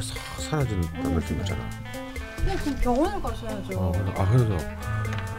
[0.00, 1.60] 싹 사라진다는 느낌이잖아.
[2.36, 3.78] 그냥 그럼 병원을 가셔야죠.
[3.78, 4.56] 어, 그래서- 아 그래서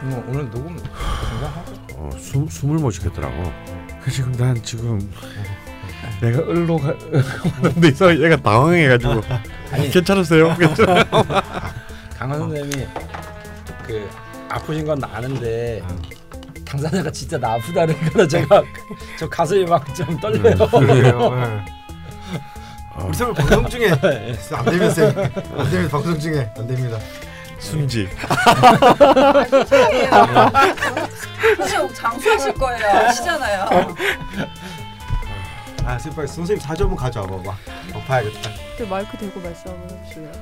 [0.02, 3.52] 뭐 오늘 녹음 생각하고 어, 숨 숨을 못 쉬겠더라고.
[4.02, 4.98] 그 지금 난 지금
[6.20, 6.88] 내가 을로 가
[7.62, 9.20] 왔는데 이상 얘가 당황해가지고
[9.72, 9.90] 아니.
[9.90, 10.54] 괜찮으세요?
[10.56, 11.04] 괜찮아.
[12.18, 12.86] 강원 선생님이
[13.86, 14.08] 그
[14.48, 15.82] 아프신 건 아는데
[16.64, 18.62] 당사자가 진짜 나 아프다는 거라 제가
[19.18, 20.66] 저 가슴이 막 좀 떨려요.
[20.68, 21.30] 그래요.
[21.36, 21.71] 예.
[23.12, 24.40] 어, 우리 서울 방송 중에 안 됩니다.
[24.42, 24.58] 쌤.
[24.58, 24.64] 안
[25.70, 25.88] 됩니다.
[25.90, 26.98] 방송 중에 안 됩니다.
[27.58, 28.08] 숨지.
[31.58, 32.86] 선생님 장수하실 거예요.
[33.08, 33.94] 아시잖아요.
[35.84, 37.50] 아, 쌤 빨리 선생님 사주 한번 가져와 봐봐.
[37.94, 38.50] 어, 봐야겠다.
[38.78, 40.32] 그 마이크 대고 말씀 한번 해주실래요?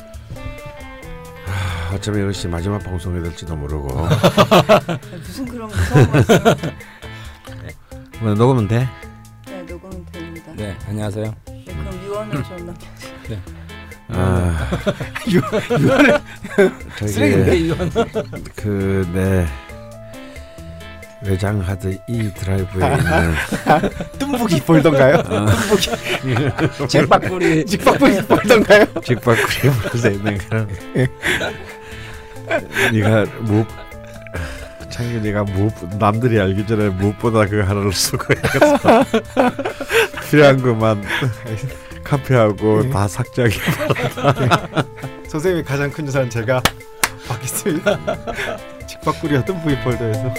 [1.47, 3.89] 아, 어쩌면 이것이 마지막 방송이 될지도 모르고.
[5.19, 6.37] 무슨 그런 무서운 말씀?
[8.23, 8.87] 오늘 녹으면 돼?
[9.47, 10.53] 네 녹음은 됩니다.
[10.55, 11.35] 네 안녕하세요.
[12.27, 12.87] 네, 유언을 좀 남겨.
[14.13, 14.69] 아,
[15.29, 16.21] 유언을
[17.09, 17.91] 쓰레기인데 이건
[18.57, 19.47] 그내
[21.23, 23.35] 외장 하드 E 드라이브에 있는
[24.19, 25.23] 뜸북이 볼던가요?
[26.89, 27.67] 잭박구리.
[27.67, 28.87] 직박북이 볼던가요?
[29.05, 30.69] 직박구리 불러서 있는 그런.
[32.93, 33.67] 네가 무엇
[34.91, 39.05] 창균이가 무엇 남들이 알기 전에 무엇보다 그 하나를 쓰고 해서
[40.29, 41.05] 필요한 것만
[42.11, 42.91] 카피하고 네.
[42.91, 43.57] 다 삭제하기
[45.29, 46.61] 선생님이 가장 큰 유산 제가
[47.29, 47.99] 받겠습니다.
[48.89, 50.35] 직박구리와 뜸북이 폴더에서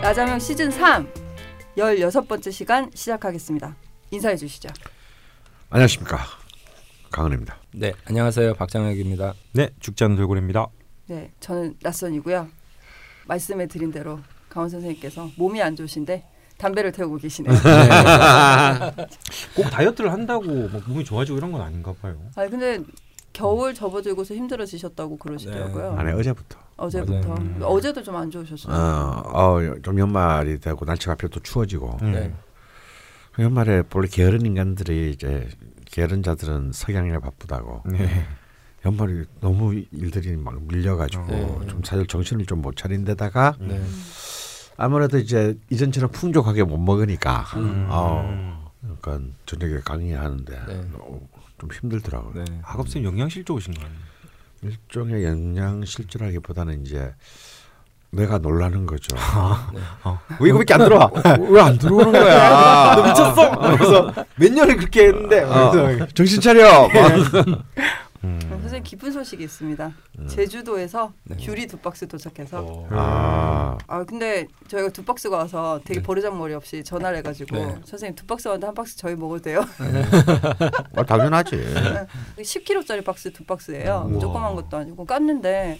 [0.00, 1.06] 나자명 시즌 3
[1.76, 3.76] 16번째 시간 시작하겠습니다.
[4.10, 4.70] 인사해 주시죠.
[5.68, 6.18] 안녕하십니까
[7.10, 7.58] 강은입니다.
[7.72, 9.34] 네 안녕하세요 박장혁입니다.
[9.52, 10.66] 네, 죽지 않는 돌고래입니다.
[11.08, 12.48] 네, 저는 낯선이고요.
[13.26, 16.31] 말씀해 드린 대로 강원 선생님께서 몸이 안 좋으신데
[16.62, 17.52] 담배를 태우고 계시네요.
[19.56, 22.16] 꼭 다이어트를 한다고 뭐 몸이 좋아지고 이런 건 아닌가 봐요.
[22.36, 22.80] 아니 근데
[23.32, 25.96] 겨울 접어들고서 힘들어지셨다고 그러시더라고요.
[25.98, 27.34] 아니 어제부터 어제부터.
[27.34, 27.58] 음.
[27.62, 28.74] 어제도 좀 안 좋으셨어요.
[28.74, 29.22] 어,
[29.56, 32.32] 어, 좀 연말이 되고 날씨가 별로 또 추워지고 네.
[33.32, 35.48] 그 연말에 원래 게으른 인간들이 이제
[35.86, 38.26] 게으른 자들은 석양에 바쁘다고 네.
[38.84, 41.66] 연말이 너무 일들이 막 밀려가지고 네.
[41.68, 43.80] 좀 사실 정신을 좀 못 차린 데다가 네.
[44.76, 47.86] 아무래도 이제 이전처럼 풍족하게 못 먹으니까 음.
[47.90, 50.80] 어, 그러니까 저녁에 강의하는데 네.
[50.94, 51.20] 어,
[51.58, 52.44] 좀 힘들더라고요.
[52.44, 52.60] 네.
[52.62, 53.88] 학업생 영양실 좋으신 거예요.
[54.62, 57.12] 일종의 영양 실조라기보다는 이제
[58.14, 59.16] 내가 놀라는 거죠.
[60.38, 61.10] 왜 이거밖에 안 들어와?
[61.48, 62.94] 왜 안 들어오는 거야?
[62.96, 63.58] 너 미쳤어?
[63.76, 65.72] 그래서 몇 년을 그렇게 했는데 어,
[66.14, 66.88] 정신 차려.
[68.82, 68.84] 음.
[68.84, 69.92] 선생님 기쁜 소식이 있습니다.
[70.28, 71.36] 제주도에서 네.
[71.36, 72.86] 귤이 두 박스 도착해서 어.
[72.90, 77.80] 아, 아 근데 저희가 두 박스가 와서 되게 버르장머리 없이 전화를 해가지고 네.
[77.84, 79.64] 선생님 두 박스 왔는데 한 박스 저희 먹어도 돼요?
[80.96, 81.56] 아, 당연하지.
[82.38, 84.06] 10kg짜리 박스 두 박스예요.
[84.10, 84.18] 우와.
[84.20, 85.78] 조그만 것도 아니고 깠는데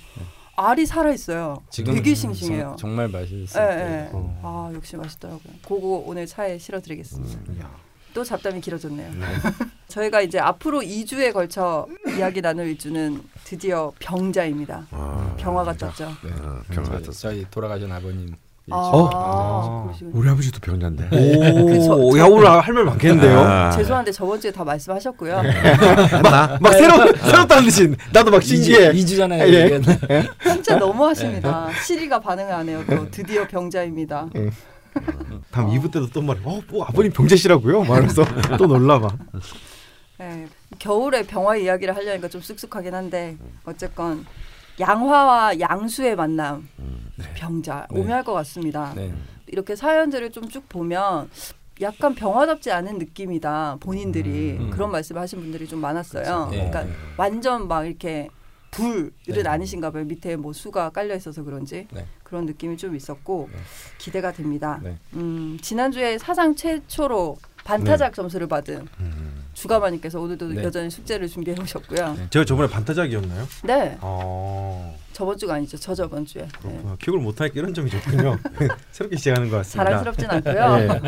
[0.56, 1.62] 알이 살아 있어요.
[1.70, 2.76] 지금 되게 싱싱해요.
[2.78, 3.70] 정- 정말 예, 맛있어요.
[3.70, 4.10] 예.
[4.12, 4.40] 어.
[4.42, 5.52] 아 역시 맛있더라고요.
[5.62, 7.64] 그거 오늘 차에 실어드리겠습니다.
[7.64, 7.70] 야.
[8.14, 9.10] 또 잡담이 길어졌네요.
[9.88, 11.86] 저희가 이제 앞으로 2주에 걸쳐
[12.16, 14.86] 이야기 나눌 일주는 드디어 병자입니다.
[14.90, 15.74] 아, 병화가.
[15.74, 16.06] 떴죠.
[16.24, 16.30] 네.
[16.40, 17.12] 어, 병화 저희, 떴어.
[17.12, 18.34] 저희 돌아가신 아버님.
[18.70, 19.82] 아, 어?
[19.86, 20.12] 그러시군요.
[20.18, 21.08] 우리 아버지도 병자인데.
[21.12, 23.40] 오, 야 오늘 할 말 많겠는데요.
[23.40, 25.36] 아, 죄송한데 저번 주에 다 말씀하셨고요.
[25.42, 26.58] 했나?
[26.60, 28.92] 막 새로 새롭다는 듯이 나도 막 신기해.
[28.92, 29.62] 2주 전에 예.
[29.64, 31.70] 얘기했는데 진짜 너무하십니다.
[31.84, 32.84] 시리가 반응을 안 해요.
[32.88, 34.28] 또 드디어 병자입니다.
[35.50, 36.40] 다음 2부 때도 또 말해.
[36.44, 37.84] 어, 뭐 아버님 병자시라고요?
[37.84, 38.24] 말해서
[38.58, 39.08] 또 놀라 봐.
[40.18, 40.46] 네,
[40.78, 44.24] 겨울에 병화 이야기를 하려니까 좀 쑥쑥하긴 한데 어쨌건
[44.78, 46.68] 양화와 양수의 만남
[47.34, 48.00] 병자 네.
[48.00, 48.92] 오묘할 것 같습니다.
[48.94, 49.12] 네.
[49.48, 51.28] 이렇게 사연들을 좀 쭉 보면
[51.80, 54.70] 약간 병화답지 않은 느낌이다 본인들이 음.
[54.70, 56.22] 그런 말씀을 하신 분들이 좀 많았어요.
[56.22, 56.50] 그렇죠.
[56.52, 56.70] 예.
[56.70, 56.86] 그러니까
[57.16, 58.28] 완전 막 이렇게
[58.72, 59.48] 불은 네.
[59.48, 60.04] 아니신가 봐요.
[60.04, 62.06] 밑에 뭐 수가 깔려 있어서 그런지 네.
[62.24, 63.58] 그런 느낌이 좀 있었고 네.
[63.98, 64.80] 기대가 됩니다.
[64.82, 64.96] 네.
[65.14, 68.88] 음, 지난주에 사상 최초로 반타작 점수를 받은
[69.54, 70.64] 주가마님께서 오늘도 네.
[70.64, 72.14] 여전히 숙제를 준비해 오셨고요.
[72.14, 72.26] 네.
[72.30, 73.46] 제가 저번에 반타작이었나요?
[73.64, 74.96] 네, 어.
[75.12, 75.76] 저번 주가 아니죠.
[75.76, 76.42] 저 저번 주에.
[76.42, 76.48] 네.
[76.60, 76.96] 그렇구나.
[76.96, 78.38] 기억을 못하니까 이런 점이 좋군요.
[78.92, 79.84] 새롭게 시작하는 것 같습니다.
[79.84, 81.00] 자랑스럽진 않고요.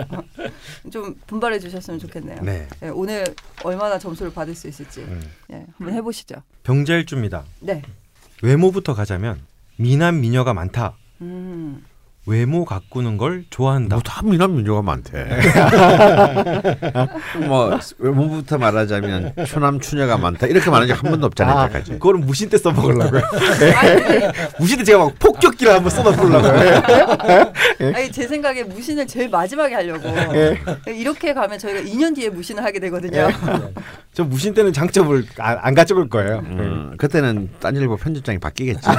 [0.92, 2.42] 좀 분발해 주셨으면 좋겠네요.
[2.42, 2.68] 네.
[2.80, 3.24] 네, 오늘
[3.64, 5.22] 얼마나 점수를 받을 수 있을지 음.
[5.48, 6.36] 네, 한번 해보시죠.
[6.64, 7.44] 병자일주입니다.
[7.60, 7.82] 네.
[8.42, 9.40] 외모부터 가자면
[9.76, 10.96] 미남 미녀가 많다.
[11.22, 11.82] 음,
[12.26, 13.96] 외모 가꾸는 걸 좋아한다.
[13.96, 15.26] 뭐다 미남 민요가 많대.
[17.46, 21.56] 뭐 외모부터 말하자면 추남 추녀가 많다 이렇게 말한 적한 번도 없잖아요.
[21.56, 21.68] 아.
[21.68, 23.20] 그거는 무신 때 써먹으려고요.
[24.58, 27.92] 무신 때 제가 막 폭격기를 한번 쏟아부으려고요.
[27.94, 30.08] 아니 제 생각에 무신을 제일 마지막에 하려고
[30.86, 33.28] 이렇게 가면 저희가 2년 뒤에 무신을 하게 되거든요.
[34.14, 36.38] 저 무신 때는 장점을 안, 안 가져올 거예요.
[36.38, 38.88] 음, 그때는 딴일보 편집장이 바뀌겠지.
[38.88, 38.96] 아.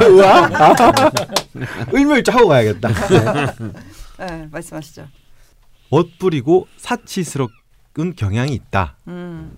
[1.94, 2.89] 을묘일자 하고 가야겠다.
[4.20, 5.08] 네, 말씀하시죠.
[5.90, 7.50] 멋부리고 사치스러운
[8.16, 8.96] 경향이 있다.
[9.08, 9.58] 음,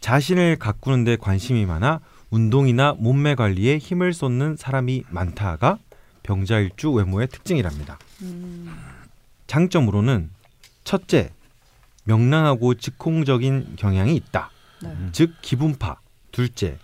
[0.00, 2.00] 자신을 가꾸는 데 관심이 많아
[2.30, 5.78] 운동이나 몸매 관리에 힘을 쏟는 사람이 많다가
[6.22, 7.98] 병자일주 외모의 특징이랍니다.
[8.22, 8.74] 음,
[9.46, 10.30] 장점으로는
[10.84, 11.32] 첫째,
[12.04, 14.50] 명랑하고 즉흥적인 경향이 있다.
[14.82, 14.94] 네.
[15.12, 16.00] 즉 기분파.
[16.32, 16.78] 둘째,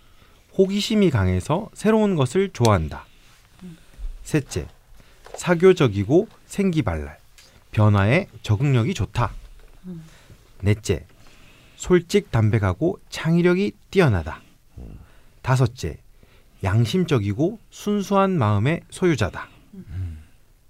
[0.57, 3.05] 호기심이 강해서 새로운 것을 좋아한다.
[4.23, 4.67] 셋째,
[5.39, 7.17] 사교적이고 생기발랄.
[7.71, 9.31] 변화에 적응력이 좋다.
[9.85, 10.03] 음.
[10.59, 11.05] 넷째,
[11.77, 14.41] 솔직 담백하고 창의력이 뛰어나다.
[15.41, 15.97] 다섯째,
[16.61, 19.47] 양심적이고 순수한 마음의 소유자다.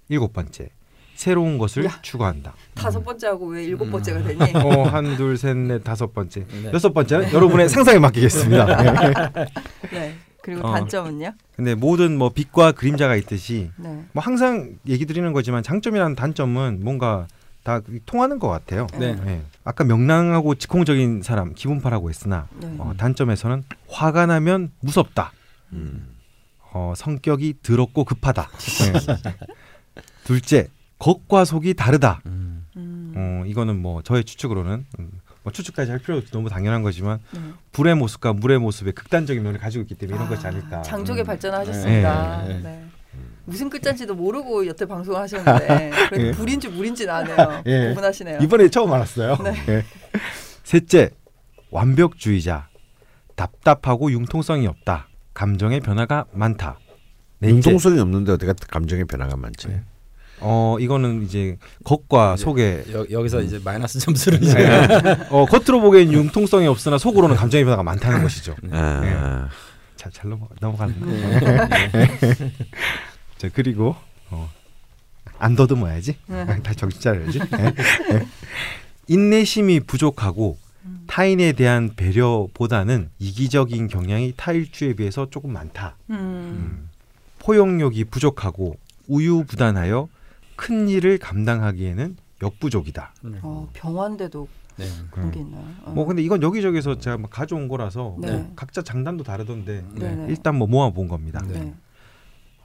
[0.08, 0.70] 일곱 번째,
[1.16, 1.98] 새로운 것을 야.
[2.02, 2.54] 추구한다.
[2.74, 3.90] 다섯 번째하고 왜 일곱 음.
[3.90, 4.40] 번째가 되니?
[4.54, 6.46] 어, 한, 둘, 셋, 넷, 다섯 번째.
[6.46, 6.70] 네.
[6.72, 8.82] 여섯 번째는 여러분의 상상에 맡기겠습니다.
[9.90, 10.16] 네.
[10.42, 10.72] 그리고 어.
[10.72, 11.32] 단점은요?
[11.56, 14.04] 근데 모든 뭐 빛과 그림자가 있듯이 네.
[14.12, 17.26] 뭐 항상 얘기 드리는 거지만 장점이라는 단점은 뭔가
[17.62, 18.86] 다 통하는 것 같아요.
[18.98, 19.16] 네.
[19.26, 19.42] 예.
[19.64, 22.74] 아까 명랑하고 즉흥적인 사람 기분파라고 했으나 네.
[22.78, 25.32] 어, 단점에서는 화가 나면 무섭다.
[25.72, 26.16] 음.
[26.72, 28.48] 어, 성격이 더럽고 급하다.
[28.86, 29.22] 예.
[30.24, 32.20] 둘째 겉과 속이 다르다.
[32.26, 32.66] 음.
[32.76, 35.10] 음, 어, 이거는 뭐 저의 추측으로는 음,
[35.42, 37.40] 뭐 추측까지 할 필요 너무 당연한 거지만 네.
[37.72, 40.82] 불의 모습과 물의 모습의 극단적인 면을 가지고 있기 때문에 이런 것이 아닐까.
[40.82, 41.26] 장족의 음.
[41.26, 42.42] 발전하셨습니다.
[42.46, 42.84] 네, 네, 네.
[43.46, 46.30] 무슨 끝잔지도 모르고 여태 방송을 하셨는데 그래도 예.
[46.32, 47.62] 불인지 물인지는 아네요.
[47.66, 47.88] 예.
[47.88, 48.38] 구분하시네요.
[48.42, 49.36] 이번에 처음 알았어요.
[49.42, 49.54] 네.
[49.68, 49.84] 예.
[50.62, 51.10] 셋째,
[51.70, 52.68] 완벽주의자.
[53.34, 55.08] 답답하고 융통성이 없다.
[55.32, 56.78] 감정의 변화가 많다.
[57.38, 59.68] 넷째, 융통성이 없는데 어떻게 감정의 변화가 많지?
[60.40, 60.46] 네.
[60.48, 65.26] 어 이거는 이제 겉과 이제 속에 여, 여기서 이제 마이너스 점수를 이제 네.
[65.30, 68.56] 어 겉으로 보기엔 융통성이 없으나 속으로는 감정의 변화가 많다는 것이죠.
[68.70, 69.48] 아,
[69.96, 70.94] 잘, 잘 넘어 넘어가는.
[73.38, 73.96] 자 그리고
[74.30, 74.50] 어,
[75.38, 76.16] 안 더듬어야지.
[76.26, 76.62] 네.
[76.62, 77.38] 다시 정신 차려야지.
[77.38, 77.74] 네.
[78.10, 78.26] 네.
[79.08, 81.04] 인내심이 부족하고 음.
[81.06, 85.96] 타인에 대한 배려보다는 이기적인 경향이 타일주에 비해서 조금 많다.
[86.10, 86.14] 음.
[86.14, 86.90] 음.
[87.40, 88.76] 포용력이 부족하고
[89.08, 90.08] 우유부단하여
[90.60, 93.14] 큰 일을 감당하기에는 역부족이다.
[93.42, 94.46] 어, 병환대도
[94.76, 94.84] 네.
[95.10, 95.64] 그런 게 있나요?
[95.84, 95.90] 어.
[95.92, 98.50] 뭐 근데 이건 여기저기서 제가 막 가져온 거라서 네.
[98.56, 100.14] 각자 장단도 다르던데 네.
[100.14, 100.26] 네.
[100.28, 101.42] 일단 뭐 모아본 겁니다.
[101.48, 101.60] 네.
[101.60, 101.74] 네.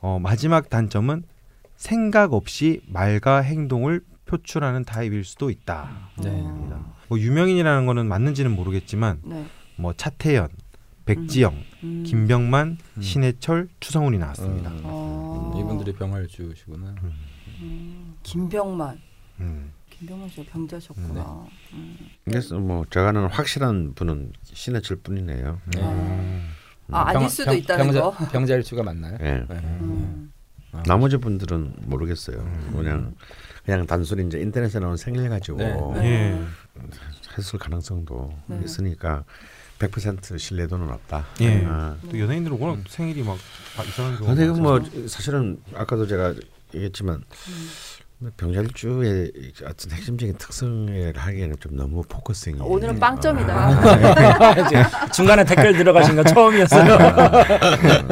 [0.02, 1.24] 어, 마지막 단점은
[1.78, 6.10] 생각 없이 말과 행동을 표출하는 타입일 수도 있다.
[6.22, 6.32] 네.
[6.34, 6.96] 어.
[7.08, 9.46] 뭐 유명인이라는 거는 맞는지는 모르겠지만 네.
[9.78, 10.50] 뭐 차태현,
[11.06, 12.04] 백지영, 음.
[12.06, 13.02] 김병만, 음.
[13.02, 14.70] 신해철, 추성훈이 나왔습니다.
[14.70, 14.82] 음.
[14.84, 15.54] 어.
[15.58, 16.96] 이분들이 병을 주시구나.
[17.62, 18.16] 음.
[18.24, 19.00] 김병만.
[19.40, 19.72] 음.
[19.90, 21.48] 김병만 씨가 병자셨구나.
[21.74, 21.98] 음.
[22.26, 25.62] 그래서 뭐 제가는 확실한 분은 신해철 뿐이네요.
[25.76, 25.82] 네.
[25.82, 26.52] 아.
[26.92, 28.12] 아, 아닐 병- 수도 병- 있다는 병자, 거.
[28.32, 29.18] 병자일주가 맞나요?
[29.22, 29.44] 예.
[29.50, 29.56] 네.
[29.82, 30.32] 음.
[30.86, 32.38] 나머지 분들은 모르겠어요.
[32.74, 33.16] 그냥
[33.66, 35.58] 그냥 단순히 이제 인터넷에 나온 생일 가지고
[35.96, 36.04] 네.
[36.04, 36.46] 예.
[37.38, 38.62] 했을 가능성도 네.
[38.66, 39.24] 있으니까
[39.80, 41.26] 100% 신뢰도는 없다.
[41.42, 41.64] 예.
[41.66, 41.96] 아.
[42.12, 45.08] 또 연예인들은 워낙 생일이 막다 이상한 경우가 근데 많아서.
[45.08, 46.34] 사실은 아까도 제가
[46.76, 47.24] 얘기했지만
[48.38, 49.30] 병자일주의
[49.66, 53.00] 어떤 핵심적인 특성을 하기에는 좀 너무 focusing이 오늘은 아.
[53.00, 55.12] 빵점이다.
[55.12, 56.96] 중간에 댓글 들어가신 건 처음이었어요.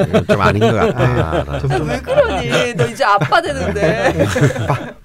[0.08, 1.60] 이건 좀 아닌 것 같다.
[1.84, 2.74] 왜 그러니?
[2.75, 4.27] 너 이제 아빠 되는데.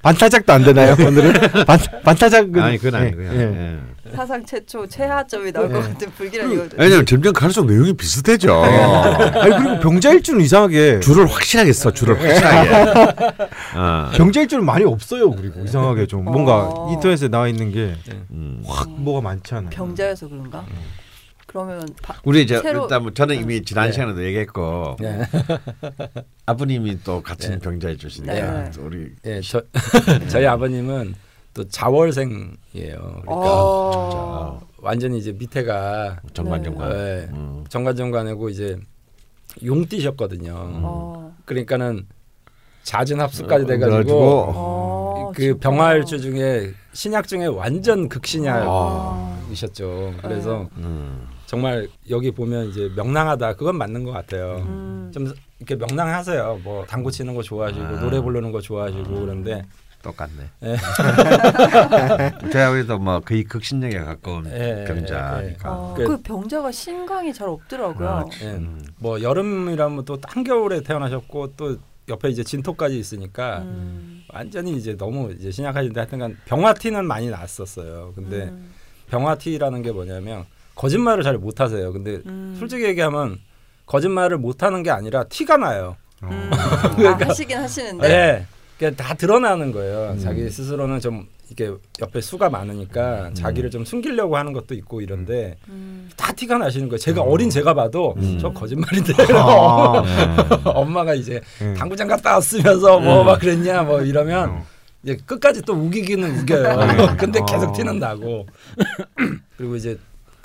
[0.02, 1.64] 반타작도 안 되나요 오늘은?
[1.64, 3.32] 반, 반타작은 아니 그건 예, 아니고요.
[3.32, 3.38] 예.
[3.40, 3.78] 예.
[4.14, 6.70] 사상 최초 최하점이 나올 것 같은 불길한.
[6.76, 8.62] 왜냐면 점점 갈수록 내용이 비슷해져.
[8.62, 11.92] 아니 그리고 병자일주는 이상하게 줄을 확실하게 써.
[11.92, 13.34] 줄을 확실하게.
[13.76, 14.10] 어.
[14.14, 15.30] 병자일주는 많이 없어요.
[15.32, 16.92] 그리고 이상하게 좀 뭔가 어.
[16.92, 17.94] 인터넷에 나와 있는 게
[18.30, 18.62] 음.
[18.66, 19.70] 확 뭐가 많지 않아요.
[19.70, 20.64] 병자여서 그런가?
[21.46, 23.92] 그러면 바, 우리 이제 새로- 일단 뭐 저는 이미 지난 네.
[23.92, 25.20] 시간에도 얘기했고 네.
[26.46, 27.58] 아버님이 또 같은 네.
[27.58, 28.70] 병자해 주시니까 네.
[28.74, 29.62] 또 우리 예, 저
[30.28, 31.14] 저희 아버님은
[31.58, 32.94] 또 자월생이에요.
[32.94, 34.60] 그러니까 어.
[34.80, 36.70] 완전히 이제 밑에가 정관 네.
[36.70, 36.92] 정관.
[36.92, 37.64] 예, 음.
[37.68, 38.78] 정관정관이고 이제
[39.64, 40.54] 용띠셨거든요.
[40.54, 41.34] 어.
[41.44, 42.06] 그러니까는
[42.84, 45.58] 잦은 합수까지 어, 돼가지고 어, 그 진짜.
[45.58, 48.08] 병화일주 중에 신약 중에 완전 아.
[48.08, 50.14] 극신약이셨죠.
[50.22, 51.26] 그래서 음.
[51.46, 54.58] 정말 여기 보면 이제 명랑하다 그건 맞는 것 같아요.
[54.58, 55.10] 음.
[55.12, 56.60] 좀 이렇게 명랑하세요.
[56.62, 58.00] 뭐 당구 치는 거 좋아하시고 아.
[58.00, 59.64] 노래 부르는 거 좋아하시고 그런데
[60.02, 60.44] 똑같네.
[60.64, 60.76] 예.
[62.50, 65.70] 제가 그래도 뭐 거의 극신력에 가까운 예, 병자니까.
[65.72, 68.08] 어, 그- 그 병자가 신강이 잘 없더라고요.
[68.08, 68.46] 아, 예.
[68.46, 68.84] 음.
[68.98, 71.76] 뭐 여름이라면 또 한겨울에 태어나셨고 또
[72.08, 74.22] 옆에 이제 진토까지 있으니까 음.
[74.32, 78.12] 완전히 이제 너무 이제 신약하신데 하여튼간 병화티는 많이 났었어요.
[78.14, 78.70] 근데 음.
[79.10, 81.92] 병화티라는 게 뭐냐면 거짓말을 잘 못하세요.
[81.92, 82.56] 근데 음.
[82.58, 83.38] 솔직히 얘기하면
[83.84, 85.96] 거짓말을 못하는 게 아니라 티가 나요.
[86.22, 86.50] 음.
[86.96, 88.08] 그러니까 아, 하시긴 하시는데.
[88.08, 88.46] 네.
[88.78, 90.12] 그다 드러나는 거예요.
[90.12, 90.18] 음.
[90.18, 91.70] 자기 스스로는 좀 이게
[92.00, 93.34] 옆에 수가 많으니까 음.
[93.34, 96.08] 자기를 좀 숨기려고 하는 것도 있고 이런데 음.
[96.16, 96.98] 다 티가 나시는 거예요.
[96.98, 98.38] 제가 어린 제가 봐도 음.
[98.40, 100.02] 저 거짓말인데 아,
[100.70, 101.74] 엄마가 이제 네.
[101.74, 103.26] 당구장 갔다 왔으면서 뭐 음.
[103.26, 104.66] 막 그랬냐 뭐 이러면 어.
[105.02, 106.76] 이제 끝까지 또 우기기는 우겨요.
[106.76, 107.06] 네.
[107.18, 107.72] 근데 계속 어.
[107.72, 108.46] 티는 나고
[109.56, 109.98] 그리고 이제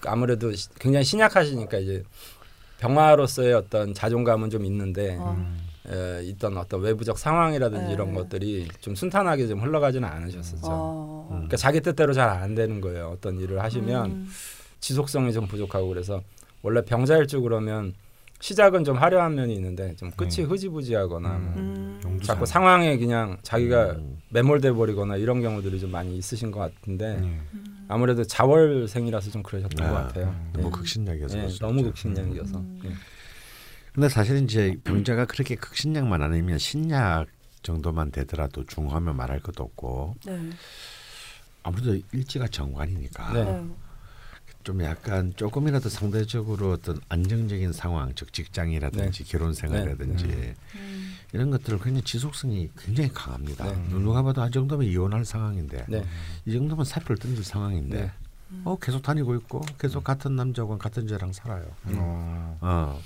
[0.06, 2.04] 아무래도 시- 굉장히 신약하시니까 이제
[2.80, 5.38] 병화로서의 어떤 자존감은 좀 있는데 어.
[5.90, 7.94] 에, 있던 어떤 외부적 상황이라든지 네.
[7.94, 10.62] 이런 것들이 좀 순탄하게 좀 흘러가지는 않으셨었죠.
[10.70, 11.28] 어.
[11.32, 11.36] 음.
[11.36, 13.10] 그러니까 자기 뜻대로 잘 안 되는 거예요.
[13.16, 14.30] 어떤 일을 하시면 음.
[14.80, 16.22] 지속성이 좀 부족하고 그래서
[16.62, 17.94] 원래 병자일주 그러면
[18.40, 20.44] 시작은 좀 화려한 면이 있는데 좀 끝이 네.
[20.44, 22.20] 흐지부지하거나 뭐 음.
[22.24, 24.18] 자꾸 상황에 그냥 자기가 음.
[24.30, 27.40] 매몰돼 버리거나 이런 경우들이 좀 많이 있으신 것 같은데 네.
[27.88, 30.36] 아무래도 자월생이라서 좀 그러셨던 아, 것 같아요.
[30.54, 30.72] 너무 예.
[30.72, 31.38] 극신약이어서.
[31.38, 31.48] 예.
[31.60, 32.62] 너무 극신약이어서.
[33.94, 33.98] 음.
[33.98, 34.02] 예.
[34.02, 37.28] 근데 사실 이제 병자가 그렇게 극신약만 아니면 신약
[37.62, 40.50] 정도만 되더라도 중하면 말할 것도 없고 네.
[41.64, 43.44] 아무래도 일지가 정관이니까 네.
[43.46, 43.68] 네.
[44.64, 50.56] 좀 약간 조금이라도 상대적으로 어떤 안정적인 상황, 즉 직장이라든지 결혼 생활이라든지 네.
[50.76, 51.16] 음.
[51.34, 53.66] 이런 것들은 굉장히 지속성이 굉장히 강합니다.
[53.66, 53.90] 네.
[53.90, 56.06] 누가 봐도 아 정도면 이혼할 상황인데 네.
[56.46, 58.12] 이 정도면 사표를 던질 상황인데 네.
[58.64, 61.66] 어 계속 다니고 있고 계속 같은 남자와 같은 여자랑 살아요.
[61.86, 62.58] 어.
[62.62, 63.02] 어.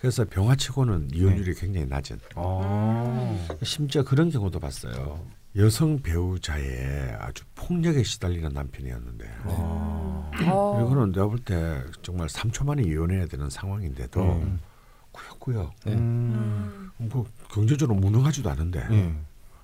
[0.00, 2.20] 그래서 병화치고는 이혼율이 굉장히 낮은.
[2.36, 3.46] 어.
[3.62, 5.24] 심지어 그런 경우도 봤어요.
[5.56, 10.30] 여성 배우자의 아주 폭력에 시달리는 남편이었는데 어.
[10.84, 14.60] 이거는 내가 볼 때 정말 3초 만에 이혼해야 되는 상황인데도 음.
[15.10, 15.94] 꾸역꾸역 네.
[15.94, 16.90] 음.
[16.98, 19.14] 뭐 경제적으로 무능하지도 않은데 예.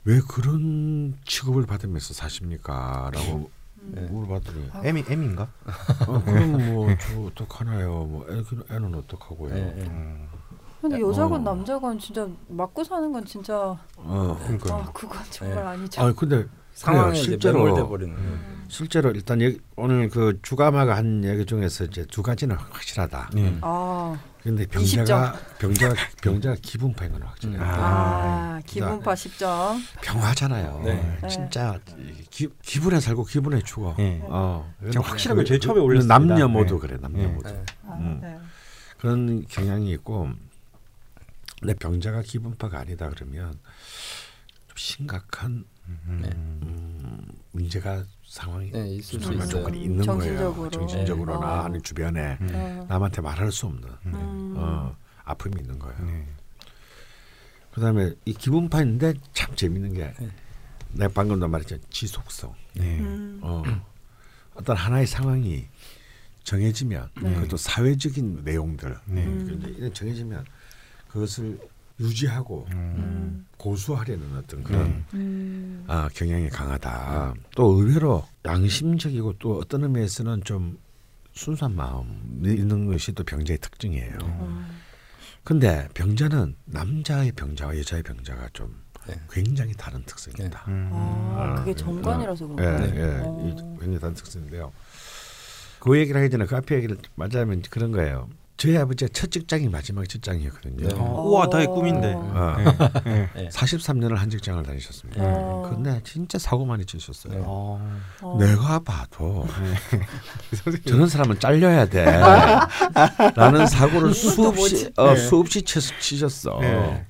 [0.05, 3.11] 왜 그런 취급을 받으면서 사십니까?
[3.14, 3.50] 라고
[3.93, 4.00] 네.
[4.03, 5.49] 물어봤더니 M이 M인가?
[6.07, 7.91] 어, 그럼 뭐저 어떡하나요?
[8.05, 8.43] 뭐 애,
[8.75, 9.55] 애는 어떡하고요?
[9.55, 9.83] 예, 예.
[9.83, 10.29] 음.
[10.81, 11.55] 근데 여자건 어.
[11.55, 14.38] 남자건 진짜 맞고 사는 건 진짜 어.
[14.43, 15.62] 그러니까 아 그건 정말 네.
[15.62, 16.03] 아니죠.
[16.03, 18.14] 아 근데 상황에 실제로 버리는.
[18.14, 18.55] 거예요.
[18.69, 23.31] 실제로 일단 여기, 오늘 그 주가마가 한 얘기 중에서 이제 두 가지는 확실하다.
[23.37, 23.59] 예.
[23.61, 27.59] 아, 근데 병자가 병자가 병자가 기분파인 건 확실해요.
[27.63, 27.67] 음.
[27.67, 29.81] 아, 기분파 10점.
[30.03, 30.83] 병하잖아요.
[30.85, 31.19] 네.
[31.31, 31.81] 진짜
[32.29, 33.97] 기, 기분에 살고 기분에 죽어.
[34.01, 34.21] 예.
[34.25, 34.71] 어.
[34.93, 36.19] 제가 확실하게 그- 제일 처음에 그 올렸습니다.
[36.19, 36.81] 남녀 모두 네.
[36.81, 36.99] 그래.
[37.01, 37.27] 남녀 네.
[37.29, 37.49] 모두.
[37.49, 37.63] 네.
[37.87, 38.19] 아, 음.
[38.21, 38.39] 네.
[38.99, 40.29] 그런 경향이 있고
[41.61, 43.53] 근데 병자가 기분파가 아니다 그러면
[44.69, 46.29] 좀 심각한 네.
[46.35, 46.94] 음,
[47.58, 49.49] 문제가 상황이 네, 있을 수 중요한 있어요.
[49.62, 50.54] 조건이 있는 정신적으로.
[50.54, 50.70] 거예요.
[50.70, 51.64] 정신적으로나 네.
[51.66, 52.50] 아니 주변에 음.
[52.52, 52.87] 어.
[52.88, 54.54] 남한테 말할 수 없는 음.
[54.56, 54.94] 어,
[55.25, 55.96] 아픔이 있는 거예요.
[56.04, 56.26] 네.
[57.73, 60.28] 그다음에 이 기분파인데 참 재밌는 게 네.
[60.94, 62.52] 내가 방금도 말했죠 지속성.
[62.75, 62.99] 네.
[62.99, 63.38] 음.
[63.42, 63.62] 어,
[64.54, 65.66] 어떤 하나의 상황이
[66.42, 67.34] 정해지면 네.
[67.34, 69.23] 그것도 사회적인 내용들 네.
[69.78, 70.44] 이런 정해지면
[71.08, 71.58] 그것을
[72.01, 72.77] 유지하고 음.
[72.77, 73.47] 음.
[73.57, 75.05] 고수하려는 어떤 그런 네.
[75.15, 75.85] 음.
[75.87, 77.35] 아, 경향이 강하다.
[77.55, 80.79] 또 의외로 양심적이고 또 어떤 의미에서는 좀
[81.33, 84.19] 순수한 마음이 있는 것이 또 병자의 특징이에요.
[84.23, 84.67] 어.
[85.43, 89.15] 근데 병자는 남자의 병자와 여자의 병자가 좀 네.
[89.31, 90.65] 굉장히 다른 특성입니다.
[90.69, 90.91] 음.
[90.93, 92.97] 아, 그게 정관이라서 예, 그런가요?
[92.97, 93.47] 예, 어.
[93.47, 94.73] 이 굉장히 다른 특성인데요.
[95.81, 98.29] 그 얘기를 하기 전에 그 앞에 얘기를 맞아면 그런 거예요.
[98.56, 100.88] 저희 아버지가 첫 직장이 마지막 직장이었거든요.
[100.88, 100.94] 네.
[100.96, 102.14] 어, 우와 나의 꿈인데.
[102.14, 102.56] 어,
[103.06, 103.11] 예.
[103.11, 103.42] 예.
[103.42, 103.49] 네.
[103.49, 105.23] 43년을 한 직장을 다니셨습니다.
[105.23, 105.70] 어.
[105.75, 107.34] 근데 진짜 사고 많이 치셨어요.
[107.34, 107.40] 네.
[107.44, 108.00] 어.
[108.23, 108.37] 어.
[108.38, 109.46] 내가 봐도
[110.87, 112.04] 저런 사람은 잘려야 돼.
[113.34, 115.16] 라는 사고를 수없이 어, 네.
[115.16, 116.58] 수없이 치, 치셨어.
[116.61, 117.06] 네.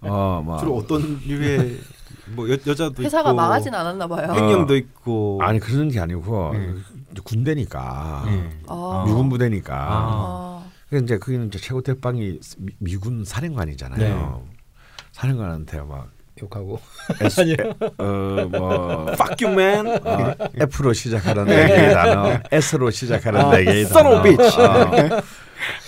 [0.00, 1.78] 어, 막 주로 어떤 류의
[2.34, 4.32] 뭐 여, 여자도 회사가 있고 망하진 않았나 봐요.
[4.34, 6.74] 횡령도 있고 아니 그런 게 아니고 네.
[7.20, 8.50] 군대니까 예.
[8.68, 9.04] 아.
[9.06, 9.74] 미군 부대니까.
[9.76, 10.64] 아.
[10.88, 14.44] 그래서 이제 거기는 이제 최고 대빵이 미, 미군 사령관이잖아요.
[15.12, 16.08] 사령관한테 막
[16.42, 16.80] 욕하고
[17.20, 17.42] S,
[17.98, 19.86] 어뭐 Fuck you man.
[19.86, 24.18] 어, F로 시작하는 네 개의 단어, S로 시작하는 아, 네 개의 son 단어.
[24.18, 24.42] of.
[24.42, 25.22] 어,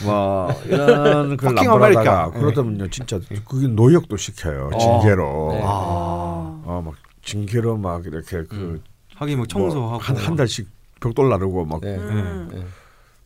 [0.05, 2.41] 뭐 이런 남발하다가 America.
[2.41, 5.49] 그러다면요 진짜 그게 노역도 시켜요 징계로.
[5.53, 5.61] 네.
[5.65, 6.63] 아.
[6.67, 8.83] 어막 징계로 막 이렇게 그
[9.17, 10.69] 하긴 뭐 청소하고 한한 달씩
[11.05, 11.97] 벽돌 나르고 막 네.
[11.97, 12.49] 음.
[12.51, 12.65] 네.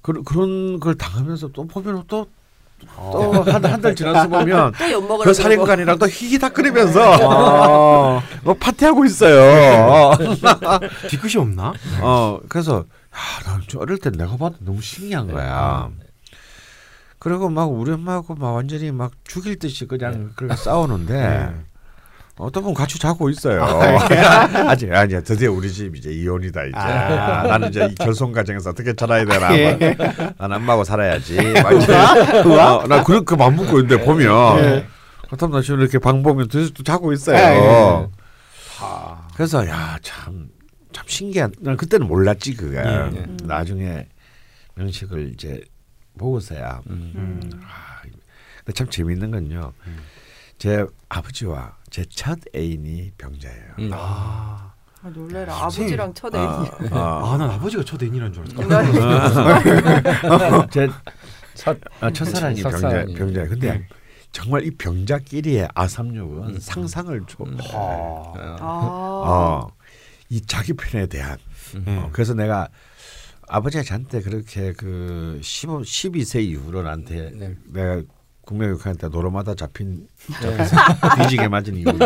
[0.03, 2.27] 그런 그런 걸 당하면서 또 보면 또
[2.97, 5.33] 또한 달 지나서 보면 또 그.
[5.33, 10.17] 살인관이랑 또 희기닥거리면서 뭐 파티하고 있어요.
[11.09, 11.73] 뒤끝이 없나?
[12.01, 12.85] 어 그래서
[13.47, 15.89] 야난 어릴 때 내가 봐도 너무 신기한 거야.
[17.21, 21.55] 그리고 막 우리 엄마하고 막 완전히 막 죽일 듯이 그냥 그렇게 싸우는데 네.
[22.39, 23.63] 어떤 분 같이 자고 있어요.
[24.69, 28.93] 아직 아니야 드디어 우리 집 이제 이혼이다 이제 아, 나는 이제 이 결손 가정에서 어떻게
[28.99, 30.33] 살아야 되나 뭐.
[30.39, 31.37] 난 엄마하고 살아야지.
[32.47, 34.87] 어, 나 그렇게 맘 먹고 있는데 보면
[35.27, 38.11] 그렇다면 나 지금 이렇게 방 보면 드디어 또 자고 있어요.
[39.35, 40.49] 그래서 야참참
[41.07, 41.53] 신기한.
[41.61, 42.79] 난 그때는 몰랐지 그게.
[42.79, 43.27] 예, 예.
[43.45, 44.07] 나중에
[44.75, 45.61] 명식을 이제
[46.19, 46.83] 보고서야.
[46.89, 47.41] 음.
[47.63, 48.03] 아,
[48.59, 49.73] 근데 참 재밌는 건요.
[50.59, 53.65] 제 아버지와 제 첫 애인이 병자예요.
[53.79, 53.91] 음.
[53.95, 54.73] 아,
[55.03, 55.55] 아, 놀래라.
[55.55, 56.47] 아버지랑 첫 애인이.
[56.47, 57.35] 어, 어.
[57.35, 60.69] 아, 난 아버지가 첫 애인이란 줄 알았어.
[60.71, 63.07] 제첫 아, 첫사랑이 병자.
[63.17, 63.49] 병자예요.
[63.49, 63.87] 근데
[64.33, 67.45] 정말 이 병자끼리의 아삼육은 상상을 초.
[67.73, 68.35] 어.
[68.61, 68.61] 아.
[68.61, 69.69] 어,
[70.29, 71.39] 이 자기 편에 대한.
[71.85, 71.97] 네.
[71.99, 72.69] 어, 그래서 내가
[73.49, 77.55] 아버지가 저한테 그렇게 그 15, 12세 이후로 나한테 네.
[77.67, 78.03] 내가
[78.49, 80.09] 국명육한테 노름하다 잡힌
[80.41, 80.57] 네.
[81.23, 81.99] 뒤지게 맞은 이후로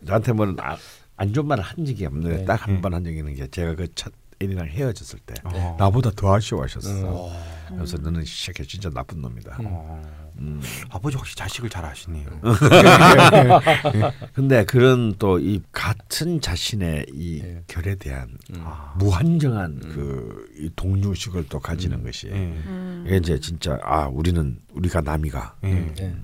[0.00, 0.76] 나한테 뭐는 아,
[1.16, 2.44] 안 좋은 말을 한 적이 없는데 네.
[2.46, 5.76] 딱한 번한 적이 있는 게 제가 그첫 애인이랑 헤어졌을 때 어.
[5.78, 7.28] 나보다 더 아쉬워하셨어.
[7.28, 7.76] 음.
[7.76, 9.58] 그래서 너는 시작해 진짜 나쁜 놈이다.
[9.62, 10.27] 어.
[10.40, 10.60] 음.
[10.90, 12.26] 아버지 확실히 자식을 잘 아시네요.
[14.34, 17.62] 근데 그런 또 이 같은 자신의 이 예.
[17.66, 18.60] 결에 대한 음.
[18.64, 18.94] 아.
[18.98, 22.32] 무한정한 그이 동료식을 또 가지는 것이 예.
[22.32, 23.04] 음.
[23.06, 25.74] 이게 이제 진짜 아 우리는 우리가 남이가 예.
[25.96, 26.16] 네.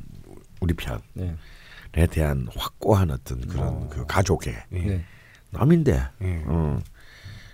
[0.60, 2.06] 우리 편에 네.
[2.08, 3.88] 대한 확고한 어떤 그런 어.
[3.90, 4.78] 그 가족의 예.
[4.78, 5.04] 네.
[5.50, 6.42] 남인데 예.
[6.46, 6.80] 어,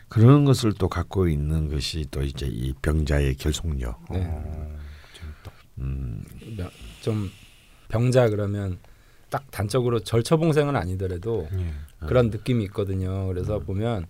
[0.09, 4.03] 그런 것을 또 갖고 있는 것이 또 이제 이 병자의 결속력.
[4.11, 4.27] 네.
[4.27, 4.81] 어.
[5.81, 6.25] 음,
[7.01, 7.31] 좀
[7.89, 8.79] 병자 그러면
[9.31, 12.07] 딱 단적으로 절처봉생은 아니더라도 예.
[12.07, 13.27] 그런 느낌이 있거든요.
[13.29, 14.07] 그래서 보면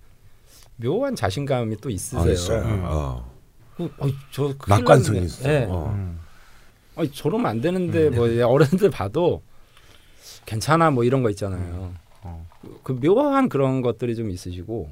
[0.76, 2.32] 묘한 자신감이 또 아, 있으세요.
[2.32, 2.62] 있어요.
[2.62, 2.82] 음.
[2.84, 3.30] 어.
[3.78, 5.24] 어, 어이, 저 낙관성이.
[5.24, 5.48] 있어.
[5.48, 5.66] 예.
[5.68, 5.92] 어.
[5.94, 6.18] 음.
[6.96, 9.42] 아니, 저러면 안 되는데 뭐 어른들 봐도
[10.46, 11.94] 괜찮아 뭐 이런 거 있잖아요.
[12.22, 12.46] 어.
[12.62, 14.90] 그, 그 묘한 그런 것들이 좀 있으시고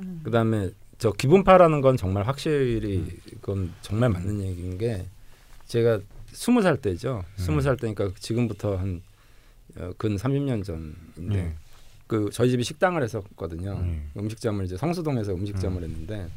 [0.00, 0.20] 음.
[0.24, 3.04] 그다음에 저 기분파라는 건 정말 확실히
[3.40, 5.06] 그건 정말 맞는 얘기인 게
[5.66, 6.00] 제가
[6.32, 7.24] 스무 살 때죠.
[7.36, 9.02] 스무 살 때니까 지금부터 한
[9.76, 11.54] 어, 근 30년 전인데 네.
[12.06, 13.72] 그 저희 집이 식당을 했었거든요.
[13.72, 14.10] 음.
[14.16, 16.28] 음식점을 이제 성수동에서 음식점을 했는데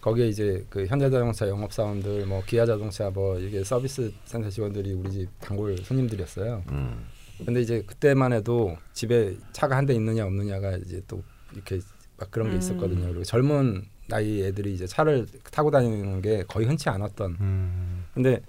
[0.00, 5.28] 거기에 이제 그 현대자동차 영업 사원들, 뭐 기아자동차 뭐 이게 서비스 센터 직원들이 우리 집
[5.40, 6.62] 단골 손님들이었어요.
[6.70, 7.06] 음.
[7.44, 11.80] 근데 이제 그때만 해도 집에 차가 한 대 있느냐 없느냐가 이제 또 이렇게
[12.18, 12.58] 막 그런 게 음.
[12.58, 13.06] 있었거든요.
[13.08, 17.36] 그리고 젊은 나이 애들이 이제 차를 타고 다니는 게 거의 흔치 않았던.
[17.40, 18.04] 음.
[18.12, 18.40] 근데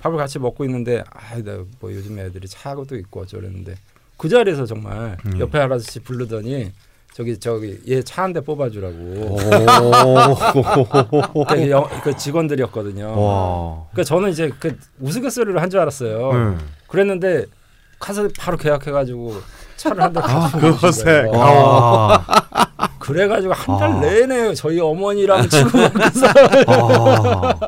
[0.00, 3.74] 밥을 같이 먹고 있는데 아뭐 요즘 애들이 차고도 있고 어쩌랬는데
[4.16, 5.38] 그 자리에서 정말 음.
[5.40, 6.72] 옆에 아저씨 부르더니
[7.14, 9.36] 저기 저기 얘 차 한 대 뽑아주라고.
[11.48, 13.06] 그, 영, 그 직원들이었거든요.
[13.20, 13.84] 와.
[13.90, 16.32] 그러니까 저는 이제 그 우스갯소리를 한 줄 알았어요.
[16.32, 16.56] 네.
[16.86, 17.46] 그랬는데
[17.98, 19.34] 가서 바로 계약해가지고
[19.76, 21.26] 차를 한대 아, 그것에.
[21.34, 22.24] 와.
[23.00, 24.00] 그래가지고 한달 아.
[24.00, 25.70] 내내 저희 어머니랑 치고
[26.68, 27.58] 아.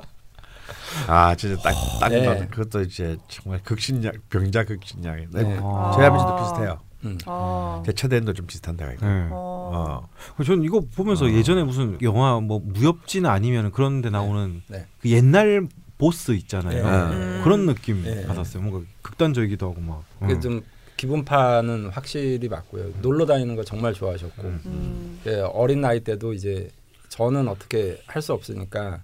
[1.06, 2.48] 아 진짜 딱딱 네.
[2.50, 5.16] 그것도 이제 정말 극신약 병자 극신약.
[5.30, 5.42] 네.
[5.42, 5.58] 네.
[5.62, 5.92] 아.
[5.94, 6.80] 저희 아버지도 비슷해요.
[7.04, 7.18] 음.
[7.26, 7.82] 아.
[7.86, 9.06] 제 첫애도 좀 비슷한 데가 있고.
[9.06, 9.28] 네.
[9.30, 10.08] 어.
[10.38, 10.42] 어.
[10.44, 11.30] 저는 이거 보면서 어.
[11.30, 14.86] 예전에 무슨 영화 뭐 무협지는 아니면 그런 데 나오는 네.
[15.00, 15.66] 그 옛날
[15.98, 16.82] 보스 있잖아요.
[16.84, 17.16] 네.
[17.16, 17.40] 음.
[17.44, 18.26] 그런 느낌 네.
[18.26, 18.62] 받았어요.
[18.62, 20.02] 뭔가 극단적이기도 하고 막.
[20.20, 20.40] 그게 음.
[20.40, 20.62] 좀
[20.96, 22.90] 기분파는 확실히 맞고요.
[23.00, 24.60] 놀러 다니는 거 정말 좋아하셨고 음.
[24.66, 25.20] 음.
[25.26, 26.70] 예, 어린 나이 때도 이제
[27.08, 29.00] 저는 어떻게 할 수 없으니까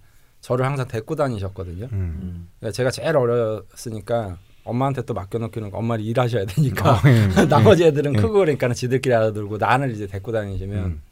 [0.47, 1.89] 저를 항상 데리고 다니셨거든요.
[1.91, 2.49] 음.
[2.61, 7.27] 그러니까 제가 제일 어렸으니까 엄마한테 또 맡겨놓기는 엄마는 일하셔야 되니까 아, 예.
[7.51, 8.21] 나머지 애들은 예.
[8.21, 11.03] 크고 그러니까 지들끼리 알아들고 나는 이제 데리고 다니시면 음.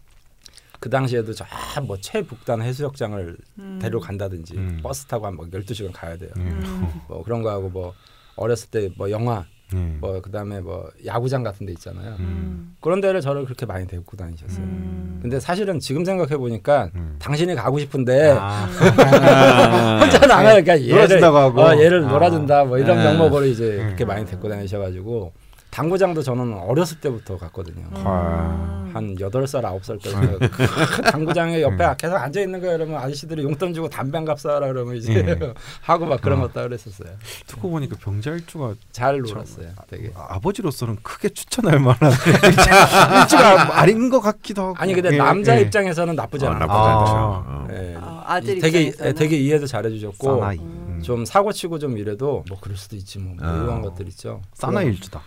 [0.78, 1.44] 그 당시에도 저
[1.84, 3.78] 뭐 최북단 해수욕장을 음.
[3.82, 4.80] 데려간다든지 음.
[4.84, 6.30] 버스 타고 한뭐 12시간 가야 돼요.
[6.38, 6.40] 예.
[6.42, 7.00] 음.
[7.08, 7.92] 뭐 그런 거 하고 뭐
[8.36, 9.76] 어렸을 때 뭐 영화 예.
[10.00, 12.16] 뭐 그다음에 뭐 야구장 같은 데 있잖아요.
[12.20, 12.76] 음.
[12.80, 14.64] 그런 데를 저를 그렇게 많이 데리고 다니셨어요.
[14.64, 15.18] 음.
[15.22, 17.16] 근데 사실은 지금 생각해 보니까 음.
[17.18, 18.66] 당신이 가고 싶은데 아.
[20.00, 20.62] 혼자 나가요.
[20.62, 21.62] 그러니까 얘를, 놀아준다고 하고.
[21.62, 22.08] 어, 얘를 아.
[22.08, 23.04] 놀아준다 뭐 이런 네.
[23.04, 23.84] 명목으로 이제 네.
[23.84, 25.32] 그렇게 많이 데리고 다니셔가지고
[25.74, 27.84] 당구장도 저는 어렸을 때부터 갔거든요.
[27.96, 28.90] 음.
[28.94, 32.78] 한 여덟 살 아홉 살 때부터 그 당구장에 옆에 계속 앉아 있는 거예요.
[32.78, 35.36] 그러면 아저씨들이 용돈 주고 담배 한갑 사라 그러면 이제
[35.82, 37.08] 하고 막 그런 것도 그랬었어요.
[37.48, 39.70] 듣고 보니까 병자일주가 잘 놀았어요.
[39.88, 40.12] 되게.
[40.14, 42.12] 아 버지로서는 크게 추천할 만한
[43.22, 44.74] 일주가 아닌 것 같기도 하고.
[44.78, 45.62] 아니 근데 예, 남자 예.
[45.62, 46.60] 입장에서는 나쁘지 어, 않아요.
[46.60, 47.00] 나쁘지 아.
[47.00, 47.12] 않죠.
[47.16, 47.68] 어.
[47.72, 47.96] 예.
[48.00, 50.60] 아, 아들 되게 입장에서는 되게 이해도 잘해주셨고 사나이.
[51.04, 53.62] 좀 사고 치고 좀 이래도 뭐 그럴 수도 있지 뭐, 뭐 어.
[53.62, 54.42] 이런 것들 있죠.
[54.54, 55.20] 사나이 일주다.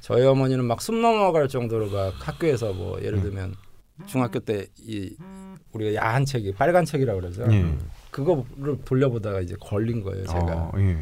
[0.00, 3.22] 저희 어머니는 막 숨 넘어갈 정도로 막 학교에서 뭐 예를 음.
[3.22, 3.54] 들면
[4.06, 5.14] 중학교 때 이
[5.72, 7.44] 우리가 야한 책이 빨간 책이라 그러죠.
[7.52, 7.74] 예.
[8.10, 10.54] 그거를 돌려보다가 이제 걸린 거예요, 제가.
[10.56, 10.96] 어, 예.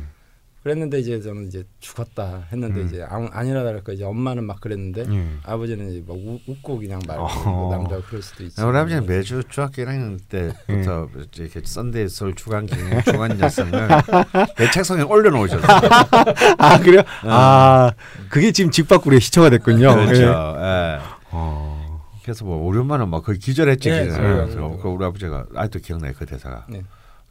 [0.67, 2.87] 그랬는데 이제 저는 이제 죽었다 했는데 음.
[2.87, 5.27] 이제 아무, 아니나 다를까 이제 엄마는 막 그랬는데 예.
[5.45, 7.77] 아버지는 이제 막 우, 웃고 그냥 말고 어허.
[7.77, 8.61] 남자가 그럴 수도 있지.
[8.61, 13.89] 우리 아버지는 매주 중학교 1학년 때부터 이렇게 썬데이 서울 주간 경향 주간 여성을
[14.59, 15.89] 내 책상에 올려놓으셨어요.
[16.59, 17.03] 아 그래요?
[17.23, 17.93] 아
[18.29, 19.95] 그게 지금 집 밖으로 시초가 됐군요.
[19.95, 20.23] 그렇죠.
[20.23, 20.27] 예.
[20.27, 20.99] 예.
[21.31, 22.03] 어.
[22.25, 23.89] 그래서 뭐 엄마는 막 거의 기절했지.
[23.89, 24.79] 그래서 그래요.
[24.83, 26.67] 그 우리 아버지가 아직도 기억나요 그 대사가.
[26.69, 26.83] 네.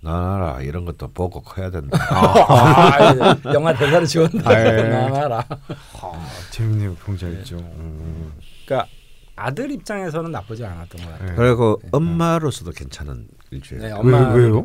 [0.06, 1.98] 나나라 이런 것도 보고 커야 된다.
[2.10, 3.54] 아, 예.
[3.54, 4.50] 영화 대사를 지웠다.
[4.50, 4.84] 아, 예.
[4.84, 5.44] 나와라.
[5.50, 7.56] 아, 재밌네요 병자일주.
[7.58, 8.32] 음.
[8.66, 8.88] 그러니까
[9.36, 11.32] 아들 입장에서는 나쁘지 않았던 것 같아요.
[11.32, 11.36] 예.
[11.36, 13.82] 그리고 엄마로서도 괜찮은 일주일.
[13.82, 14.64] 네, 왜- 엄마 왜요?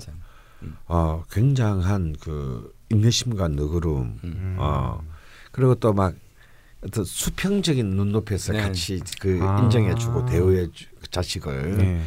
[0.86, 4.18] 어 굉장한 그 인내심과 너그러움.
[4.24, 4.56] 음.
[4.58, 5.00] 어
[5.52, 6.14] 그리고 또 막
[6.82, 8.62] 어떤 수평적인 눈높이에서 네.
[8.62, 9.58] 같이 그 아.
[9.60, 12.00] 인정해주고 대우해 주 자식을 네.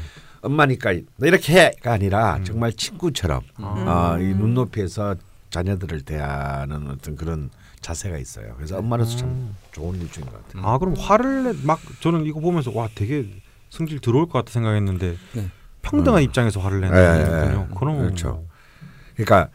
[0.44, 3.64] 엄마니까 너 이렇게 해가 아니라 정말 친구처럼 음.
[3.66, 5.16] 어, 이 눈높이에서
[5.50, 7.50] 자녀들을 대하는 어떤 그런
[7.82, 8.54] 자세가 있어요.
[8.58, 10.66] 그래서 엄마로서 참 좋은 일주인 것 같아요.
[10.68, 13.26] 아 그럼 화를 내 막 저는 이거 보면서 와 되게
[13.70, 15.50] 성질 들어올 것 같다 생각했는데 네.
[15.82, 17.26] 평등한 입장에서 화를 내는 예, 예.
[17.54, 17.76] 거군요.
[17.76, 18.46] 그럼 그렇죠.
[19.16, 19.50] 그러니까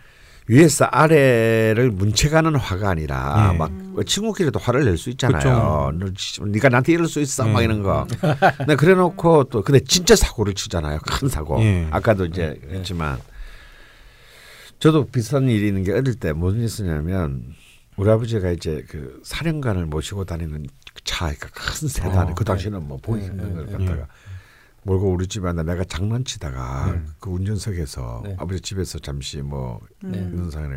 [0.48, 3.58] 위에서 아래를 문체가는 화가 아니라 예.
[3.58, 3.70] 막
[4.06, 5.92] 친구끼리도 화를 낼 수 있잖아요.
[6.16, 7.64] 씨, 네가 나한테 이럴 수 있어, 막 예.
[7.64, 8.06] 이런 거.
[8.56, 10.98] 근데 그래놓고 또 근데 진짜 사고를 치잖아요.
[11.04, 11.60] 큰 사고.
[11.62, 11.86] 예.
[11.90, 13.18] 아까도 이제 했지만
[14.78, 17.42] 저도 비슷한 일이 있는 게 어릴 때 무슨 일이 있었냐면
[17.96, 22.86] 우리 아버지가 이제 그 사령관을 모시고 다니는 그 차, 그러니까 큰 세단에 어, 그 당시에는
[22.86, 24.06] 뭐 보기 힘든 걸 갖다가
[24.88, 27.02] 몰고 우리 집에 왔는데 내가 장난치다가 네.
[27.20, 28.36] 그 운전석에서 네.
[28.38, 30.18] 아버지 집에서 잠시 뭐 네.
[30.18, 30.76] 있는 상황에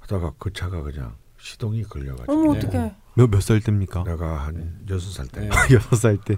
[0.00, 2.58] 하다가 그 차가 그냥 시동이 걸려가지고 어머 네.
[2.58, 2.94] 어떡해.
[3.14, 4.02] 몇몇 살 때입니까?
[4.04, 5.48] 내가 한 여섯 살때 네.
[5.74, 6.36] 여섯 살 때.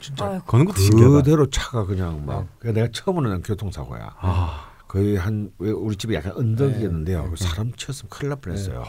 [0.00, 0.44] 진짜 아이고.
[0.44, 1.16] 거는 것도 신기하다.
[1.16, 2.48] 그대로 차가 그냥 막 네.
[2.58, 4.16] 그러니까 내가 처음으로 난 교통사고야.
[4.18, 7.24] 아, 거의 한왜 우리 집이 약간 언덕이었는데요.
[7.24, 7.30] 네.
[7.30, 8.84] 그 사람 치였으면 큰일 날 뻔했어요.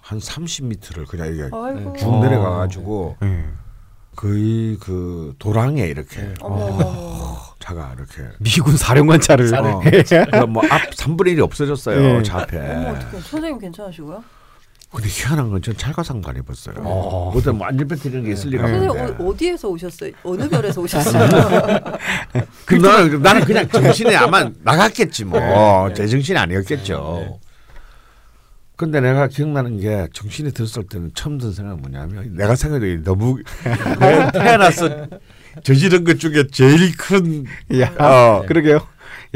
[0.00, 1.94] 한 30m를 그냥 이게 아이고.
[1.98, 2.22] 쭉 어.
[2.22, 3.37] 내려가가지고 예.
[4.18, 6.34] 거의 그 도랑에 이렇게 네.
[6.40, 7.38] 어머.
[7.60, 12.22] 차가 이렇게 미군 사령관 차를 어, 뭐앞 3분의 1이 없어졌어요 예.
[12.24, 12.58] 차 앞에.
[12.58, 13.22] 어머 어떡해.
[13.22, 14.24] 선생님 괜찮으시고요?
[14.90, 16.76] 근데 희한한 건전안 입었어요.
[16.78, 17.32] 어.
[17.36, 19.22] 어떤 뭐 안전벨트 이런 게 있을 리가 선생님 없는데.
[19.22, 20.10] 어, 어디에서 오셨어요?
[20.24, 21.28] 어느 별에서 오셨어요?
[22.66, 25.38] 그 나는 나는 그냥 정신이 아마 나갔겠지 뭐.
[25.88, 25.94] 네.
[25.94, 27.38] 제 정신이 아니었겠죠.
[28.78, 28.84] 네.
[28.92, 33.42] 근데 내가 기억나는 게 정신이 들었을 때는 처음 든 생각은 뭐냐면 내가 생각해도 너무
[34.32, 35.08] 태어나서
[35.64, 37.44] 저지른 것 중에 제일 큰
[37.80, 38.86] 야, 어, 그러게요.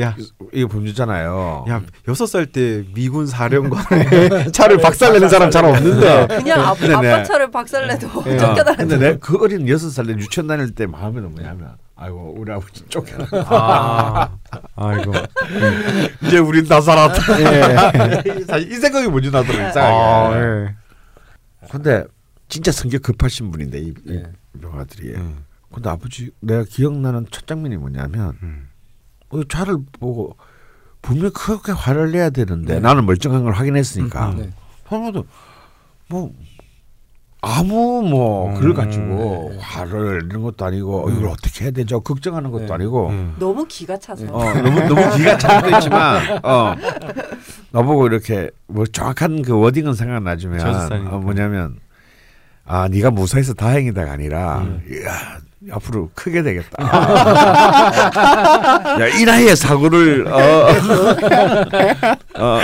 [0.01, 0.17] 야,
[0.53, 1.67] 이거 범죄잖아요.
[1.69, 6.29] 야 여섯 살 때 미군 사령관의 차를 박살내는 사람 잘 없는데.
[6.39, 7.13] 그냥 아, 근데 네.
[7.13, 8.37] 아빠 차를 박살내도 예.
[8.39, 8.77] 쫓겨나는.
[8.77, 12.85] 근데 내가 그 어린 여섯 살 때 유치원 다닐 때 마음에는 뭐냐면 아이고 우리 아버지
[12.89, 13.27] 쫓겨나.
[13.47, 14.31] 아,
[14.77, 15.13] 아이고.
[16.27, 17.41] 이제 우린 다 살았다.
[17.41, 18.45] 예.
[18.49, 20.41] 사실 이 생각이 먼저 나더라고 아, 이상하게.
[20.41, 20.75] 예.
[21.71, 22.05] 근데
[22.49, 24.23] 진짜 성격 급하신 분인데 이, 이 네.
[24.53, 25.15] 명아들이.
[25.15, 25.45] 음.
[25.73, 28.69] 근데 아버지 내가 기억나는 첫 장면이 뭐냐면 음.
[29.33, 30.37] 어, 차를 보고
[31.01, 32.81] 분명 히 그렇게 화를 내야 되는데 네.
[32.81, 34.51] 나는 멀쩡한 걸 확인했으니까 음, 네.
[34.85, 35.25] 하나도
[36.09, 36.33] 뭐
[37.41, 39.59] 아무 뭐 음, 그걸 가지고 네.
[39.61, 42.73] 화를 내는 것도 아니고 어, 이걸 어떻게 해야 되죠 걱정하는 것도 네.
[42.73, 43.35] 아니고 음.
[43.39, 44.27] 너무 기가 차서.
[44.31, 46.75] 어, 너무 너무 기가 차도 있지만 어
[47.73, 50.93] 나보고 이렇게 뭐 정확한 그 워딩은 생각나지만.
[51.11, 51.81] 어, 뭐냐면
[52.65, 54.81] 아 네가 무사해서 다행이다가 아니라 음.
[55.05, 56.83] 야 앞으로 크게 되겠다.
[59.01, 60.67] 야 이 나이에 사고를 어,
[62.35, 62.61] 어,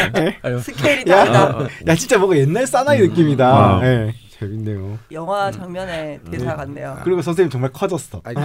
[0.62, 1.66] 스케일이 야, 다르다.
[1.87, 3.78] 야 진짜 뭔가 옛날 사나이 느낌이다.
[3.78, 3.80] 어.
[3.84, 4.14] 예.
[4.38, 4.98] 재밌네요.
[5.12, 6.98] 영화 장면의 대사 같네요.
[7.02, 8.20] 그리고 선생님 정말 커졌어.
[8.24, 8.37] 아니,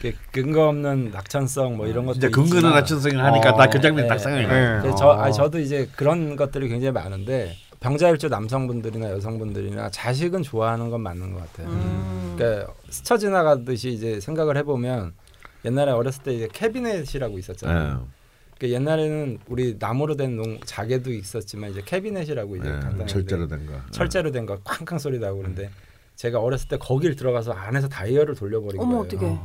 [0.00, 4.04] 그 근거 없는 낙천성 뭐 이런 것도 진짜 근거 없는 낙천성을 하니까 나 그 장면
[4.04, 4.52] 네, 딱 생각이 네.
[4.52, 4.80] 나.
[4.80, 11.00] 그래서 저, 아니, 저도 이제 그런 것들이 굉장히 많은데 병자일주 남성분들이나 여성분들이나 자식은 좋아하는 건
[11.02, 11.68] 맞는 것 같아요.
[11.72, 12.34] 음.
[12.36, 15.12] 그러니까 스쳐 지나가듯이 이제 생각을 해보면
[15.64, 18.06] 옛날에 어렸을 때 이제 캐비넷이라고 있었잖아요.
[18.06, 18.16] 예.
[18.58, 23.66] 그 옛날에는 우리 나무로 된 농 자개도 있었지만 이제 캐비넷이라고 이제 예, 간단하게 철제로 된
[23.66, 23.72] 거.
[23.90, 25.70] 철제로 된 거 쾅쾅 소리 나고 그런데
[26.14, 29.02] 제가 어렸을 때 거길 들어가서 안에서 다이얼을 돌려버린 어머 거예요.
[29.04, 29.38] 어떻게?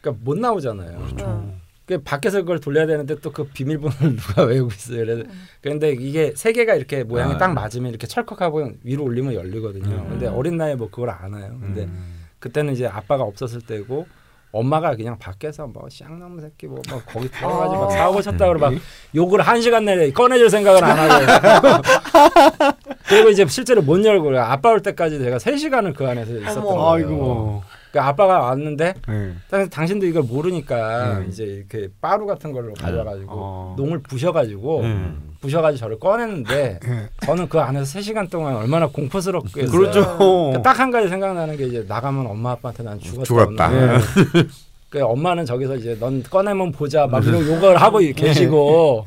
[0.00, 1.08] 그러니까 못 나오잖아요.
[1.20, 1.60] 응.
[1.88, 4.98] 그 밖에서 그걸 돌려야 되는데 또 그 비밀번호를 누가 외우고 있어요.
[4.98, 5.22] 그래서
[5.62, 7.38] 그런데 이게 세 개가 이렇게 모양이 아.
[7.38, 9.86] 딱 맞으면 이렇게 철컥하고 위로 올리면 열리거든요.
[9.96, 10.08] 음.
[10.10, 11.58] 근데 어린 나이에 뭐 그걸 알아요.
[11.60, 12.26] 근데 음.
[12.38, 14.06] 그때는 이제 아빠가 없었을 때고
[14.50, 17.90] 엄마가 그냥 밖에서 뭐 쌍놈 새끼 뭐, 뭐 거기 들어가지고 막 어.
[17.90, 18.72] 사고 쳤다고 막
[19.14, 21.82] 욕을 한 시간 내내 꺼내줄 생각은 안 하고
[23.08, 26.64] 그리고 이제 실제로 못 열고 아빠 올 때까지 제가 세 시간을 그 안에서 있었던.
[26.64, 26.90] 거예요.
[26.90, 27.62] 아이고.
[27.90, 29.32] 그러니까 아빠가 왔는데 네.
[29.50, 31.26] 당- 당신도 이걸 모르니까 음.
[31.28, 33.74] 이제 이렇게 빠루 같은 걸로 가져가지고 어.
[33.78, 35.34] 농을 부셔가지고 음.
[35.40, 37.08] 부셔가지고 저를 꺼냈는데 네.
[37.24, 39.66] 저는 그 안에서 세 시간 동안 얼마나 공포스럽게.
[39.66, 40.52] 그렇죠.
[40.62, 43.24] 딱한 가지 생각나는 게 이제 나가면 엄마 아빠한테 난 죽었다.
[43.24, 43.68] 죽었다.
[43.68, 43.98] 오늘.
[44.90, 49.04] 그 엄마는 저기서 이제 넌 꺼내면 보자 막 이런 욕을 하고 계시고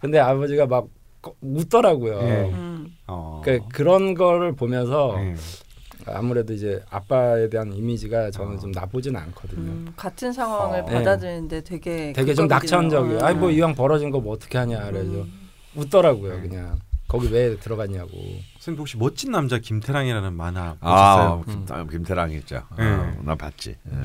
[0.00, 0.86] 근데 아버지가 막
[1.20, 2.22] 꺼- 웃더라고요.
[2.22, 2.50] 네.
[2.50, 2.86] 음.
[3.06, 3.42] 어.
[3.44, 5.34] 그 그런 거를 보면서 네.
[6.06, 9.70] 아무래도 이제 아빠에 대한 이미지가 저는 좀 나쁘지는 않거든요.
[9.70, 10.84] 음, 같은 상황을 어.
[10.86, 12.46] 받아들이는데 되게 되게 좀.
[12.48, 13.20] 낙천적이에요.
[13.20, 13.54] 아니 뭐 음.
[13.54, 15.48] 이왕 벌어진 거 뭐 어떻게 하냐 그래서 음.
[15.76, 18.10] 웃더라고요 그냥 거기 왜 들어갔냐고.
[18.58, 21.64] 선생님 혹시 멋진 남자 김태랑이라는 만화 아, 보셨어요?
[21.66, 22.62] 김, 아, 김 태랑 있죠.
[22.78, 22.84] 네.
[22.84, 23.70] 어, 나 봤지.
[23.70, 23.96] 예.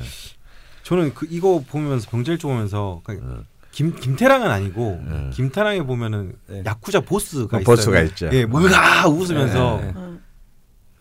[0.84, 3.44] 저는 그 이거 보면서 병자일주 보면서 그 어.
[3.72, 5.30] 김 김태랑은 아니고 네.
[5.34, 6.64] 김태랑에 보면은 네.
[6.66, 7.76] 야쿠자 보스가 그 있어요.
[7.76, 8.30] 보스가 있죠.
[8.32, 9.94] 예, 뭐가 웃으면서 네.
[9.96, 10.15] 음.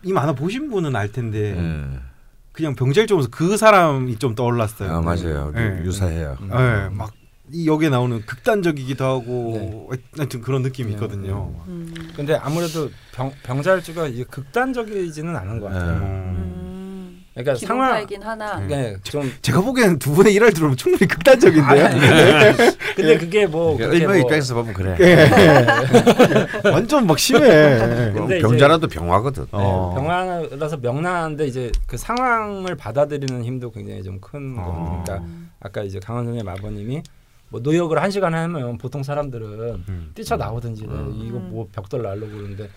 [0.05, 1.99] 이 만화 보신 분은 알 텐데 예.
[2.51, 4.91] 그냥 병자일주 보면서 그 사람이 좀 떠올랐어요.
[4.91, 5.51] 아 맞아요.
[5.53, 5.81] 네.
[5.83, 6.37] 유사해요.
[6.41, 6.49] 음.
[6.53, 9.97] 예, 막이 여기에 나오는 극단적이기도 하고 네.
[10.15, 10.93] 하여튼 그런 느낌이 네.
[10.93, 11.53] 있거든요.
[11.67, 11.93] 음.
[12.15, 15.99] 근데 아무래도 병, 병자일주가 이게 극단적이지는 않은 것 같아요.
[15.99, 16.05] 네.
[16.05, 16.74] 음.
[17.35, 18.59] 그러니까 상황 기본파이긴 하나.
[18.61, 21.85] 네, 좀 제가 보기에는 두 분의 일화를 들으면 충분히 극단적인데요.
[21.85, 21.99] 아니,
[22.95, 24.95] 근데 그게 뭐 그러니까 일명 뭐 입장에서 보면 그래.
[25.01, 26.69] 예.
[26.69, 28.13] 완전 막 심해.
[28.41, 29.47] 병자라도 병화거든.
[29.51, 29.93] 어.
[29.95, 35.03] 병화라서 명랑한데 이제 그 상황을 받아들이는 힘도 굉장히 좀큰 어.
[35.03, 35.27] 그러니까
[35.59, 37.03] 아까 이제 강원 선생님 아버님이
[37.49, 40.11] 뭐 노역을 한 시간 하면 보통 사람들은 음.
[40.15, 41.21] 뛰쳐 나오든지 네, 음.
[41.27, 42.69] 이거 뭐 벽돌 날르고 그러는데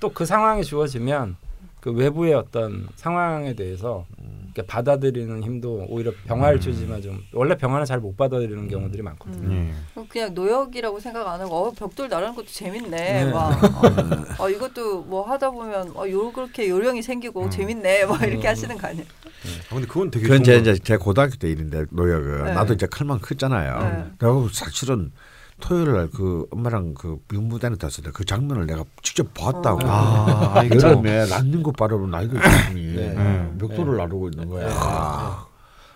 [0.00, 1.36] 또 그 상황이 주어지면
[1.84, 4.06] 그 외부의 어떤 상황에 대해서
[4.54, 9.52] 이렇게 받아들이는 힘도 오히려 병화일주지만 좀 원래 병화는 잘 못 받아들이는 경우들이 많거든요.
[9.54, 9.70] 예.
[9.94, 12.90] 어, 그냥 노역이라고 생각 안 하고 어, 벽돌 나르는 것도 재밌네.
[12.90, 13.24] 네.
[13.30, 13.82] 막 어,
[14.44, 17.50] 어, 이것도 뭐 하다 보면 어, 요렇게 요령이 생기고 음.
[17.50, 18.06] 재밌네.
[18.06, 18.50] 막 이렇게 음.
[18.50, 19.04] 하시는 거 아니에요?
[19.70, 22.54] 아, 근데 그건 되게 그건 제 거- 이제 제 고등학교 때 일인데 노역은 네.
[22.54, 23.78] 나도 이제 칼만 컸잖아요.
[23.78, 24.04] 네.
[24.16, 25.12] 그리고 사실은
[25.64, 29.78] 토요일 날그 엄마랑 그 육무단에 갔을 때 그 장면을 내가 직접 봤다고.
[29.86, 29.90] 어.
[29.90, 30.76] 아, 아이고.
[30.76, 33.50] 여름에 낳는 것 바로 나이가 있으니 네.
[33.58, 34.68] 벽돌을 나르고 있는 거야.
[34.68, 34.74] 네.
[34.76, 35.46] 아.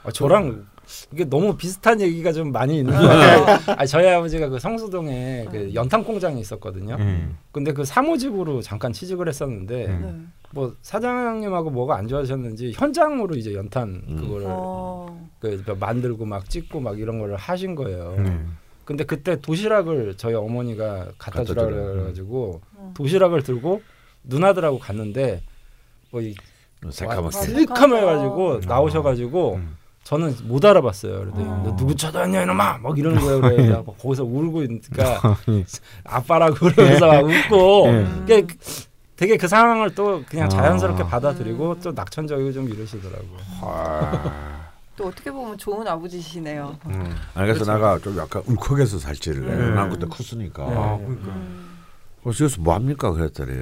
[0.05, 0.65] 어, 저랑
[1.13, 3.75] 이게 너무 비슷한 얘기가 좀 많이 있는 것 같아요.
[3.77, 6.97] 아, 저희 아버지가 그 성수동에 그 연탄 공장이 있었거든요.
[6.99, 7.37] 음.
[7.53, 10.01] 근데 그 사무직으로 잠깐 취직을 했었는데 음.
[10.03, 10.49] 네.
[10.53, 14.17] 뭐 사장님하고 뭐가 안 좋아하셨는지 현장으로 이제 연탄 음.
[14.17, 15.29] 그거를 어.
[15.41, 18.15] 그 만들고 막 찍고 막 이런 거를 하신 거예요.
[18.17, 18.57] 음.
[18.89, 21.67] 근데 그때 도시락을 저희 어머니가 갖다 주라.
[21.67, 22.95] 그래가지고 음.
[22.95, 23.83] 도시락을 들고
[24.25, 25.43] 누나들하고 갔는데
[26.11, 26.35] 뭐이
[26.89, 27.37] 새까맣게.
[27.37, 29.77] 슬리카매 가지고 나오셔가지고 음.
[30.05, 31.19] 저는 못 알아봤어요.
[31.19, 31.63] 그랬더니 어.
[31.67, 33.41] 너 누구 쳐다녔냐 이놈아 막 이러는 거예요.
[33.43, 35.37] 그래서 막 거기서 울고 있으니까
[36.05, 37.89] 아빠라고 그러면서 막 웃고
[38.31, 38.47] 예.
[39.17, 41.07] 되게 그 상황을 또 그냥 자연스럽게 아.
[41.09, 41.81] 받아들이고 음.
[41.83, 44.58] 또 낙천적이고 좀 이러시더라고요.
[44.99, 46.77] 또 어떻게 보면 좋은 아버지시네요.
[46.87, 46.93] 음.
[47.35, 47.73] 아니, 그래서 그렇죠.
[47.73, 49.55] 내가 좀 약간 울컥해서 살지를 해.
[49.57, 49.71] 네.
[49.71, 50.65] 난 그때 컸으니까.
[50.65, 51.05] 아, 네.
[51.07, 51.29] 그러니까.
[51.29, 51.79] 음.
[52.25, 53.53] 그래서 여기서 뭐 합니까 그랬더니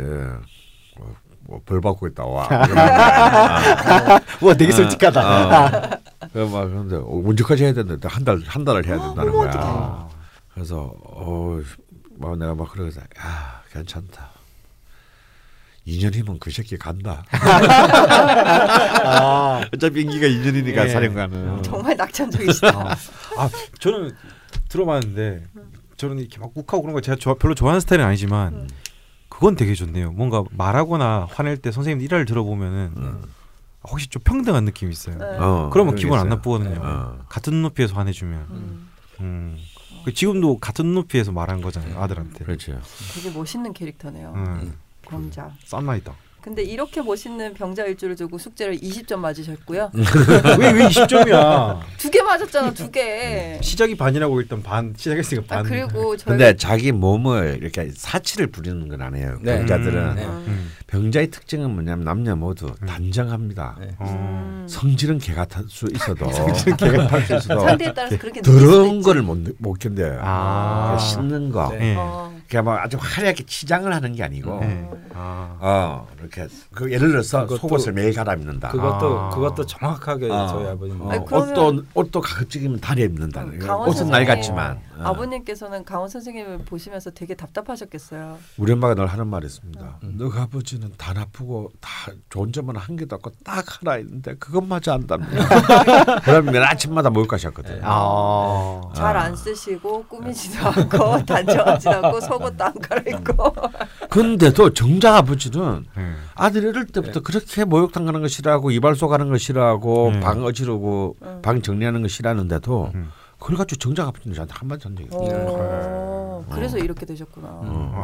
[0.96, 2.48] 뭐, 뭐벌 받고 있다 와.
[4.42, 6.00] 와 되게 솔직하다.
[6.32, 9.52] 그막 그런데 어, 언제까지 해야 되는데 한 달 한 달을 해야 된다는 어머, 거야.
[9.56, 10.08] 아.
[10.54, 11.60] 그래서 어
[12.18, 14.30] 막 내가 막 그러면서 야 괜찮다.
[15.86, 17.24] 2년이면 그 새끼 간다.
[19.04, 19.62] 아.
[19.72, 20.88] 어차피 임기가 2년이니까 예.
[20.88, 21.62] 사령관은.
[21.62, 22.68] 정말 낙천적이시다.
[23.38, 24.12] 아, 저는
[24.68, 25.44] 들어봤는데
[25.96, 28.68] 저는 이렇게 막 욱하고 그런 거 제가 좋아- 별로 좋아하는 스타일은 아니지만 음.
[29.28, 30.12] 그건 되게 좋네요.
[30.12, 33.22] 뭔가 말하거나 화낼 때 선생님 일화를 들어보면은 음.
[33.88, 35.16] 혹시 좀 평등한 느낌이 있어요.
[35.18, 35.24] 네.
[35.38, 36.28] 어, 그러면 기분 안.
[36.28, 36.80] 나쁘거든요.
[36.82, 37.18] 어.
[37.28, 38.46] 같은 눈높이에서 화내주면.
[38.50, 38.88] 음.
[39.20, 39.56] 음.
[40.04, 42.44] 그 지금도 같은 눈높이에서 말한 거잖아요, 아들한테.
[42.44, 42.80] 그렇죠.
[43.14, 44.32] 되게 멋있는 캐릭터네요.
[44.36, 44.74] 음.
[45.08, 45.52] 병자.
[45.64, 46.25] 썬라이더.
[46.46, 49.90] 근데 이렇게 멋있는 병자 일주를 두고 숙제를 20점 맞으셨고요.
[50.60, 51.80] 왜 왜 20점이야?
[51.98, 53.58] 두 개 맞았잖아, 두 개.
[53.60, 55.64] 시작이 반이라고 일단 반 시작했으니까 아, 반.
[55.68, 59.38] 그리고 저희가 근데 자기 몸을 이렇게 사치를 부리는 건 아니에요.
[59.42, 59.58] 네.
[59.58, 60.24] 병자들은 네.
[60.24, 60.44] 음.
[60.46, 60.72] 음.
[60.86, 63.76] 병자의 특징은 뭐냐면 남녀 모두 단정합니다.
[63.80, 63.88] 네.
[63.98, 64.04] 어.
[64.08, 64.66] 음.
[64.68, 66.26] 성질은 개가 탈수 있어도
[66.78, 69.02] 개가 탈수 있어도 상대에 따라서 그렇게 수도 더러운.
[69.02, 70.20] 거를 못, 못 견뎌요.
[70.22, 70.96] 아.
[71.00, 71.70] 씻는 거.
[71.72, 71.78] 네.
[71.78, 71.94] 네.
[71.98, 72.32] 어.
[72.48, 74.88] 그러니까 뭐 아주 화려하게 치장을 하는 게 아니고 네.
[75.12, 75.56] 아.
[75.60, 76.35] 어 이렇게
[76.72, 78.68] 그 예를 들어서 그것도- 속옷을 매일 갈아입는다.
[78.68, 79.30] 그것도 아.
[79.30, 80.46] 그것도 정확하게 어.
[80.48, 83.42] 저희 아버님 어, 아니, 그러면- 옷도 옷도 가급적이면 다리에 입는다.
[83.42, 85.02] 음, 강원 옷은 선생님, 낡았지만 어.
[85.04, 88.38] 아버님께서는 강원 선생님을 보시면서 되게 답답하셨겠어요.
[88.58, 89.98] 우리 엄마가 늘 하는 말이 있습니다.
[90.02, 90.14] 음.
[90.18, 91.90] 너가 아버지는 다 나쁘고 다
[92.30, 95.46] 좋은 점은 한 개도 없고 딱 하나 있는데 그것마저 안답니다.
[96.24, 97.80] 그러면 아침마다 모욕 가셨거든.
[97.82, 98.80] 아.
[98.94, 103.54] 잘안 쓰시고 꾸미지도 않고 단정하지도 않고 속옷도 안 갈아입고
[104.10, 106.12] 근데도 정작 아버지는 네.
[106.34, 110.20] 아들이 어릴 때부터 그렇게 목욕탕 가는 거 싫어하고 이발소 가는 거 싫어하고 음.
[110.20, 111.42] 방 어지르고 음.
[111.42, 113.10] 방 정리하는 거 싫어하는데도 음.
[113.38, 115.46] 그걸 가지고 정작 아버지는 저한테 한마디 한 적이 없어요.
[115.48, 117.48] 어, 그래서 이렇게 되셨구나.
[117.50, 118.02] 어.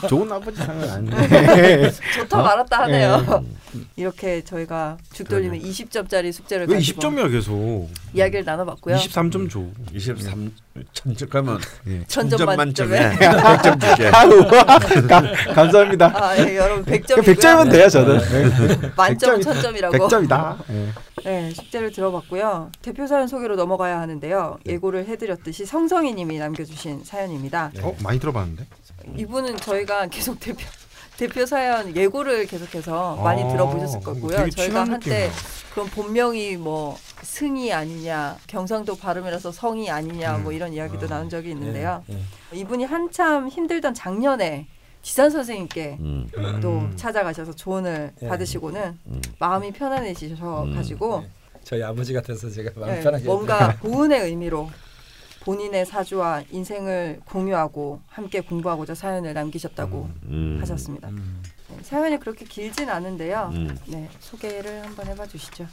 [0.08, 1.90] 좋은 아버지 상은 아닌데.
[2.16, 3.44] 좋다 말았다 하네요.
[3.96, 7.90] 이렇게 저희가 죽돌림의 20점짜리 숙제를 왜 가지고 20점이야 계속?
[8.14, 8.96] 이야기를 나눠봤고요.
[8.96, 9.60] 23점 줘.
[9.92, 10.52] 23
[10.92, 12.04] 천점 그러면 예.
[12.06, 14.10] 천점 만점에 만점에 100점 줄게.
[15.54, 16.12] 감사합니다.
[16.14, 17.22] 아, 예, 여러분 100점이고요.
[17.22, 18.92] 100점이면 돼요, 저는.
[18.96, 19.96] 만점 100점, 천점이라고.
[20.08, 20.56] 100점이다.
[20.70, 20.88] 예.
[21.24, 22.70] 네, 숙제를 들어봤고요.
[22.82, 24.58] 대표 사연 소개로 넘어가야 하는데요.
[24.66, 27.72] 예고를 해드렸듯이 성성희님이 남겨주신 사연입니다.
[27.82, 28.66] 어, 많이 들어봤는데.
[29.16, 30.58] 이분은 저희가 계속 대표
[31.16, 34.50] 대표 사연 예고를 계속해서 많이 아, 들어보셨을 거고요.
[34.50, 35.30] 저희가 한때 느낌이야.
[35.72, 42.02] 그런 본명이 뭐 승이 아니냐, 경상도 발음이라서 성이 아니냐, 뭐 이런 이야기도 나눈 적이 있는데요.
[42.10, 42.58] 예, 예.
[42.58, 44.66] 이분이 한참 힘들던 작년에
[45.04, 46.26] 지산 선생님께 음.
[46.62, 46.96] 또 음.
[46.96, 48.26] 찾아가셔서 조언을 예.
[48.26, 49.22] 받으시고는 음.
[49.38, 51.30] 마음이 편안해지셔 가지고 네.
[51.62, 54.70] 저희 아버지 같아서 제가 마음 네, 편하게 뭔가 보은의 의미로
[55.40, 60.56] 본인의 사주와 인생을 공유하고 함께 공부하고자 사연을 남기셨다고 음.
[60.62, 61.10] 하셨습니다.
[61.10, 61.42] 음.
[61.68, 63.50] 네, 사연이 그렇게 길진 않은데요.
[63.52, 63.76] 음.
[63.86, 65.66] 네, 소개를 한번 해봐 주시죠.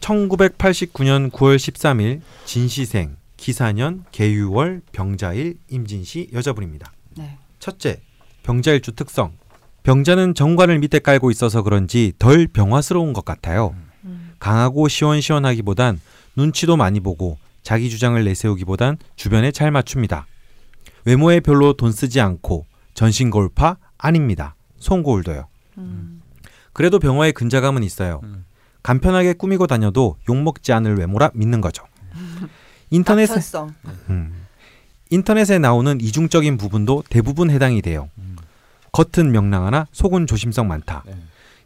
[0.00, 6.92] 1989년 9월 13일 진시생 기사년 개유월 병자일 임진시 여자분입니다.
[7.16, 7.38] 네.
[7.58, 8.00] 첫째,
[8.46, 9.32] 병자일주 특성.
[9.82, 13.74] 병자는 정관을 밑에 깔고 있어서 그런지 덜 병화스러운 것 같아요.
[14.04, 14.34] 음.
[14.38, 16.00] 강하고 시원시원하기보단
[16.36, 20.26] 눈치도 많이 보고 자기 주장을 내세우기보단 주변에 잘 맞춥니다.
[21.04, 24.54] 외모에 별로 돈 쓰지 않고 전신 거울파 아닙니다.
[24.78, 25.48] 송거울도요.
[25.78, 26.22] 음.
[26.72, 28.20] 그래도 병화에 근자감은 있어요.
[28.22, 28.44] 음.
[28.84, 31.84] 간편하게 꾸미고 다녀도 욕먹지 않을 외모라 믿는 거죠.
[32.90, 33.34] 인터넷에.
[34.08, 34.46] 음.
[35.10, 38.08] 인터넷에 나오는 이중적인 부분도 대부분 해당이 돼요.
[38.18, 38.35] 음.
[38.96, 41.02] 겉은 명랑하나 속은 조심성 많다.
[41.04, 41.14] 네.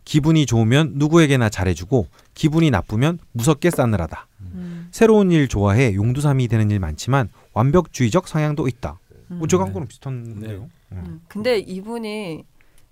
[0.05, 4.27] 기분이 좋으면 누구에게나 잘해주고 기분이 나쁘면 무섭게 싸늘하다.
[4.41, 4.89] 음.
[4.91, 8.99] 새로운 일 좋아해 용두삼이 되는 일 많지만 완벽주의적 성향도 있다.
[9.31, 9.41] 음.
[9.41, 10.69] 어, 제가 한 거랑 비슷한데요.
[10.93, 11.21] 음.
[11.29, 12.43] 근데 이분이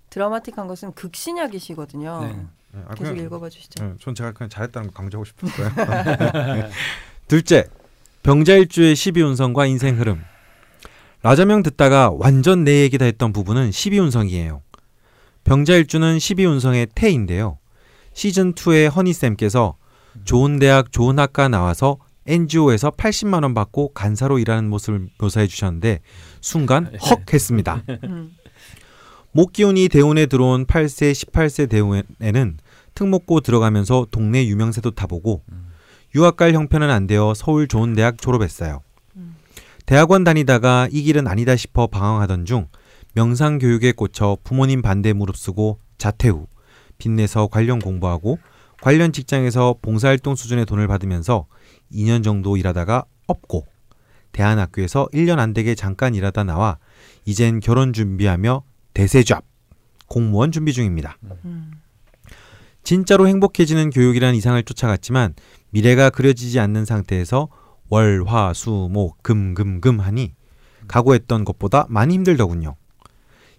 [0.09, 2.21] 드라마틱한 것은 극신약이시거든요.
[2.21, 2.45] 네.
[2.71, 3.83] 네, 아, 계속 그냥- 읽어봐 주시죠.
[3.83, 5.69] 네, 전 제가 그냥 잘했다는 거 강조하고 싶었어요.
[7.27, 7.65] 둘째,
[8.23, 10.23] 병자일주의 12운성과 인생 흐름.
[11.21, 14.61] 라자명 듣다가 완전 내 얘기다 했던 부분은 12운성이에요.
[15.43, 17.57] 병자일주는 12운성의 태인데요.
[18.13, 19.75] 시즌2의 허니쌤께서
[20.23, 25.99] 좋은 대학, 좋은 학과 나와서 NGO에서 80만 원 받고 간사로 일하는 모습을 묘사해 주셨는데
[26.41, 27.83] 순간 헉 했습니다.
[28.03, 28.31] 음.
[29.31, 32.57] 목기운이 대운에 들어온 8세, 18세 대운에는
[32.95, 35.43] 특목고 들어가면서 동네 유명세도 타보고
[36.15, 38.81] 유학 갈 형편은 안 되어 서울 좋은 대학 졸업했어요.
[39.89, 39.91] 음.
[39.91, 42.67] 대학원 다니다가 이 길은 아니다 싶어 방황하던 중
[43.15, 46.47] 명상 교육에 꽂혀 부모님 반대 무릅쓰고 자퇴 후
[46.99, 48.37] 빚내서 관련 공부하고
[48.81, 51.47] 관련 직장에서 봉사활동 수준의 돈을 받으면서
[51.91, 53.65] 2년 정도 일하다가 없고
[54.31, 56.77] 대안학교에서 1년 안 되게 잠깐 일하다 나와
[57.25, 59.43] 이젠 결혼 준비하며 대세잡
[60.07, 61.17] 공무원 준비 중입니다.
[61.45, 61.71] 음.
[62.83, 65.33] 진짜로 행복해지는 교육이란 이상을 쫓아갔지만
[65.71, 67.49] 미래가 그려지지 않는 상태에서
[67.89, 70.33] 월, 화, 수, 목, 금, 금, 금 하니
[70.87, 72.75] 각오했던 것보다 많이 힘들더군요.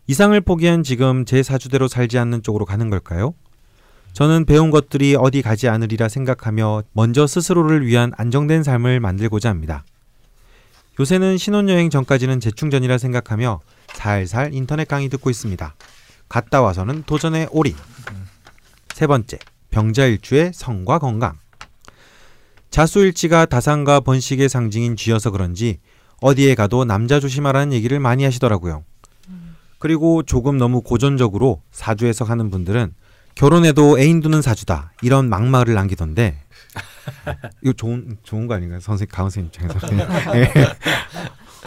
[0.07, 3.35] 이상을 포기한 지금 제 사주대로 살지 않는 쪽으로 가는 걸까요?
[4.13, 9.85] 저는 배운 것들이 어디 가지 않으리라 생각하며 먼저 스스로를 위한 안정된 삶을 만들고자 합니다.
[10.99, 13.61] 요새는 신혼여행 전까지는 재충전이라 생각하며
[13.95, 15.75] 살살 인터넷 강의 듣고 있습니다.
[16.29, 17.75] 갔다 와서는 도전에 올인.
[18.95, 19.39] 세 번째,
[19.71, 21.39] 병자일주의 성과 건강.
[22.71, 25.79] 자수일지가 다산과 번식의 상징인 쥐여서 그런지
[26.21, 28.85] 어디에 가도 남자 조심하라는 얘기를 많이 하시더라고요.
[29.79, 32.93] 그리고 조금 너무 고전적으로 사주 해석하는 분들은
[33.35, 36.43] 결혼해도 애인 두는 사주다 이런 막말을 남기던데
[37.63, 40.37] 이거 좋은 좋은 거 아닌가요, 선생 강 선생님 입장에서?
[40.37, 40.53] 예.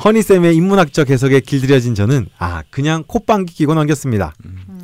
[0.04, 4.34] 허니 쌤의 인문학적 해석에 길들여진 저는 아 그냥 콧방귀 끼고 넘겼습니다.
[4.46, 4.82] 음.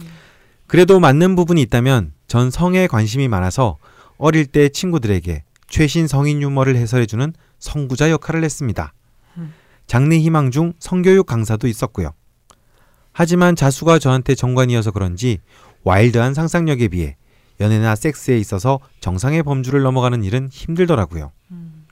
[0.67, 3.77] 그래도 맞는 부분이 있다면 전 성에 관심이 많아서
[4.17, 8.93] 어릴 때 친구들에게 최신 성인 유머를 해설해주는 성구자 역할을 했습니다.
[9.37, 9.53] 음.
[9.87, 12.11] 장래 희망 중 성교육 강사도 있었고요.
[13.11, 15.39] 하지만 자수가 저한테 정관이어서 그런지
[15.83, 17.15] 와일드한 상상력에 비해
[17.59, 21.31] 연애나 섹스에 있어서 정상의 범주를 넘어가는 일은 힘들더라고요.
[21.51, 21.85] 음.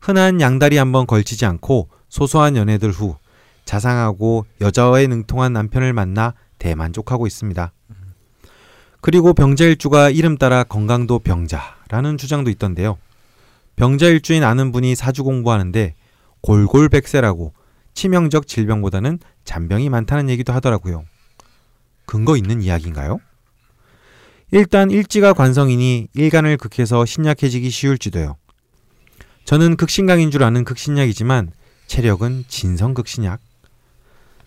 [0.00, 3.16] 흔한 양다리 한번 걸치지 않고 소소한 연애들 후
[3.64, 7.72] 자상하고 여자와의 능통한 남편을 만나 대만족하고 있습니다.
[9.00, 12.98] 그리고 병자일주가 이름 따라 건강도 병자라는 주장도 있던데요.
[13.78, 15.94] 병자일주인 아는 분이 사주 공부하는데
[16.40, 17.54] 골골백세라고
[17.94, 21.04] 치명적 질병보다는 잔병이 많다는 얘기도 하더라고요.
[22.04, 23.20] 근거 있는 이야기인가요?
[24.50, 28.36] 일단 일지가 관성이니 일간을 극해서 신약해지기 쉬울지도요.
[29.44, 31.52] 저는 극신강인 줄 아는 극신약이지만
[31.86, 33.40] 체력은 진성극신약.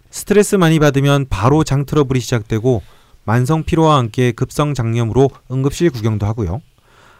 [0.09, 2.82] 스트레스 많이 받으면 바로 장 트러블이 시작되고
[3.23, 6.61] 만성 피로와 함께 급성 장염으로 응급실 구경도 하고요.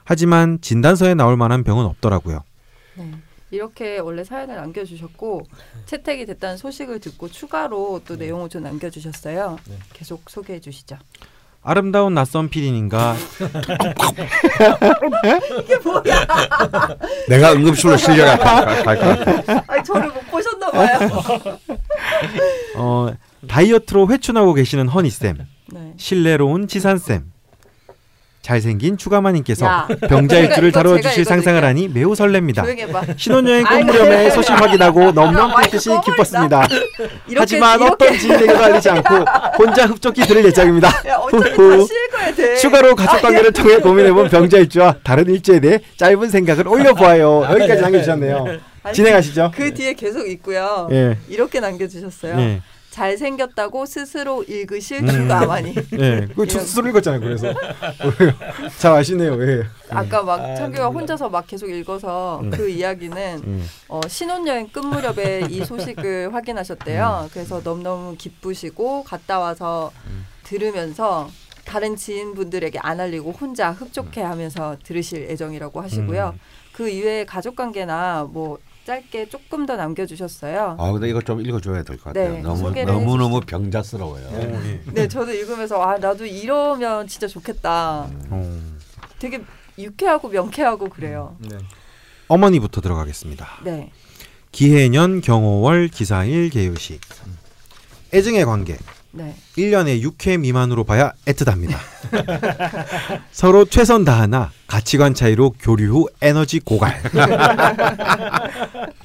[0.04, 2.44] 하지만 진단서에 나올 만한 병은 없더라고요.
[2.96, 3.12] 네.
[3.52, 5.46] 이렇게 원래 사연을 남겨주셨고
[5.86, 9.60] 채택이 됐다는 소식을 듣고 추가로 또 내용을 좀 남겨주셨어요.
[9.68, 9.76] 네.
[9.94, 10.98] 계속 소개해 주시죠.
[11.64, 13.16] 아름다운 낯선 피디님과
[17.30, 18.84] 내가 응급실로 실려갈 거야.
[19.68, 20.98] 아니 저를 못 보셨나 봐요.
[22.78, 23.12] 어,
[23.48, 25.38] 다이어트로 회춘하고 계시는 허니 쌤,
[25.72, 25.94] 네.
[25.98, 27.31] 신뢰로운 지산 쌤,
[28.42, 31.64] 잘생긴 추가마님께서 야, 병자일주를 다뤄주실 제가 상상을.
[31.64, 33.16] 하니 매우 설렙니다.
[33.18, 33.64] 신혼여행.
[33.66, 36.68] 꽃무렵에 소식 확인하고 넘넘 껌을 기뻤습니다.
[37.28, 39.16] 이렇게 하지만 이렇게 어떤 진행도 알리지 않고
[39.58, 40.88] 혼자 흡족히 들을 예정입니다.
[41.08, 41.20] 야.
[42.60, 47.44] 추가로 가족 관계를 통해 고민해본 병자일주와 다른 일주에 대해 짧은 생각을 올려보아요.
[47.52, 48.48] 여기까지 남겨주셨네요.
[48.84, 49.52] 아니, 진행하시죠.
[49.56, 50.88] 그 뒤에 계속 있고요.
[50.92, 51.18] 예.
[51.30, 52.40] 이렇게 남겨주셨어요.
[52.40, 52.62] 예.
[52.92, 55.08] 잘생겼다고 스스로 읽으실 음.
[55.08, 55.74] 추가마니.
[55.98, 56.28] 예.
[56.36, 57.22] 그 스스로 읽었잖아요.
[57.22, 57.48] 그래서
[58.78, 59.42] 잘 아시네요.
[59.42, 59.64] 예.
[59.90, 63.68] 아까 막 창규가 혼자서 막 계속 읽어서 그 이야기는 음.
[63.88, 67.30] 어, 신혼여행 끝 무렵에 이 소식을 확인하셨대요.
[67.32, 69.92] 그래서 너무너무 기쁘시고 갔다 와서
[70.44, 71.30] 들으면서
[71.64, 76.36] 다른 지인분들에게 안 알리고 혼자 흡족해하면서 들으실 예정이라고 하시고요.
[76.74, 80.76] 그 이외에 가족 관계나 뭐 짧게 조금 더 남겨주셨어요.
[80.80, 82.34] 아 근데 이거 좀 읽어줘야 될 것 같아요.
[82.34, 84.30] 네, 너무 너무 너무 병자스러워요.
[84.34, 84.82] 예.
[84.92, 88.08] 네, 저도 읽으면서 아 나도 이러면 진짜 좋겠다.
[88.30, 88.60] 어.
[89.20, 89.42] 되게
[89.78, 91.36] 유쾌하고 명쾌하고 그래요.
[91.40, 91.58] 네.
[92.28, 93.48] 어머니부터 들어가겠습니다.
[93.64, 93.92] 네,
[94.52, 97.00] 기해년 경호월 기사일 개요시
[98.14, 98.78] 애증의 관계
[99.12, 99.36] 네.
[99.58, 101.78] 1년에 6회 미만으로 봐야 애틋합니다.
[103.32, 107.02] 서로 최선 다하나 가치관 차이로 교류 후 에너지 고갈.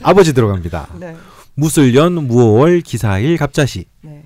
[0.03, 0.89] 아버지 들어갑니다.
[1.01, 1.17] 네,
[1.55, 4.23] 무술년 무오월 기사일 갑자시 네.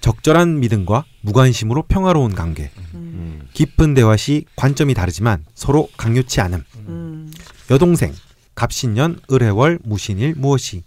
[0.00, 2.70] 적절한 믿음과 무관심으로 평화로운 관계.
[2.94, 6.64] 음, 깊은 대화 시 관점이 다르지만 서로 강요치 않음.
[6.88, 7.32] 음,
[7.70, 8.12] 여동생
[8.54, 10.82] 갑신년 을해월 무신일 무엇이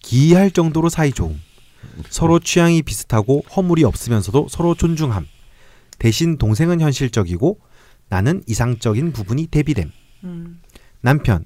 [0.00, 1.40] 기이할 정도로 사이 좋음
[2.10, 5.26] 서로 취향이 비슷하고 허물이 없으면서도 서로 존중함
[5.98, 7.58] 대신 동생은 현실적이고
[8.08, 9.90] 나는 이상적인 부분이 대비됨
[10.24, 10.60] 음.
[11.00, 11.44] 남편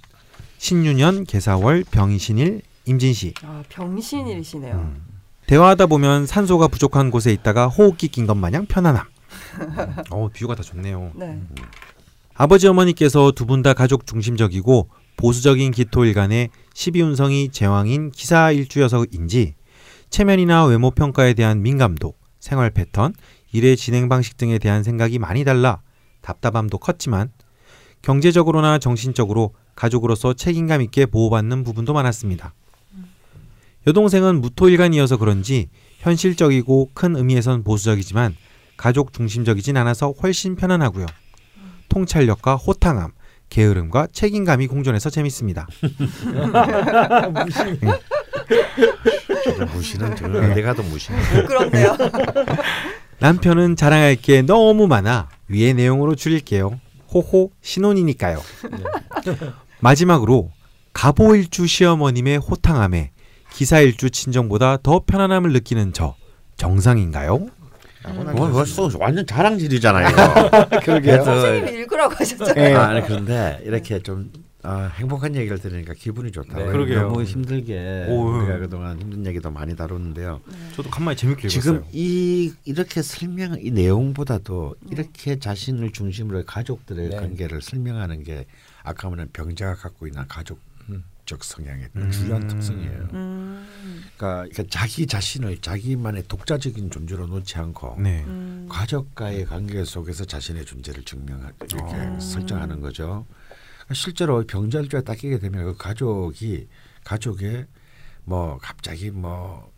[0.58, 4.74] 신유년 개사월 병신일 임진시 아 병신일이시네요.
[4.74, 5.02] 음.
[5.46, 9.04] 대화하다 보면 산소가 부족한 곳에 있다가 호흡기 낀 것 마냥 편안함
[10.10, 11.40] 어 비유가 다 좋네요 네,
[12.34, 19.54] 아버지 어머니께서 두 분 다 가족 중심적이고 보수적인 기토 일간에 12운성이 제왕인 기사 일주여서인지
[20.10, 23.14] 체면이나 외모 평가에 대한 민감도, 생활 패턴,
[23.52, 25.80] 일의 진행 방식 등에 대한 생각이 많이 달라
[26.20, 27.30] 답답함도 컸지만
[28.02, 32.54] 경제적으로나 정신적으로 가족으로서 책임감 있게 보호받는 부분도 많았습니다.
[33.86, 38.36] 여동생은 무토일간이어서 그런지 현실적이고 큰 의미에선 보수적이지만
[38.76, 41.06] 가족 중심적이진 않아서 훨씬 편안하고요.
[41.88, 43.12] 통찰력과 호탕함,
[43.48, 45.66] 게으름과 책임감이 공존해서 재밌습니다.
[49.72, 51.10] 무시는 저 어디 가도 무시.
[51.12, 51.96] 부끄럽네요.
[53.18, 56.80] 남편은 자랑할 게 너무 많아 위의 내용으로 줄일게요.
[57.12, 58.40] 호호 신혼이니까요.
[59.80, 60.50] 마지막으로
[60.92, 63.10] 가보일주 시어머님의 호탕함에
[63.52, 66.14] 기사일주 친정보다 더 편안함을 느끼는 저
[66.56, 67.48] 정상인가요?
[68.02, 70.08] 그건 벌써 완전 자랑질이잖아요.
[70.82, 71.24] 그러게요.
[71.24, 72.64] 선생님이 읽으라고 하셨잖아요.
[72.70, 72.74] 예.
[72.74, 74.30] 아, 그런데 이렇게 좀
[74.62, 76.58] 아, 행복한 얘기를 들으니까 기분이 좋다.
[76.58, 76.66] 네.
[76.66, 77.02] 그러게요.
[77.02, 78.58] 너무 힘들게 오, 우리가 네.
[78.60, 80.40] 그동안 힘든 얘기도 많이 다뤘는데요.
[80.74, 81.90] 저도 간만에 재밌게 지금 읽었어요.
[81.92, 87.16] 이 이렇게 설명 이 내용보다도 이렇게 자신을 중심으로 가족들의 네.
[87.16, 88.46] 관계를 설명하는 게
[88.82, 90.58] 아까 말한 병자가 갖고 있는 가족적
[90.90, 91.04] 음.
[91.40, 92.10] 성향의 음.
[92.10, 93.08] 중요한 특성이에요.
[93.14, 93.66] 음.
[94.16, 98.24] 그러니까, 그러니까 자기 자신을 자기만의 독자적인 존재로 놓지 않고 네.
[98.26, 98.66] 음.
[98.68, 102.20] 가족과의 관계 속에서 자신의 존재를 증명하 이렇게 어.
[102.20, 103.24] 설정하는 거죠.
[103.92, 106.68] 실제로 병자일주에 딱 끼게 되면 그 가족이
[107.04, 107.66] 가족의
[108.24, 109.70] 뭐 갑자기 뭐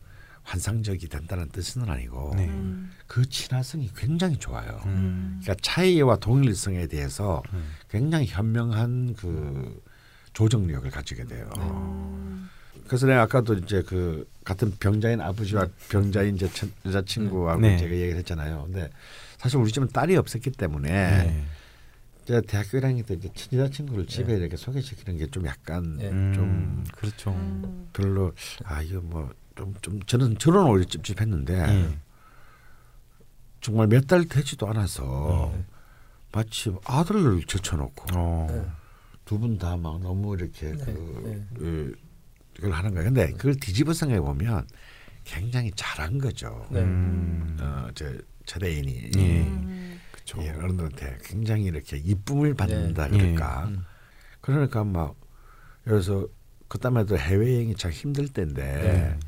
[0.45, 2.49] 환상적이 된다는 뜻은 아니고 네.
[2.49, 2.91] 음.
[3.07, 4.81] 그 친화성이 굉장히 좋아요.
[4.87, 5.41] 음.
[5.41, 7.75] 그러니까 차이와 동일성에 대해서 음.
[7.89, 9.81] 굉장히 현명한 그
[10.33, 11.49] 조정력을 가지게 돼요.
[11.59, 12.49] 음.
[12.87, 16.39] 그래서 내가 아까도 이제 그 같은 병자인 아버지와 병자인
[16.85, 17.77] 여자친구하고 네.
[17.79, 18.65] 제가 얘기를 했잖아요.
[18.65, 18.91] 근데
[19.39, 21.45] 사실 우리 집은 딸이 없었기 때문에 네.
[22.25, 26.09] 제가 대학교 1학년 때 이제 친 여자친구를 집에 이렇게 소개시키는 게 좀 약간 네.
[26.11, 27.31] 음, 좀 그렇죠.
[27.31, 27.89] 음.
[27.93, 28.33] 별로
[28.65, 31.99] 아 이거 뭐좀좀 저는 저는 오히려 찝찝했는데 예.
[33.61, 35.65] 정말 몇 달 되지도 않아서 네.
[36.33, 38.47] 마치 아들을 제쳐놓고 어.
[38.51, 38.65] 네.
[39.25, 41.47] 두분 다 막 너무 이렇게 네, 그, 네.
[41.59, 41.97] 그
[42.55, 43.05] 그걸 하는 거예요.
[43.07, 44.67] 근데 그걸 뒤집어 생각해 보면
[45.25, 46.67] 굉장히 잘한 거죠.
[46.71, 46.81] 네.
[46.83, 47.57] 음.
[47.61, 48.05] 어, 저
[48.47, 49.43] 최대인이 예.
[49.43, 49.99] 음.
[50.25, 50.43] 그렇죠.
[50.43, 53.19] 예, 어른들한테 굉장히 이렇게 이쁨을 받는다 네.
[53.19, 53.65] 그럴까.
[53.67, 53.85] 음.
[54.41, 55.17] 그러니까 막
[55.85, 56.27] 그래서
[56.69, 59.19] 그다음에 도 해외 여행이 참 힘들 때인데 네.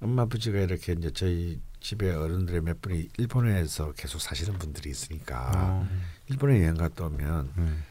[0.00, 5.88] 엄마 아버지가 이렇게 이제 저희 집에 어른들의 몇 분이 일본에서 계속 사시는 분들이 있으니까 어.
[6.28, 7.84] 일본에 여행 갔다 오면 음.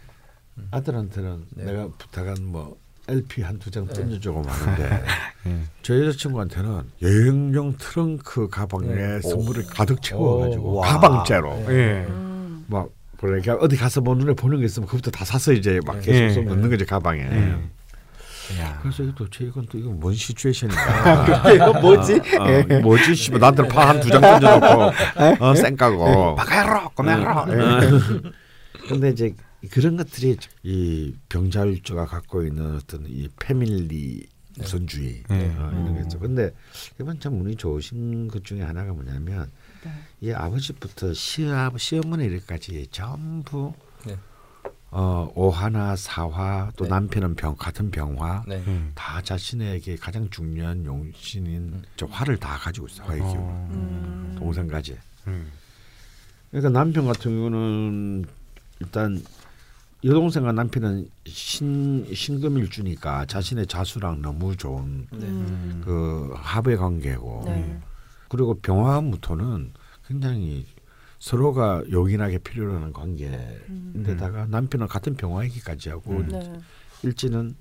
[0.71, 1.65] 아들한테는 네.
[1.65, 3.93] 내가 부탁한 뭐 LP 한두장 네.
[3.93, 5.03] 던져주고 마는데
[5.47, 5.59] 예.
[5.83, 9.21] 저 여자친구한테는 여행용 트렁크 가방에 네.
[9.21, 10.81] 선물을 가득 채워가지고.
[10.81, 11.73] 가방째로 네.
[11.73, 12.05] 예.
[12.09, 12.65] 음.
[12.67, 12.89] 막
[13.19, 16.11] 그러니까 어디 가서 뭐 눈에 보는 게 있으면 그부터 다 사서 이제 막 네.
[16.27, 16.45] 계속 예.
[16.45, 17.21] 넣는 거지 가방에.
[17.21, 17.55] 예.
[18.61, 18.77] 야.
[18.81, 21.49] 그래서 도대체 이건 또 이거 뭔 시츄에이션인가?
[21.53, 22.13] 이거 뭐지?
[22.39, 23.15] 어, 어, 뭐지?
[23.15, 24.91] 씨발 나한테 팔한 두 장 던져놓고
[25.45, 26.35] 어, 쌩까고.
[26.35, 27.43] 바카야로 꺼내라.
[27.45, 28.31] 음.
[28.87, 29.33] 근데 이제
[29.71, 34.27] 그런 것들이 이 병자일주가 갖고 있는 어떤 이 패밀리
[34.59, 35.55] 우선주의 네.
[35.57, 36.19] 어, 이런 게 있죠.
[36.19, 36.51] 근데
[36.99, 39.51] 이번 참 운이 좋으신 것 중에 하나가 뭐냐면
[39.83, 39.91] 네.
[40.21, 43.73] 이 아버지부터 시아 시어머니까지 전부
[44.05, 44.17] 네.
[44.91, 46.89] 어, 오화나 사화 또 네.
[46.89, 48.63] 남편은 병 같은 병화 네.
[48.67, 48.91] 음.
[48.95, 53.67] 다 자신에게 가장 중요한 용신인 저 화를 다 가지고 있어 화의 기운 어.
[53.71, 54.35] 음.
[54.39, 54.97] 동생까지.
[55.27, 55.51] 음.
[56.49, 58.25] 그러니까 남편 같은 경우는
[58.79, 59.21] 일단
[60.05, 65.25] 여동생과 남편은 신 신금일 주니까 자신의 자수랑 너무 좋은 네.
[65.25, 65.81] 음.
[65.83, 67.79] 그 합의 관계고 네.
[68.29, 69.73] 그리고 병화 무토는
[70.07, 70.67] 굉장히
[71.17, 76.27] 서로가 요긴하게 필요로 하는 관계인데다가 남편은 같은 병화이기까지 하고 음.
[76.27, 76.53] 네.
[77.01, 77.55] 일지는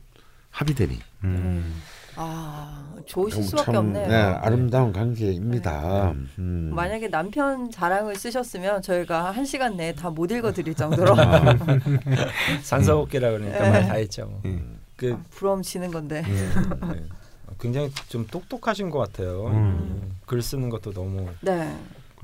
[0.54, 1.82] 합의되니 음.
[2.16, 4.06] 아 좋으실 참, 수밖에 없네요.
[4.06, 6.12] 네, 아름다운 관계입니다.
[6.38, 6.70] 음.
[6.72, 11.40] 만약에 남편 자랑을 쓰셨으면 저희가 한 시간 내에 다 못 읽어드릴 정도로 아.
[12.62, 13.70] 산소호흡기라 그러니까 네.
[13.70, 14.26] 말다 했죠.
[14.26, 14.40] 뭐.
[14.44, 14.78] 음.
[14.96, 16.22] 그 부러움 지는 건데.
[16.22, 17.04] 네.
[17.60, 19.46] 굉장히 좀 똑똑하신 것 같아요.
[19.48, 19.52] 음.
[19.54, 20.16] 음.
[20.24, 21.76] 글 쓰는 것도 너무 네.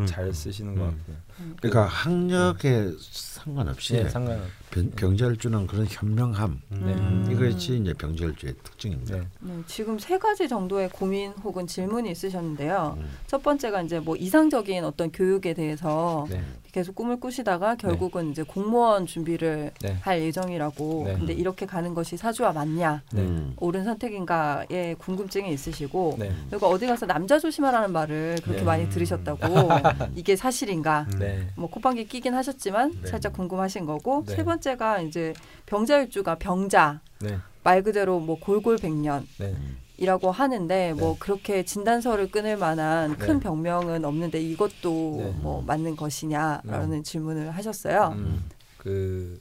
[0.07, 0.91] 잘 쓰시는 것 음.
[0.99, 1.17] 같고요.
[1.61, 4.39] 그러니까 학력에 상관없이 네, 상관.
[4.39, 6.79] 병, 병자일주는 그런 현명함 네.
[6.79, 7.29] 음.
[7.31, 9.17] 이것이 이제 병자일주의 특징입니다.
[9.17, 9.23] 네.
[9.41, 12.97] 네, 지금 세 가지 정도의 고민 혹은 질문이 있으셨는데요.
[12.99, 13.09] 음.
[13.27, 16.41] 첫 번째가 이제 뭐 이상적인 어떤 교육에 대해서 네.
[16.71, 19.97] 계속 꿈을 꾸시다가 결국은 이제 공무원 준비를 네.
[20.03, 21.03] 할 예정이라고.
[21.07, 21.15] 네.
[21.15, 23.23] 근데 이렇게 가는 것이 사주와 맞냐, 네.
[23.23, 23.55] 음.
[23.59, 26.17] 옳은 선택인가에 궁금증이 있으시고.
[26.19, 26.33] 네.
[26.49, 28.65] 그리고 어디 가서 남자 조심하라는 말을 그렇게 네.
[28.65, 29.41] 많이 들으셨다고
[30.15, 31.09] 이게 사실인가?
[31.19, 31.49] 네.
[31.57, 33.09] 뭐 콧방귀 끼긴 하셨지만 네.
[33.09, 34.37] 살짝 궁금하신 거고 네.
[34.37, 35.33] 세 번째 가 이제
[35.67, 37.39] 병자일주가 병자 네.
[37.65, 39.55] 말 그대로 뭐 골골백년 네.
[39.97, 43.41] 이라고 하는데 뭐 그렇게 진단서를 끊을 만한 큰 네.
[43.41, 45.35] 병명은 없는데 이것도 네.
[45.41, 48.15] 뭐 맞는 것이냐라는 질문을 하셨어요.
[48.17, 48.45] 음,
[48.79, 49.39] 그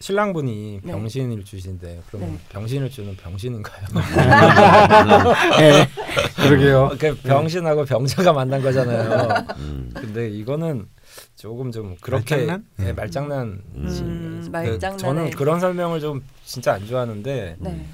[0.00, 0.92] 신랑분이 네.
[0.92, 2.38] 병신일 주신데 네.
[2.50, 3.86] 병신일 주는 병신인가요?
[5.60, 5.88] 예.
[6.36, 6.90] 그러게요.
[6.98, 9.46] 그 병신하고 병자가 만난 거잖아요.
[9.56, 9.90] 음.
[9.94, 10.86] 근데 이거는
[11.44, 12.64] 조금 좀 그렇게 말장난?
[12.78, 13.60] 네, 말장난.
[13.74, 14.96] 음, 그 말장난에.
[14.96, 17.86] 저는 그런 설명을 좀 진짜 안 좋아하는데 네.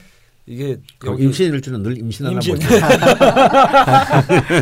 [0.47, 2.55] 이게 여기 임신일주는 늘 임신하나 임신.
[2.55, 2.69] 보죠.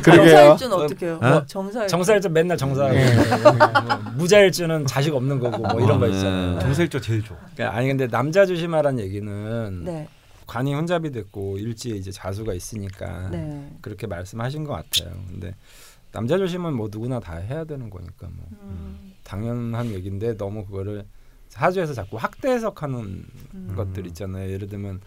[0.01, 1.21] 정사일주는 어떻게 해요?
[1.23, 1.45] 어?
[1.45, 1.91] 정사일주.
[1.91, 3.15] 정사일주 맨날 정사하고 네.
[3.45, 6.59] 뭐 무자일주는 자식 없는 거고 뭐 이런 거 있잖아요.
[6.61, 7.37] 정사일조 제일 좋아.
[7.55, 10.09] 그러니까 아니 근데 남자 조심하라는 얘기는 네.
[10.47, 13.69] 관이 혼잡이 됐고 일지에 이제 자수가 있으니까 네.
[13.83, 15.15] 그렇게 말씀하신 것 같아요.
[15.31, 15.55] 근데
[16.13, 21.05] 남자 조심은 뭐 누구나 다 해야 되는 거니까 뭐 음, 당연한 얘기인데 너무 그거를
[21.49, 22.99] 사주에서 자꾸 확대 해석하는
[23.55, 23.73] 음.
[23.77, 24.51] 것들 있잖아요.
[24.51, 25.01] 예를 들면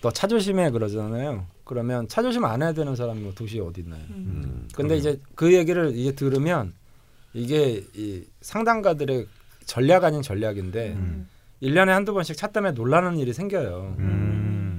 [0.00, 1.46] 너 차 조심해 그러잖아요.
[1.64, 4.02] 그러면 차 조심 안 해야 되는 사람이 뭐 도시에 어디 있나요?
[4.10, 4.68] 음.
[4.74, 6.74] 근데 이제 그 얘기를 이제 들으면
[7.32, 9.26] 이게 이 상담가들의
[9.64, 11.28] 전략 아닌 전략인데 음.
[11.60, 13.96] 일 1년에 한두 번씩 차 때문에 놀라는 일이 생겨요.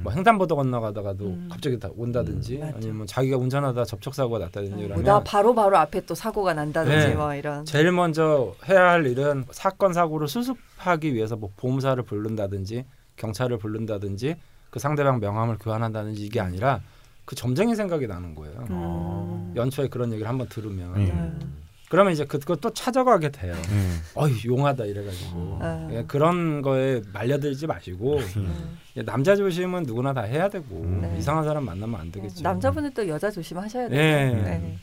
[0.06, 0.12] 음.
[0.12, 1.50] 뭐 횡단보도 건너가다가도 음.
[1.52, 2.72] 갑자기 다 온다든지 음.
[2.76, 7.08] 아니면 자기가 운전하다 접촉 사고가 났다든지 뭐 이러면 나 바로 바로 앞에 또 사고가 난다든지
[7.08, 7.16] 네.
[7.16, 7.66] 뭐 이런.
[7.66, 12.86] 제일 먼저 해야 할 일은 사건 사고를 수습하기 위해서 뭐 보험사를 부른다든지
[13.18, 14.36] 경찰을 부른다든지
[14.70, 16.82] 그 상대방 명함을 교환한다든지 이게 아니라
[17.26, 18.66] 그 점쟁이 생각이 나는 거예요.
[18.70, 19.54] 음.
[19.56, 21.06] 연초에 그런 얘기를 한번 들으면 음.
[21.40, 21.65] 네.
[21.90, 23.54] 그러면 이제 그거 또 찾아가게 돼요.
[23.54, 23.92] 네.
[24.16, 25.88] 어이 용하다 이래가지고 아.
[25.92, 28.78] 예, 그런 거에 말려들지 마시고 음.
[28.98, 31.16] 예, 남자 조심은 누구나 다 해야 되고 네.
[31.20, 32.44] 이상한 사람 만나면 안 되겠죠.
[32.44, 34.00] 남자분은 또 여자 조심하셔야 돼요.
[34.00, 34.34] 예.
[34.34, 34.78] 네.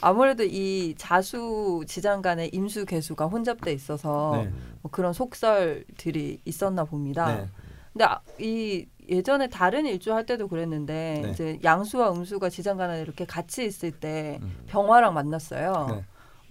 [0.00, 4.50] 아무래도 이 자수 지장 간의 임수 개수가 혼잡돼 있어서 네.
[4.82, 7.36] 뭐 그런 속설들이 있었나 봅니다.
[7.36, 7.48] 네.
[7.92, 11.30] 근데 아, 이 예전에 다른 일주 할 때도 그랬는데 네.
[11.30, 14.56] 이제 양수와 음수가 지장 간에 이렇게 같이 있을 때 음.
[14.66, 16.02] 병화랑 만났어요.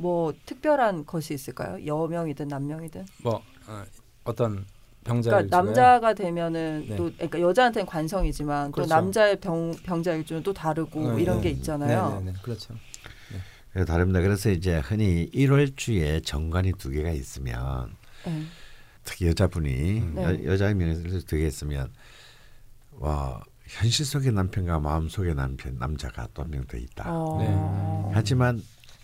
[0.01, 0.07] 네.
[0.07, 1.85] 뭐 특별한 것이 있을까요?
[1.85, 3.05] 여명이든 남명이든.
[3.23, 3.83] 뭐 어,
[4.23, 4.65] 어떤
[5.03, 5.57] 병자 그러니까?
[5.57, 6.95] 남자가 되면은 네.
[6.95, 8.89] 또 그러니까 여자한테는 관성이지만 그렇죠.
[8.89, 11.43] 또 남자의 병 병자 일주는 또 다르고 네, 이런 네.
[11.43, 12.19] 게 있잖아요.
[12.19, 12.37] 네, 네, 네.
[12.43, 12.75] 그렇죠.
[13.75, 14.19] 예, 다릅니다.
[14.21, 17.95] 그래서 이제 흔히 일월주에 정관이 두 개가 있으면
[18.25, 18.43] 네.
[19.03, 20.23] 특히 여자분이 네.
[20.23, 21.91] 여, 여자의 명예를 두개 있으면
[22.99, 27.05] 와 현실 속의 남편과 마음 속의 남편 남자가 또 한 명 더 있다.
[27.07, 28.11] 어.
[28.13, 28.61] 하지만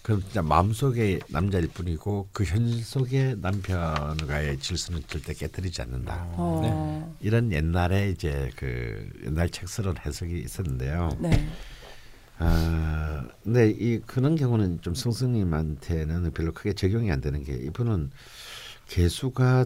[0.07, 6.25] 그 진짜 마음 속의 남자일 뿐이고 그 현실 속의 남편과의 질서는 절대 깨뜨리지 않는다.
[6.29, 7.13] 어.
[7.19, 11.09] 이런 옛날에 이제 그 옛날 책스러운 해석이 있었는데요.
[11.19, 11.45] 네.
[12.39, 18.11] 아 근데 이 그런 경우는 좀 승승님한테는 별로 크게 적용이 안 되는 게 이분은
[18.87, 19.65] 개수가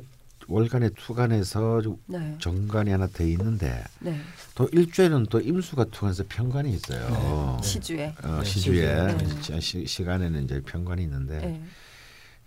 [0.51, 2.35] 월간의 투간에서 네.
[2.39, 4.19] 정관이 하나 더 있는데 네.
[4.53, 7.57] 또 일주에는 또 임수가 투간에서 편관이 있어요.
[7.63, 8.13] 시주에.
[8.23, 9.59] 어, 네, 시주에 시주에.
[9.59, 11.63] 시, 시간에는 이제 편관이 있는데 네.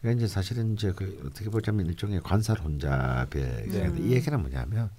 [0.00, 3.26] 그러니까 이제 사실은 이제 그 어떻게 보자면 일종의 관살 혼잡의
[3.68, 3.92] 네.
[3.98, 4.90] 이 얘기는 뭐냐면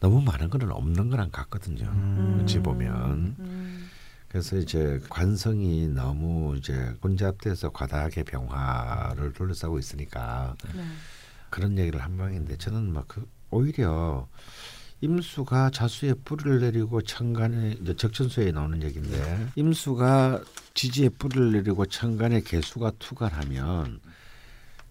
[0.00, 2.40] 너무 많은 거는 없는 거랑 같거든요.
[2.42, 3.90] 어찌 보면 음.
[4.28, 10.82] 그래서 이제 관성이 너무 이제 혼잡돼서 과다하게 병화를 둘러싸고 있으니까 네.
[11.50, 14.28] 그런 얘기를 한 방인데 저는 막 그 오히려
[15.00, 20.42] 임수가 자수에 뿌리를 내리고 천간에 이제 적천수에 나오는 얘기인데 임수가
[20.74, 24.00] 지지에 뿌리를 내리고 천간에 개수가 투간하면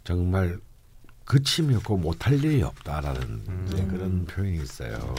[0.03, 0.59] 정말
[1.25, 5.15] 그침이 없고 못할 일이 없다라는 이제 그런 표현이 있어요.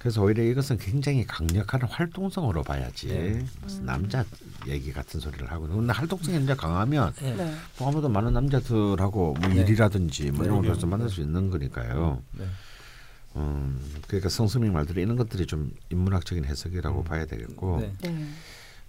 [0.00, 3.44] 그래서 오히려 이것은 굉장히 강력한 활동성으로 봐야지 네.
[3.60, 4.24] 무슨 남자
[4.66, 7.54] 얘기 같은 소리를 하고 근데 활동성이 진짜 강하면 네.
[7.78, 9.60] 뭐 아무도 많은 남자들하고 뭐 네.
[9.60, 10.68] 일이라든지 뭐 이런 네.
[10.68, 12.22] 것에서 만날 수 있는 거니까요.
[12.32, 12.46] 네.
[13.36, 17.80] 음, 그러니까 성스밍 말들이 이런 것들이 좀 인문학적인 해석이라고 봐야 되겠고.
[17.80, 17.92] 네.
[18.00, 18.26] 네.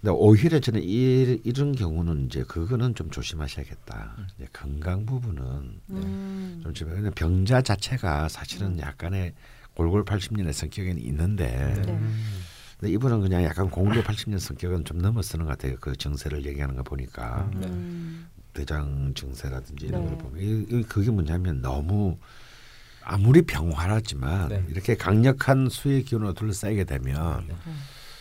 [0.00, 4.16] 근데 오히려 저는 이, 이런 경우는 이제 그거는 좀 조심하셔야겠다.
[4.34, 5.42] 이제 건강 부분은
[5.90, 6.72] 음.
[6.74, 6.88] 좀.
[6.88, 9.34] 왜냐면 병자 자체가 사실은 약간의
[9.74, 12.00] 골골 80년의 성격은 있는데, 네.
[12.78, 15.76] 근데 이분은 그냥 약간 공골 80년 성격은 좀 넘어서는 것 같아요.
[15.80, 17.50] 그 정세를 얘기하는 거 보니까.
[17.54, 17.66] 네.
[17.66, 18.28] 음.
[18.52, 20.08] 대장 증세라든지 이런 네.
[20.08, 22.18] 걸 보면 그게 뭐냐면 너무
[23.02, 24.64] 아무리 병화라지만 네.
[24.68, 27.54] 이렇게 강력한 수의 기운으로 둘러싸이게 되면 네.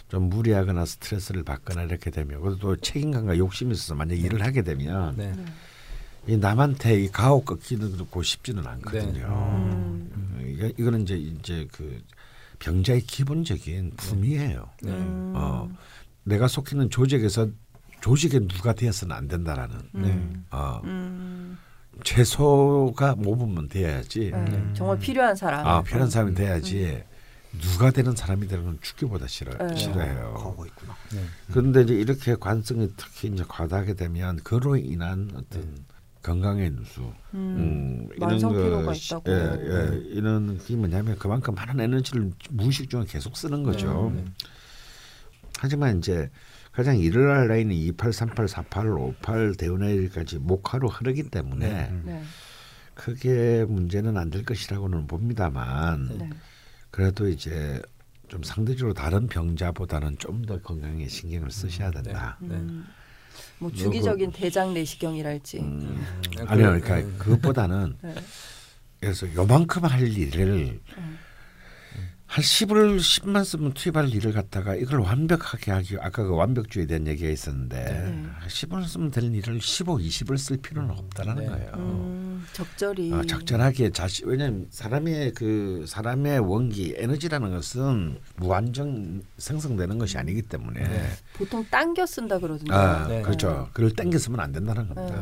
[0.08, 5.16] 좀 무리하거나 스트레스를 받거나 이렇게 되면 또 책임감과 욕심이 있어서 만약 에 일을 하게 되면
[5.16, 5.32] 네.
[5.32, 5.46] 네.
[6.28, 9.12] 이 남한테 이 가혹 꺾이는 그렇고 쉽지는 않거든요.
[9.14, 9.24] 네.
[9.26, 10.48] 음.
[10.48, 12.02] 이거 이거는 이제 이제 그
[12.60, 14.70] 병자의 기본적인 품이에요.
[14.84, 14.92] 네.
[14.92, 15.34] 음.
[15.36, 15.70] 어,
[16.24, 17.48] 내가 속해 있는 조직에서
[18.02, 20.46] 조직에 누가 되어서는 안 된다라는 음.
[20.52, 21.58] 어, 음.
[22.04, 24.32] 최소가 모범은 돼야지.
[24.32, 24.74] 네.
[24.74, 25.66] 정말 필요한 사람.
[25.66, 27.04] 아 필요한 사람이 돼야지.
[27.60, 29.76] 누가 되는 사람이 되는 건 죽기보다 싫어 네.
[29.76, 30.36] 싫어해요.
[30.36, 30.96] 거고 있구나.
[31.14, 31.22] 네.
[31.52, 35.84] 그런데 이제 이렇게 관성이 특히 이제 과다하게 되면 그로 인한 어떤
[36.22, 37.02] 건강의 누수,
[37.34, 38.08] 음.
[38.10, 38.10] 음,
[38.86, 39.32] 것이- 있다고.
[39.32, 39.58] 예,
[39.96, 44.12] 예, 이런 게 뭐냐면 그만큼 많은 에너지를 무의식 중에 계속 쓰는 거죠.
[44.16, 44.24] 네.
[45.60, 46.30] 하지만 이제
[46.72, 52.04] 가장 일어날 라인이 28, 38, 48, 58 대운해일까지 목화로 흐르기 때문에 음.
[52.06, 52.24] 네.
[52.94, 56.30] 크게 문제는 안 될 것이라고는 봅니다만 네.
[56.92, 57.82] 그래도 이제
[58.28, 62.38] 좀 상대적으로 다른 병자보다는 좀 더 건강에 신경을 쓰셔야 된다.
[62.42, 62.56] 네.
[62.56, 62.86] 음.
[63.62, 65.60] 뭐 주기적인 대장 내시경이랄지.
[65.60, 66.04] 음,
[66.36, 67.18] 네, 아니요, 그- 그러니까 네.
[67.20, 68.16] 그것보다는 네.
[69.00, 71.20] 그래서 요만큼 할 일을 음.
[72.32, 77.30] 한 10을 10만 쓰면 투입할 일을 갖다가 이걸 완벽하게 하기 아까 그 완벽주의에 대한 얘기가
[77.30, 78.26] 있었는데 네.
[78.48, 81.50] 10을 쓰면 될 일을 15, 20을 쓸 필요는 없다라는 네.
[81.50, 81.72] 거예요.
[81.76, 81.82] 음.
[82.42, 90.18] 음, 적절히 어, 적절하게 자시 왜냐하면 사람의 그 사람의 원기 에너지라는 것은 무한정 생성되는 것이
[90.18, 92.74] 아니기 때문에 보통 당겨 쓴다 그러던데.
[92.74, 93.22] 아 네.
[93.24, 93.68] 그렇죠.
[93.74, 95.22] 그걸 땡겨 쓰면 안 된다는 겁니다.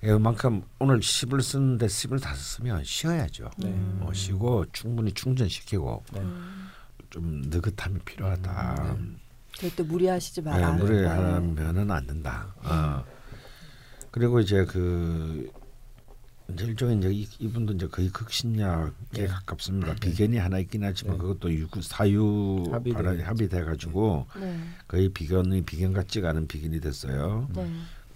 [0.00, 0.08] 네.
[0.10, 3.50] 그만큼 오늘 10을 쓰는데 10을 다 쓰면 쉬어야죠.
[3.58, 3.70] 네.
[4.00, 6.22] 어, 쉬고 충분히 충전시키고 네.
[7.10, 8.96] 좀 느긋함이 필요하다.
[9.54, 10.72] 절대 무리하시지 네, 마라.
[10.72, 12.54] 무리하면은 안 된다.
[12.62, 13.04] 어.
[14.12, 15.50] 그리고 이제 그
[16.54, 19.94] 이제 일종의 이제 이- 이분도 이제 거의 극신약에 가깝습니다.
[19.96, 21.22] 비견이 하나 있긴 하지만 네.
[21.22, 22.96] 그것도 유, 사유 합의돼.
[22.96, 24.58] 합의돼, 합의돼 가지고 네.
[24.86, 27.48] 거의 비견이 비견 같지가 않은 비견이 됐어요.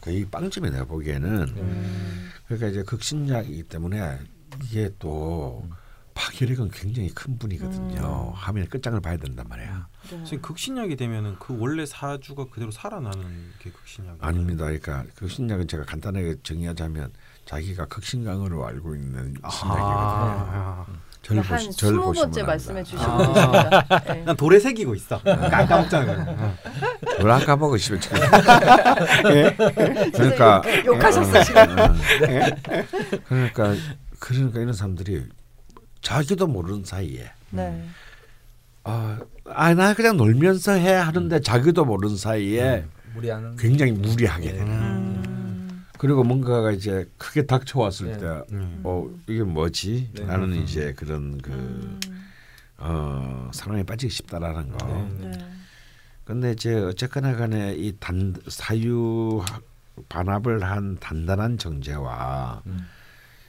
[0.02, 0.10] 네.
[0.10, 2.30] 거의 빵점이 내가 보기에는 음.
[2.46, 4.18] 그러니까 이제 극신약이기 때문에
[4.64, 5.66] 이게 또
[6.14, 8.32] 파괴력은 굉장히 큰 분이거든요.
[8.34, 9.86] 하면 끝장을 봐야 된단 말이야.
[10.10, 10.24] 네.
[10.24, 14.18] 지금 극신약이 되면은 그 원래 사주가 그대로 살아나는 게 극신약.
[14.20, 14.64] 아닙니다.
[14.64, 17.12] 그러니까 극신약은 제가 간단하게 정의하자면
[17.46, 19.86] 자기가 극신강으로 알고 있는 신약이거든요.
[19.88, 20.86] 아,
[21.22, 22.42] 절한 보시, 절 스무 보시면 번째.
[22.42, 24.02] 말씀해 주시고 아.
[24.12, 24.24] 네.
[24.26, 25.18] 난 돌에 새기고 있어.
[25.22, 26.56] 깜깜짝이야.
[27.22, 28.18] 뭘 아까 먹으시면 지금
[29.24, 29.56] 네.
[30.12, 31.62] 그러니까 욕하셨어 지금.
[33.28, 33.74] 그러니까
[34.18, 35.24] 그러니까 이런 사람들이
[36.00, 37.84] 자기도 모르는 사이에 네.
[38.84, 44.66] 아, 아, 나 그냥 놀면서 해 하는데 자기도 모르는 사이에 무리하는 굉장히 무리하게 되는.
[44.66, 45.84] 음.
[45.98, 48.18] 그리고 뭔가가 이제 크게 닥쳐왔을 네.
[48.18, 48.80] 때, 음.
[48.82, 50.10] 어 이게 뭐지?
[50.14, 50.26] 네.
[50.26, 52.00] 라는 이제 그런 그 음.
[52.78, 55.08] 어, 상황에 빠지기 쉽다라는 거.
[55.20, 55.30] 네.
[56.22, 56.24] 네.
[56.24, 59.42] 근데 이제 어쨌거나 간에 이 단 사유
[60.08, 62.86] 반합을 한 단단한 정제와 음.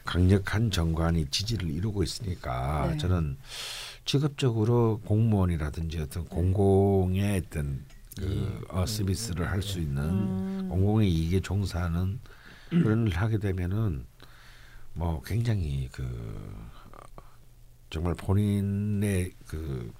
[0.04, 2.98] 강력한 정관이 지지를 이루고 있으니까 네.
[2.98, 3.38] 저는
[4.06, 7.86] 직업적으로 공무원이라든지 어떤 공공의 어떤
[8.18, 10.68] 그 어, 서비스를 할 수 있는 음.
[10.70, 12.20] 공공의 이익에 종사하는
[12.70, 14.06] 그런 일을 하게 되면은
[14.94, 17.22] 뭐 굉장히 그 어,
[17.90, 19.92] 정말 본인의 그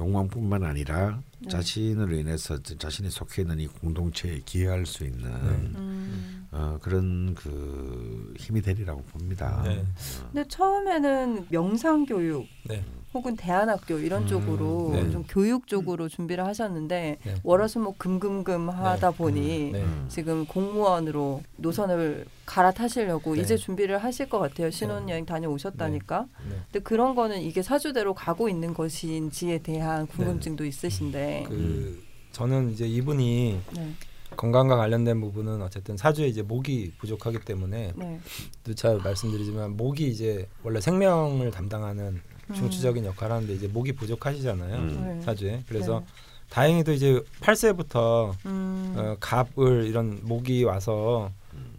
[0.00, 1.48] 욕망뿐만 아니라 네.
[1.48, 6.46] 자신으로 인해서 자신이 속해 있는 이 공동체에 기여할 수 있는 음.
[6.50, 9.62] 어, 그런 그 힘이 되리라고 봅니다.
[9.64, 9.84] 네.
[10.32, 12.84] 근데 처음에는 명상 교육 네.
[13.14, 15.10] 혹은 대안학교 이런 음, 쪽으로 네.
[15.12, 17.34] 좀 교육 쪽으로 준비를 하셨는데 네.
[17.44, 19.82] 월화수목 금금금 하다 보니 네.
[19.82, 20.06] 음.
[20.08, 23.42] 지금 공무원으로 노선을 갈아타시려고 네.
[23.42, 24.70] 이제 준비를 하실 것 같아요.
[24.70, 26.26] 신혼여행 다녀오셨다니까.
[26.50, 26.56] 네.
[26.72, 30.68] 근데 그런 거는 이게 사주대로 가고 있는 것인지에 대한 궁금증도 네.
[30.68, 31.44] 있으신데.
[31.48, 32.02] 그
[32.32, 33.94] 저는 이제 이분이 네.
[34.36, 38.20] 건강과 관련된 부분은 어쨌든 사주에 이제 목이 부족하기 때문에 네.
[38.64, 42.20] 누차 말씀드리지만 목이 이제 원래 생명을 담당하는
[42.52, 45.18] 중추적인 역할을 하는데 이제 목이 부족하시잖아요 음.
[45.18, 45.24] 네.
[45.24, 46.06] 사주에 그래서 네.
[46.50, 48.94] 다행히도 이제 8세부터 음.
[48.96, 51.30] 어, 갑을 이런 목이 와서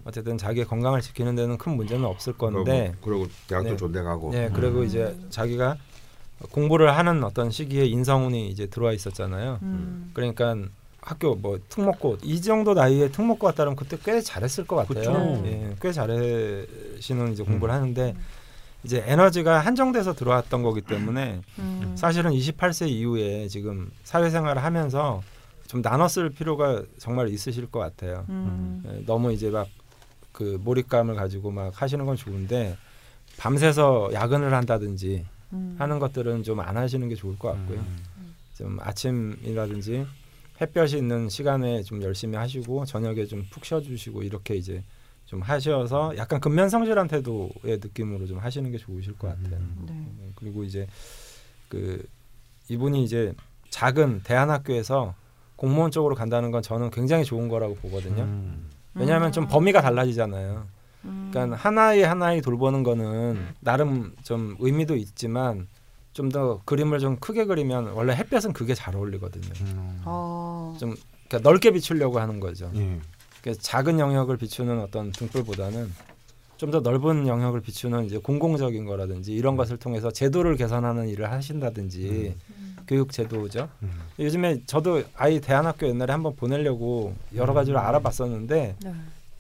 [0.05, 3.78] 어쨌든 자기의 건강을 지키는 데는 큰 문제는 없을 건데 그리고, 그리고 대학도 네.
[3.78, 4.86] 존대 가고 네 그리고 음.
[4.86, 5.78] 이제 자기가
[6.51, 10.11] 공부를 하는 어떤 시기에 인성운이 이제 들어와 있었잖아요 음.
[10.13, 10.55] 그러니까
[11.05, 14.95] 학교 뭐 특목고 이 정도 나이에 특목고 갔다면 그때 꽤 잘했을 것 같아요.
[14.95, 15.43] 그쵸.
[15.45, 17.76] 예, 꽤 잘하시는 이제 공부를 음.
[17.76, 18.16] 하는데
[18.86, 21.95] 이제 에너지가 한정돼서 들어왔던 거기 때문에 음.
[21.97, 25.21] 사실은 28세 이후에 지금 사회생활을 하면서
[25.67, 28.25] 좀 나눠 쓸 필요가 정말 있으실 것 같아요.
[28.29, 28.83] 음.
[28.88, 29.67] 예, 너무 이제 막
[30.36, 32.75] 그 몰입감을 가지고 막 하시는 건 좋은데
[33.38, 35.77] 밤새서 야근을 한다든지 음.
[35.79, 37.81] 하는 것들은 좀 안 하시는 게 좋을 것 같고요.
[38.57, 40.05] 좀 아침이라든지
[40.59, 44.83] 햇볕이 있는 시간에 좀 열심히 하시고 저녁에 좀 푹 쉬어주시고 이렇게 이제
[45.26, 49.49] 좀 하셔서 약간 근면성실한 태도의 느낌으로 좀 하시는 게 좋으실 것 같아요.
[49.49, 49.93] 네.
[49.93, 50.88] 음, 그리고 이제
[51.67, 52.05] 그
[52.69, 53.34] 이분이 이제
[53.69, 55.15] 작은 대안학교에서
[55.55, 58.23] 공무원 쪽으로 간다는 건 저는 굉장히 좋은 거라고 보거든요.
[58.23, 58.69] 음.
[58.93, 60.67] 왜냐하면 좀 범위가 달라지잖아요.
[61.05, 61.30] 음.
[61.32, 65.67] 그러니까 하나의 하나의 돌보는 거는 나름 좀 의미도 있지만
[66.13, 69.49] 좀 더 그림을 좀 크게 그리면 원래 햇볕은 그게 잘 어울리거든요.
[69.61, 70.01] 음.
[70.05, 70.76] 어.
[70.80, 70.95] 좀
[71.28, 72.71] 그러니까 넓게 비추려고 하는 거죠.
[72.76, 72.99] 예.
[73.45, 75.93] 그래서 작은 영역을 비추는 어떤 등불보다는
[76.57, 82.33] 좀 더 넓은 영역을 비추는 이제 공공적인 거라든지 이런 것을 통해서 제도를 개선하는 일을 하신다든지
[82.47, 82.75] 음.
[82.87, 83.69] 교육 제도죠.
[83.83, 83.91] 음.
[84.17, 88.93] 요즘에 저도 아이 대안학교 옛날에 한번 보내려고 여러 가지를 알아봤었는데 네.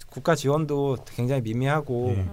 [0.07, 2.25] 국가 지원도 굉장히 미미하고 예.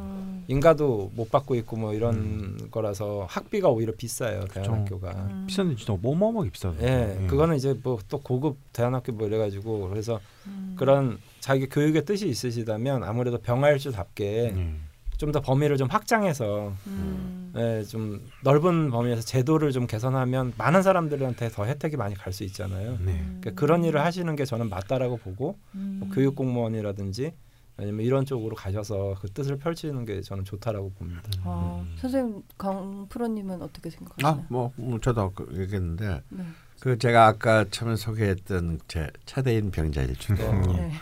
[0.42, 0.44] 음.
[0.48, 5.10] 인가도 못 받고 있고 뭐 이런 거라서 학비가 오히려 비싸요 대안학교가.
[5.10, 5.44] 음.
[5.46, 6.74] 비싼데 진짜 어마어마하게 비싸요.
[6.80, 10.74] 예, 그거는 이제 뭐 또 고급 대안학교 뭐 이래가지고 그래서 음.
[10.78, 14.74] 그런 자기 교육의 뜻이 있으시다면 아무래도 병아일주답게 예.
[15.18, 17.52] 좀더 범위를 좀 확장해서 음.
[17.56, 22.98] 예, 좀 넓은 범위에서 제도를 좀 개선하면 많은 사람들한테 더 혜택이 많이 갈 수 있잖아요.
[23.04, 23.18] 네.
[23.40, 25.98] 그러니까 그런 일을 하시는 게 저는 맞다라고 보고 음.
[26.00, 27.32] 뭐 교육 공무원이라든지
[27.76, 31.22] 왜냐면 이런 쪽으로 가셔서 그 뜻을 펼치는 게 저는 좋다라고 봅니다.
[31.44, 31.96] 어, 음.
[31.98, 34.44] 선생님 강 프로님은 어떻게 생각하세요?
[34.50, 36.44] 아뭐 뭐 저도 그 얘기했는데 네.
[36.80, 40.72] 그 제가 아까 처음에 소개했던 제 차대인 병자일주도 네.
[40.72, 40.92] 네.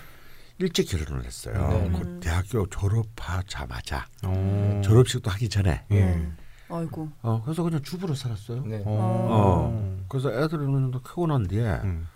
[0.58, 1.54] 일찍 결혼을 했어요.
[1.70, 1.90] 네.
[1.98, 2.20] 그 음.
[2.20, 4.80] 대학교 졸업하자마자 어.
[4.84, 5.84] 졸업식도 하기 전에.
[5.90, 6.04] 예.
[6.04, 6.32] 네.
[6.68, 7.08] 아이고.
[7.22, 8.64] 어 그래서 그냥 주부로 살았어요.
[8.64, 8.82] 네.
[8.86, 10.04] 어.
[10.08, 12.06] 그래서 애들 있는 도 크고 난 뒤에 음.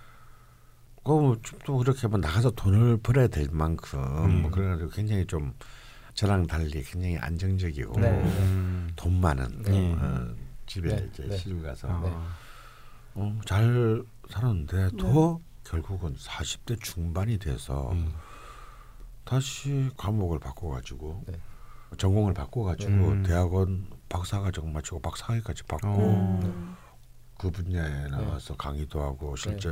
[1.05, 4.43] 그뭐 또 그렇게 뭐 나가서 돈을 벌어야 될 만큼 음.
[4.43, 5.53] 뭐 그래가지고 굉장히 좀
[6.15, 8.09] 저랑 달리 굉장히 안정적이고 네.
[8.09, 8.91] 음.
[8.97, 9.95] 돈 많은 네.
[9.95, 10.35] 어,
[10.67, 11.09] 집에 네.
[11.13, 11.37] 이제 네.
[11.37, 12.01] 시집 가서 아.
[12.01, 12.13] 네.
[13.17, 14.97] 어, 잘 살았는데 네.
[14.97, 18.13] 더 결국은 40대 중반이 돼서 음.
[19.25, 21.39] 다시 과목을 바꿔가지고 네.
[21.99, 23.23] 전공을 바꿔가지고 음.
[23.23, 26.41] 대학원 박사과정 마치고 박사학위까지 받고 어.
[26.45, 26.77] 음.
[27.39, 29.69] 그 분야에 나와서 강의도 하고 실제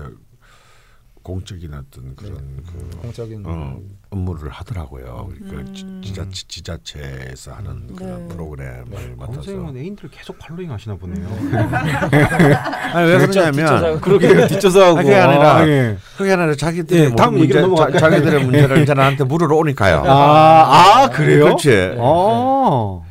[1.23, 3.79] 공적인 어떤 그런 그 공적인 어,
[4.11, 5.31] 업무를 하더라고요.
[5.39, 6.03] 그러니까 음.
[6.03, 8.35] 지, 지자, 지자체에서 하는 그런 네.
[8.35, 9.15] 프로그램을 네.
[9.17, 11.27] 맡아서 선생님은 애인들 계속 팔로잉 하시나 보네요.
[12.93, 15.97] 아니 왜 그러냐면 그러게 뒷조사 하고 그게 아니라 아, 예.
[16.17, 18.01] 그게 아니라 자기들의 예, 다음 문제, 넘어갈까요?
[18.01, 20.03] 자, 기들의 문제를 이제 나한테 물으러 오니까요.
[20.07, 21.45] 아, 아 그래요?
[21.45, 21.95] 그렇지.
[21.99, 23.05] 어.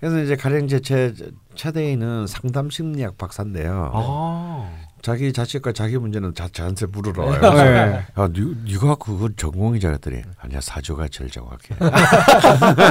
[0.00, 1.14] 그래서 이제 가령 이제 제
[1.54, 3.90] 차대인은 상담 심리학 박사인데요.
[3.94, 4.81] 아.
[5.02, 7.40] 자기 자식과 자기 문제는 자, 저한테 물으러 와요.
[7.54, 8.06] 네.
[8.16, 11.74] 야, 니, 네가 그거 전공이자 그랬더니 아니야 사주가 제일 정확해.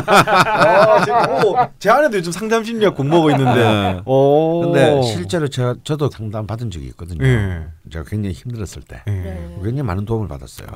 [0.05, 3.64] 아, 제, 오, 제 아내도 요즘 상담 심리학 공부하고 있는데.
[3.64, 4.01] 네.
[4.05, 4.62] 오.
[4.62, 7.26] 근데 실제로 제가 저도 상담 받은 적이 있거든요.
[7.26, 7.66] 예.
[7.89, 9.12] 제가 굉장히 힘들었을 때 예.
[9.12, 9.55] 네.
[9.64, 10.68] 굉장히 많은 도움을 받았어요.
[10.70, 10.76] 아.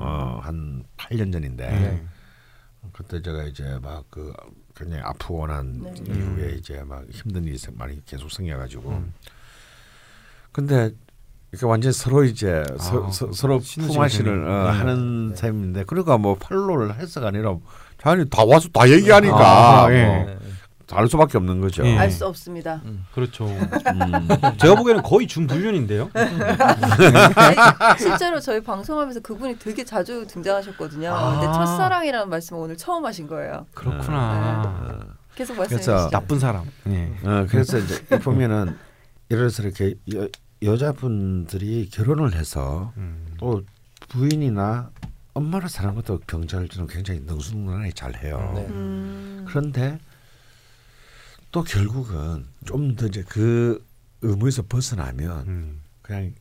[0.00, 2.02] 어, 한 8년 전인데 네.
[2.94, 4.32] 그때 제가 이제 막그
[4.74, 5.92] 굉장히 아프고 난 네.
[6.08, 9.12] 이후에 이제 막 힘든 일이 많이 계속 생겨가지고 음.
[10.54, 10.92] 근데
[11.50, 14.44] 이렇게 완전 서로 이제 서, 아, 서, 서로 신으시면 품앗이를.
[14.48, 14.78] 어, 네.
[14.78, 15.36] 하는 네.
[15.36, 17.56] 셈인데 그러니까 뭐 팔로를 해서가 아니라
[18.00, 20.04] 자기 다 와서 다 얘기하니까 아, 예.
[20.04, 20.38] 뭐 네.
[20.92, 21.84] 알 수밖에 없는 거죠.
[21.84, 21.98] 예.
[21.98, 22.80] 알수 없습니다.
[23.14, 23.46] 그렇죠.
[23.48, 24.28] 음.
[24.60, 26.08] 제가 보기에는 거의 준불륜인데요.
[26.14, 31.12] 아니, 실제로 저희 방송하면서 그분이 되게 자주 등장하셨거든요.
[31.12, 31.40] 아.
[31.40, 33.66] 근데 첫사랑이라는 말씀을 오늘 처음 하신 거예요.
[33.74, 35.16] 그렇구나.
[35.34, 36.10] 계속 그래서 말씀해 주시죠.
[36.10, 36.64] 나쁜 사람.
[36.86, 37.12] 예.
[37.24, 38.76] 어, 그래서 이제 보면은
[39.28, 39.94] 이래서 이렇게
[40.64, 43.34] 여, 여자분들이 결혼을 해서 음.
[43.38, 43.64] 또
[44.08, 44.90] 부인이나
[45.34, 48.52] 엄마를 사는 것도 좀 굉장히 능수능란하게 잘 해요.
[48.54, 48.66] 네.
[48.66, 49.44] 음.
[49.48, 49.98] 그런데
[51.50, 53.84] 또 결국은 좀 더 이제 그
[54.22, 55.80] 의무에서 벗어나면 음.
[56.02, 56.32] 그냥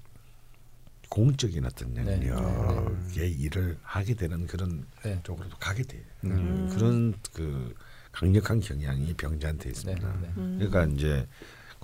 [1.09, 2.27] 공적인 어떤 네.
[2.27, 5.19] 영역의 일을 하게 되는 그런 네.
[5.23, 6.01] 쪽으로도 가게 돼요.
[6.23, 6.69] 음.
[6.73, 7.75] 그런 그
[8.11, 9.69] 강력한 경향이 병자한테 네.
[9.69, 10.13] 있습니다.
[10.21, 10.33] 네.
[10.37, 10.57] 음.
[10.59, 11.27] 그러니까 이제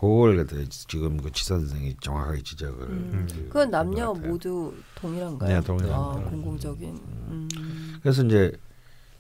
[0.03, 3.27] 그걸 지금 그 지사 선생이 정확하게 지적을 음.
[3.29, 4.13] 그- 그건 남녀.
[4.13, 5.59] 모두 동일한가요?
[5.59, 5.97] 네, 동일합니다.
[6.27, 6.89] 아, 공공적인.
[7.29, 7.49] 음.
[8.01, 8.53] 그래서 이제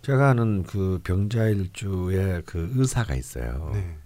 [0.03, 3.71] 제가 아는 그 병자일주의 그 의사가 있어요.
[3.73, 3.97] 네.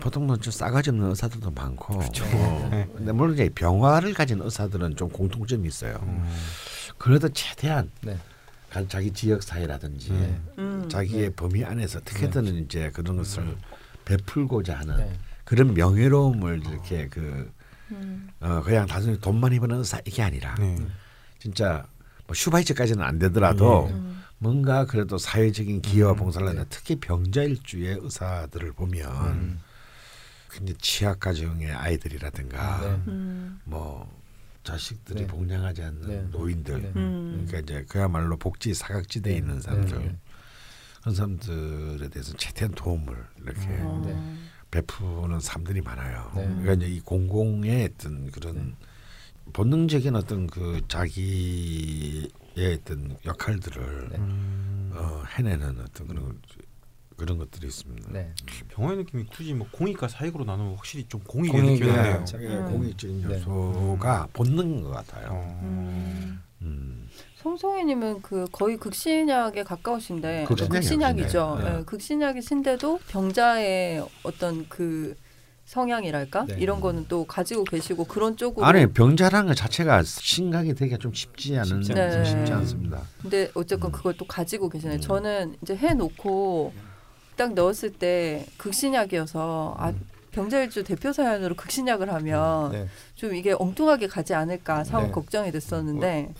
[0.00, 1.98] 보통 뭐좀 싸가지 없는 의사들도 많고.
[1.98, 2.24] 그렇죠.
[2.24, 2.68] 어.
[2.70, 2.88] 네.
[2.96, 6.00] 근데 물론 이제 병화를 가진 의사들은 좀 공통점이 있어요.
[6.04, 6.26] 음.
[6.96, 8.18] 그래도 최대한 네.
[8.70, 10.40] 간- 자기 지역 사회라든지 네.
[10.58, 10.88] 음.
[10.88, 13.56] 자기의 범위 안에서 어떻게든 이제 그런 것을
[14.06, 15.12] 베풀고자 하는 네.
[15.44, 17.52] 그런 명예로움을 이렇게 그
[17.90, 18.28] 음.
[18.40, 20.76] 어, 그냥 단순히 돈만 입는 의사 이게 아니라 네.
[21.38, 21.86] 진짜
[22.26, 24.22] 뭐 슈바이처까지는 안 되더라도 음.
[24.38, 26.66] 뭔가 그래도 사회적인 기여와 음, 봉사를 하는 네.
[26.68, 29.60] 특히 병자일주의 의사들을 보면 음.
[30.50, 33.02] 굉장히 취약 가정의 아이들이라든가 네.
[33.08, 33.60] 음.
[33.64, 34.10] 뭐
[34.62, 35.26] 자식들이 네.
[35.26, 36.22] 봉양하지 않는 네.
[36.30, 36.92] 노인들 네.
[36.96, 37.46] 음.
[37.46, 40.16] 그러니까 이제 그야말로 복지 사각지대에 있는 사람들 네.
[41.00, 44.36] 그런 사람들에 대해서 최대한 도움을 이렇게 어.
[44.74, 44.80] 네.
[44.80, 46.32] 베푸는 사람들이 많아요.
[46.34, 46.42] 네.
[46.46, 48.76] 그러니까 이제 이 공공의 어떤 그런
[49.52, 52.28] 본능적인 어떤 그 자기의
[52.74, 54.18] 어떤 역할들을 네.
[54.18, 54.92] 음.
[54.94, 56.40] 어, 해내는 어떤 그런
[57.16, 58.10] 그런 것들이 있습니다.
[58.10, 58.32] 네.
[58.70, 62.24] 병화의 느낌이 굳이 뭐 공익과 사익으로 나누면 확실히 좀 공익의 느낌이 나네요.
[62.24, 62.38] 네.
[62.40, 62.72] 예, 음.
[62.72, 63.34] 공익적인 네.
[63.36, 65.28] 요소가 본능인 것 같아요.
[65.30, 65.60] 어.
[65.62, 66.42] 음.
[66.62, 67.08] 음.
[67.44, 71.50] 송송이님은 그 거의 극신약에 가까우신데 극신약이요, 극신약이죠.
[71.56, 71.72] 극신약.
[71.72, 71.78] 네.
[71.78, 75.14] 네, 극신약이신데도 병자의 어떤 그
[75.66, 76.56] 성향이랄까 네.
[76.58, 78.64] 이런 거는 또 가지고 계시고 그런 쪽으로.
[78.64, 82.24] 아니 병자라는 것 자체가 심각이 되기가 좀 쉽지 않은 쉽지 않죠.
[82.24, 82.52] 쉽지 네.
[82.52, 83.02] 않습니다.
[83.20, 83.92] 근데 어쨌건 음.
[83.92, 84.94] 그걸 또 가지고 계시네.
[84.94, 85.00] 음.
[85.02, 86.72] 저는 이제 해놓고
[87.36, 89.92] 딱 넣었을 때 극신약이어서 아
[90.30, 92.88] 병자일주 대표 사연으로 극신약을 하면 네.
[93.14, 95.12] 좀 이게 엉뚱하게 가지 않을까 상황 네.
[95.12, 96.32] 걱정이 됐었는데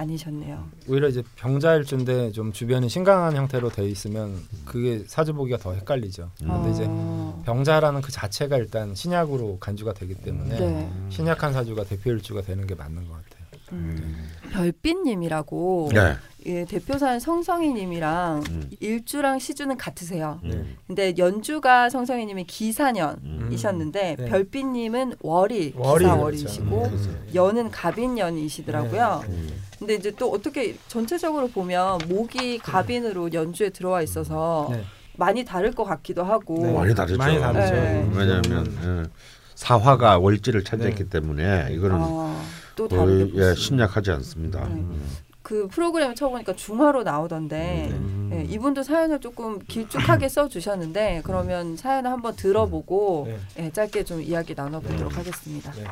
[0.00, 0.68] 아니셨네요.
[0.88, 4.34] 오히려 이제 병자일주인데 좀 주변이 심각한 형태로 돼 있으면
[4.64, 6.30] 그게 사주 보기가 더 헷갈리죠.
[6.42, 6.48] 음.
[6.48, 7.42] 근데 이제 어.
[7.44, 10.90] 병자라는 그 자체가 일단 신약으로 간주가 되기 때문에 네.
[11.10, 13.39] 신약한 사주가 대표일주가 되는 게 맞는 것 같아요.
[13.72, 14.28] 음.
[14.52, 16.16] 별빛님이라고 네.
[16.46, 18.70] 예, 대표사는 성성희님이랑 음.
[18.80, 20.40] 일주랑 시주는 같으세요.
[20.44, 20.76] 음.
[20.86, 24.24] 근데 연주가 성성희님이 기사년이셨는데 음.
[24.24, 24.30] 네.
[24.30, 27.10] 별빛님은 월이 월이 기사월이시고 그렇죠.
[27.10, 27.28] 음.
[27.34, 29.24] 연은 갑인년이시더라고요.
[29.28, 29.46] 네.
[29.78, 34.84] 근데 이제 또 어떻게 전체적으로 보면 목이 갑인으로 연주에 들어와 있어서 네.
[35.16, 36.72] 많이 다를 것 같기도 하고 네.
[36.72, 37.18] 많이 다르죠.
[37.18, 37.74] 많이 다르죠.
[37.74, 38.10] 네.
[38.14, 39.10] 왜냐하면 예,
[39.54, 42.42] 사화가 월지를 차지했기 때문에 이거는 아,
[42.76, 43.54] 또 다르게 예.
[43.54, 44.60] 심약하지 않습니다.
[44.68, 44.74] 네.
[44.74, 45.02] 음.
[45.42, 48.30] 그 프로그램 쳐보니까 중화로 나오던데 음.
[48.32, 53.64] 예, 이분도 사연을 조금 길쭉하게 써주셨는데 그러면 사연을 한번 들어보고 네.
[53.64, 55.72] 예, 짧게 좀 이야기 나눠보도록 하겠습니다.
[55.72, 55.84] 네.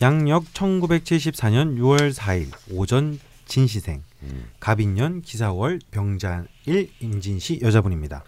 [0.00, 4.44] 양력 1974년 6월 4일 오전 진시생 음.
[4.60, 8.24] 갑인년 기사월 병자일 임진시 여자분입니다.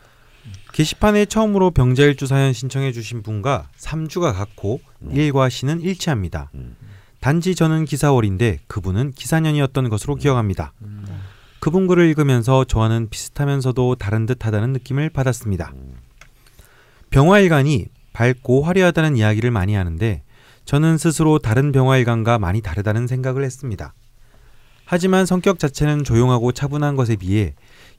[0.73, 4.81] 게시판에 처음으로 병자일주 사연 신청해 주신 분과 3주가 같고
[5.11, 6.51] 일과 시는 일치합니다.
[6.55, 6.77] 음.
[7.25, 10.75] 단지 저는 기사월인데 그분은 기사년이었던 것으로 기억합니다.
[10.83, 11.07] 음.
[11.59, 15.73] 그분 글을 읽으면서 저와는 비슷하면서도 다른 듯하다는 느낌을 받았습니다.
[17.09, 20.23] 병화일간이 밝고 화려하다는 이야기를 많이 하는데
[20.67, 23.95] 저는 스스로 다른 병화일간과 많이 다르다는 생각을 했습니다.
[24.85, 27.55] 하지만 성격 자체는 조용하고 차분한 것에 비해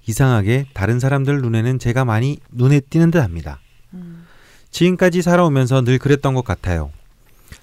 [0.05, 3.59] 이상하게 다른 사람들 눈에는 제가 많이 눈에 띄는 듯합니다.
[3.95, 4.27] 음.
[4.69, 6.91] 지금까지 살아오면서 늘 그랬던 것 같아요.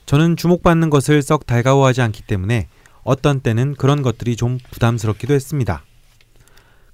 [0.07, 2.69] 저는 주목받는 것을 썩 달가워하지 않기 때문에
[3.03, 5.85] 어떤 때는 그런 것들이 좀 부담스럽기도 했습니다.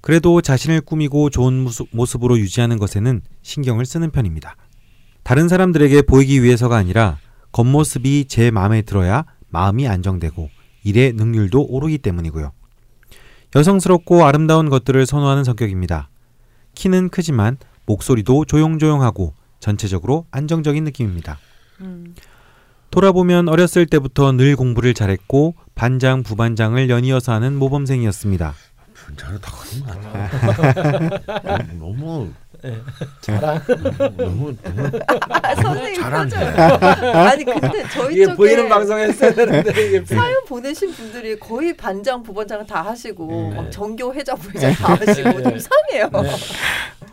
[0.01, 4.55] 그래도 자신을 꾸미고 좋은 모습, 모습으로 유지하는 것에는 신경을 쓰는 편입니다.
[5.23, 7.17] 다른 사람들에게 보이기 위해서가 아니라
[7.51, 10.49] 겉모습이 제 마음에 들어야 마음이 안정되고
[10.83, 12.51] 일의 능률도 오르기 때문이고요.
[13.55, 16.09] 여성스럽고 아름다운 것들을 선호하는 성격입니다.
[16.75, 21.39] 키는 크지만 목소리도 조용조용하고 전체적으로 안정적인 느낌입니다.
[21.81, 22.15] 음.
[22.91, 28.53] 돌아보면 어렸을 때부터 늘 공부를 잘했고 반장, 부반장을 연이어서 하는 모범생이었습니다.
[28.93, 31.57] 분자는 다 그런 거 같아.
[31.79, 32.29] 너무
[33.21, 33.61] 자랑.
[34.17, 36.01] 너무 너무 아, 선생님.
[36.01, 36.43] 표정.
[37.15, 42.65] 아니 근데 저희 쪽에 보이는 방송 했어야 되는데 이게 사연 보내신 분들이 거의 반장 부반장
[42.67, 43.55] 다 하시고 네.
[43.55, 46.09] 막 전교 회장 부회장 다 하시고 좀 이상해요.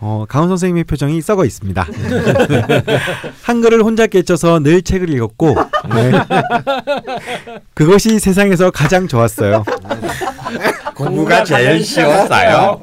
[0.01, 1.87] 어, 강원 선생님의 표정이 썩어 있습니다.
[3.43, 5.55] 한글을 혼자 깨쳐서 늘 책을 읽었고
[5.95, 6.13] 네.
[7.75, 9.65] 그것이 세상에서 가장 좋았어요.
[10.95, 12.81] 공부가 제일 쉬웠어요.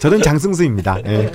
[0.00, 0.98] 저는 장승수입니다.
[1.06, 1.32] 예.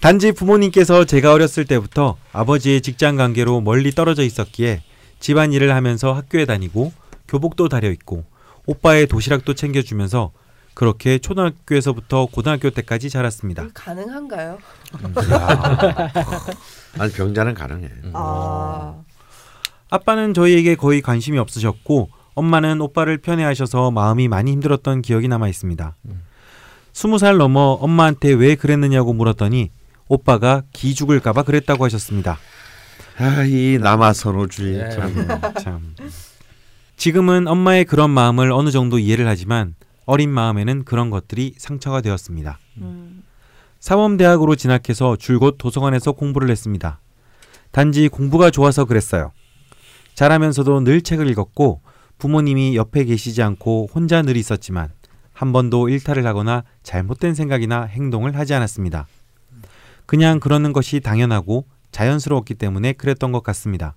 [0.00, 4.82] 단지 부모님께서 제가 어렸을 때부터 아버지의 직장 관계로 멀리 떨어져 있었기에
[5.18, 6.92] 집안 일을 하면서 학교에 다니고
[7.28, 8.24] 교복도 다려 입고
[8.66, 10.32] 오빠의 도시락도 챙겨주면서
[10.74, 13.68] 그렇게 초등학교에서부터 고등학교 때까지 자랐습니다.
[13.74, 14.58] 가능한가요?
[16.98, 17.88] 아니 병자는 가능해.
[18.12, 18.94] 아,
[19.90, 25.96] 아빠는 저희에게 거의 관심이 없으셨고 엄마는 오빠를 편애하셔서 마음이 많이 힘들었던 기억이 남아 있습니다.
[26.92, 29.70] 스무 살 넘어 엄마한테 왜 그랬느냐고 물었더니
[30.08, 32.38] 오빠가 기 죽을까봐 그랬다고 하셨습니다.
[33.18, 34.90] 아 이 남아 선호주의 예.
[34.90, 35.28] 참.
[35.62, 35.94] 참.
[36.96, 39.74] 지금은 엄마의 그런 마음을 어느 정도 이해를 하지만
[40.06, 42.58] 어린 마음에는 그런 것들이 상처가 되었습니다.
[42.78, 43.22] 음.
[43.80, 47.00] 사범대학으로 진학해서 줄곧 도서관에서 공부를 했습니다.
[47.70, 49.32] 단지 공부가 좋아서 그랬어요.
[50.14, 51.80] 잘하면서도 늘 책을 읽었고
[52.18, 54.90] 부모님이 옆에 계시지 않고 혼자 늘 있었지만
[55.32, 59.06] 한 번도 일탈을 하거나 잘못된 생각이나 행동을 하지 않았습니다.
[60.06, 63.96] 그냥 그러는 것이 당연하고 자연스러웠기 때문에 그랬던 것 같습니다.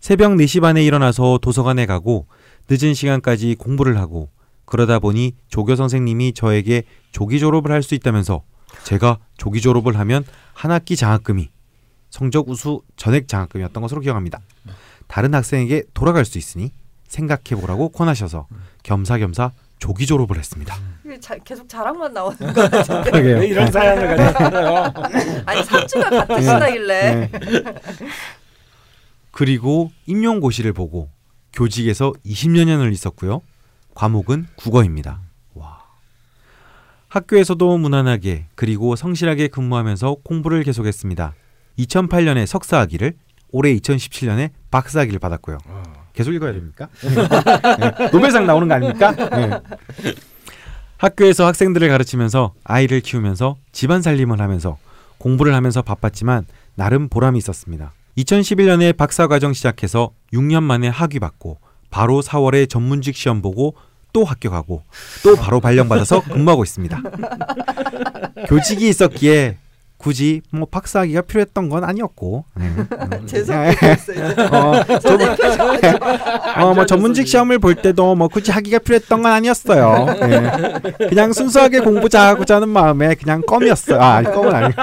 [0.00, 2.26] 새벽 4시 반에 일어나서 도서관에 가고
[2.68, 4.28] 늦은 시간까지 공부를 하고
[4.68, 8.42] 그러다 보니 조교 선생님이 저에게 조기 졸업을 할 수 있다면서
[8.84, 11.48] 제가 조기 졸업을 하면 한 학기 장학금이
[12.10, 14.40] 성적 우수 전액 장학금이었던 것으로 기억합니다.
[15.06, 16.72] 다른 학생에게 돌아갈 수 있으니
[17.06, 18.46] 생각해 보라고 권하셔서
[18.82, 20.76] 겸사겸사 조기 졸업을 했습니다.
[21.20, 23.18] 자, 계속 자랑만 나오는 거 같은데.
[23.20, 24.92] 왜 이런 사연을 가졌어요?
[25.46, 27.30] 아니 삼주가 같으시다길래.
[29.30, 31.08] 그리고 임용고시를 보고
[31.54, 33.40] 교직에서 20여 년을 있었고요.
[33.98, 35.18] 과목은 국어입니다.
[35.54, 35.80] 와.
[37.08, 41.34] 학교에서도 무난하게 그리고 성실하게 근무하면서 공부를 계속했습니다.
[41.80, 43.14] 2008년에 석사학위를
[43.50, 45.58] 올해 2017년에 박사학위를 받았고요.
[46.12, 46.88] 계속 읽어야 됩니까?
[47.02, 48.10] 네.
[48.12, 49.10] 노벨상 나오는 거 아닙니까?
[49.10, 49.50] 네.
[50.98, 54.78] 학교에서 학생들을 가르치면서 아이를 키우면서 집안 살림을 하면서
[55.18, 56.46] 공부를 하면서 바빴지만
[56.76, 57.92] 나름 보람이 있었습니다.
[58.16, 61.58] 2011년에 박사 과정 시작해서 6년 만에 학위 받고
[61.90, 63.74] 바로 4월에 전문직 시험 보고
[64.12, 64.82] 또 합격하고
[65.22, 67.02] 또 바로 발령받아서 근무하고 있습니다.
[68.48, 69.56] 교직이 있었기에
[69.98, 72.66] 굳이 뭐 박사학위가 필요했던 건 아니었고 네.
[72.78, 73.72] 음, 죄송해요.
[74.52, 75.98] 어, 표정 아주
[76.56, 80.06] 어, 뭐 전문직 시험을 볼 때도 뭐 굳이 학위가 필요했던 건 아니었어요.
[80.22, 81.08] 예.
[81.08, 84.00] 그냥 순수하게 공부 잘하고자 하는 마음에 그냥 껌이었어요.
[84.00, 84.74] 아, 아니, 껌은 아니.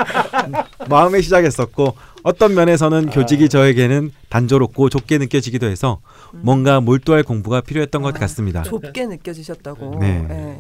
[0.89, 5.99] 마음에 시작했었고 어떤 면에서는 교직이 저에게는 단조롭고 좁게 느껴지기도 해서
[6.43, 8.63] 뭔가 몰두할 공부가 필요했던 것 아, 같습니다.
[8.63, 9.99] 좁게 느껴지셨다고.
[9.99, 10.25] 네.
[10.29, 10.57] 예.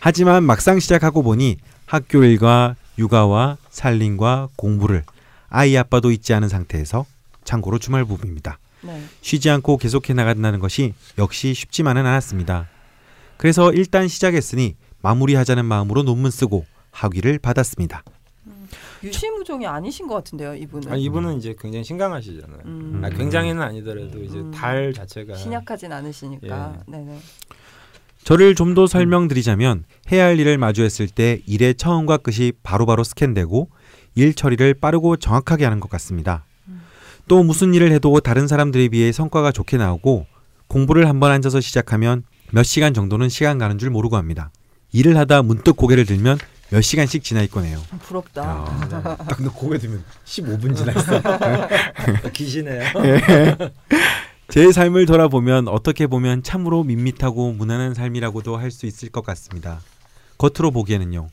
[0.00, 5.04] 하지만 막상 시작하고 보니 학교 일과 육아와 살림과 공부를
[5.48, 7.06] 아이 아빠도 잊지 않은 상태에서
[7.44, 8.58] 참고로 주말 부부입니다.
[8.82, 9.02] 네.
[9.22, 12.68] 쉬지 않고 계속해 나간다는 것이 역시 쉽지만은 않았습니다.
[13.36, 18.02] 그래서 일단 시작했으니 마무리하자는 마음으로 논문 쓰고 학위를 받았습니다.
[19.04, 20.92] 유시무종이 아니신 것 같은데요, 이분은.
[20.92, 22.60] 아, 이분은 이제 굉장히 신강하시잖아요.
[22.64, 23.02] 음.
[23.04, 24.50] 아, 굉장히는 아니더라도 이제 음.
[24.50, 26.76] 달 자체가 신약하진 않으시니까.
[26.88, 26.90] 예.
[26.90, 27.18] 네네.
[28.24, 33.68] 저를 좀 더 설명드리자면 해야 할 일을 마주했을 때 일의 처음과 끝이 바로바로 스캔되고
[34.14, 36.44] 일 처리를 빠르고 정확하게 하는 것 같습니다.
[37.28, 40.26] 또 무슨 일을 해도 다른 사람들에 비해 성과가 좋게 나오고
[40.68, 44.50] 공부를 한번 앉아서 시작하면 몇 시간 정도는 시간 가는 줄 모르고 합니다.
[44.92, 46.38] 일을 하다 문득 고개를 들면
[46.74, 47.80] 몇 시간씩 지나 있거네요.
[48.02, 48.64] 부럽다.
[49.28, 51.22] 딱 고개 들면 15분 지났어.
[52.32, 52.82] 기시네요.
[54.50, 59.78] 제 삶을 돌아보면 어떻게 보면 참으로 밋밋하고 무난한 삶이라고도 할 수 있을 것 같습니다.
[60.36, 61.28] 겉으로 보기에는요.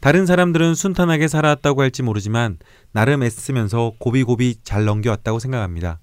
[0.00, 2.56] 다른 사람들은 순탄하게 살아왔다고 할지 모르지만
[2.92, 5.98] 나름 애쓰면서 고비고비 잘 넘겨왔다고 생각합니다.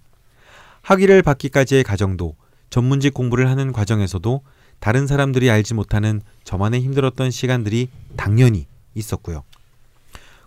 [0.84, 2.36] 학위를 받기까지의 과정도
[2.70, 4.44] 전문직 공부를 하는 과정에서도
[4.80, 8.66] 다른 사람들이 알지 못하는 저만의 힘들었던 시간들이 당연히
[8.96, 9.44] 있었고요.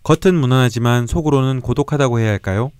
[0.02, 2.72] 겉은 무난하지만 속으로는 고독하다고 해야 할까요?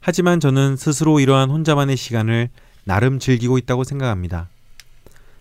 [0.00, 2.48] 하지만 저는 스스로 이러한 혼자만의 시간을
[2.84, 4.48] 나름 즐기고 있다고 생각합니다.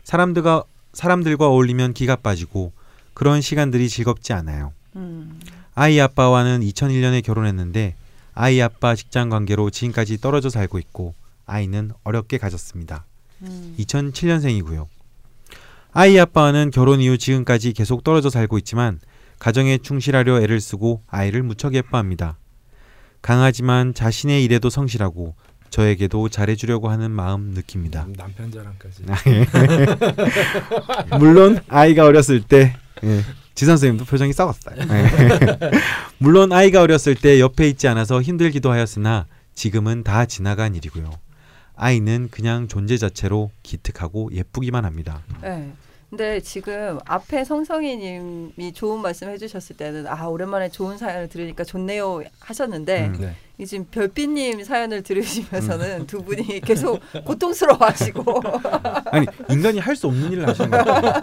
[0.03, 2.71] 사람들과 사람들과 어울리면 기가 빠지고
[3.13, 4.73] 그런 시간들이 즐겁지 않아요.
[4.95, 5.39] 음.
[5.73, 7.95] 아이 아빠와는 2001년에 결혼했는데
[8.33, 11.13] 아이 아빠 직장 관계로 지금까지 떨어져 살고 있고
[11.45, 13.05] 아이는 어렵게 가졌습니다.
[13.41, 13.75] 음.
[13.79, 14.87] 2007년생이고요.
[15.93, 18.99] 아이 아빠와는 결혼 이후 지금까지 계속 떨어져 살고 있지만
[19.39, 22.37] 가정에 충실하려 애를 쓰고 아이를 무척 예뻐합니다.
[23.21, 25.35] 강하지만 자신의 일에도 성실하고
[25.69, 28.05] 저에게도 잘해주려고 하는 마음 느낍니다.
[28.15, 29.03] 남편 자랑까지.
[31.17, 33.23] 물론 아이가 어렸을 때 예,
[33.55, 34.75] 지 선생님도 표정이 썩었어요.
[34.77, 35.69] 예.
[36.19, 39.25] 물론 아이가 어렸을 때 옆에 있지 않아서 힘들기도 하였으나
[39.55, 41.09] 지금은 다 지나간 일이고요.
[41.75, 45.23] 아이는 그냥 존재 자체로 기특하고 예쁘기만 합니다.
[45.41, 45.73] 네.
[46.11, 53.07] 근데 지금 앞에 성성희님이 좋은 말씀 해주셨을 때는 아 오랜만에 좋은 사연을 들으니까 좋네요 하셨는데
[53.07, 53.17] 음.
[53.17, 53.35] 네.
[53.57, 58.41] 이 지금 별빛님 사연을 들으시면서는 두 분이 계속 고통스러워하시고
[59.09, 61.13] 아니 인간이 할 수 없는 일을 하시는 거예요.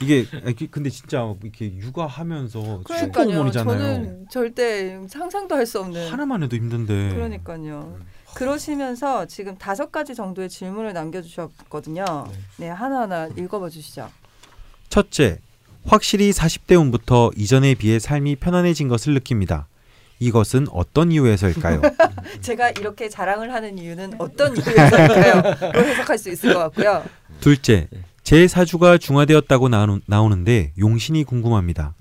[0.00, 2.82] 이게 이게 근데 진짜 이렇게 육아하면서.
[2.88, 3.78] 슈퍼우먼이잖아요.
[3.78, 7.10] 저는 절대 상상도 할 수 없는 하나만 해도 힘든데.
[7.14, 7.98] 그러니까요.
[8.36, 12.04] 그러시면서 지금 다섯 가지 정도의 질문을 남겨주셨거든요.
[12.58, 14.10] 네 하나하나 읽어봐 주시죠.
[14.90, 15.38] 첫째,
[15.86, 19.68] 확실히 40대 후부터 이전에 비해 삶이 편안해진 것을 느낍니다.
[20.18, 21.80] 이것은 어떤 이유에서일까요?
[22.42, 25.72] 제가 이렇게 자랑을 하는 이유는 어떤 이유에서일까요?
[25.72, 27.04] 로 해석할 수 있을 것 같고요.
[27.40, 27.88] 둘째,
[28.22, 31.94] 제 사주가 중화되었다고 나오는, 나오는데 용신이 궁금합니다.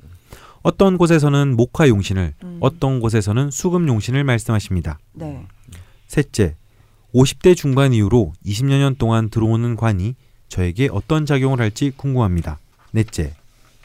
[0.63, 2.57] 어떤 곳에서는 목화 용신을, 음.
[2.59, 4.99] 어떤 곳에서는 수금 용신을 말씀하십니다.
[5.13, 5.45] 네.
[6.07, 6.55] 셋째,
[7.13, 10.15] 50대 중반 이후로 20여 년 동안 들어오는 관이
[10.49, 12.59] 저에게 어떤 작용을 할지 궁금합니다.
[12.91, 13.33] 넷째,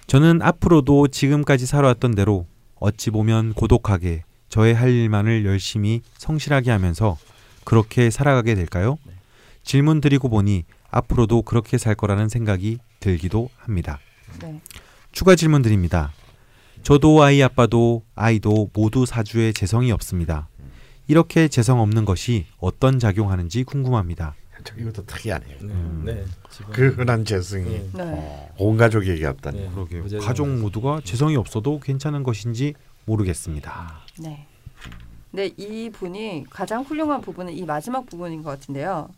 [0.06, 2.46] 저는 앞으로도 지금까지 살아왔던 대로
[2.76, 7.16] 어찌 보면 고독하게 저의 할 일만을 열심히 성실하게 하면서
[7.64, 8.98] 그렇게 살아가게 될까요?
[9.62, 14.00] 질문 드리고 보니 앞으로도 그렇게 살 거라는 생각이 들기도 합니다.
[14.40, 14.60] 네.
[15.12, 16.12] 추가 질문 드립니다.
[16.82, 20.48] 저도 아이 아빠도 아이도 모두 사주에 재성이 없습니다.
[21.11, 24.36] 이렇게 재성 없는 것이 어떤 작용하는지 궁금합니다.
[24.62, 25.56] 저 이것도 특이하네요.
[25.61, 25.72] 네.
[25.72, 26.02] 음.
[26.06, 26.24] 네.
[26.70, 27.90] 그 흔한 재성이 네.
[27.94, 28.52] 네.
[28.58, 29.58] 온 가족에게 없다니.
[29.58, 29.70] 네.
[29.74, 30.04] 그러게요.
[30.04, 32.74] 어제는 가족 모두가 재성이 없어도 괜찮은 것인지
[33.06, 34.02] 모르겠습니다.
[34.20, 34.46] 네.
[35.32, 39.08] 근데 이 분이 가장 훌륭한 부분은 이 마지막 부분인 것 같은데요.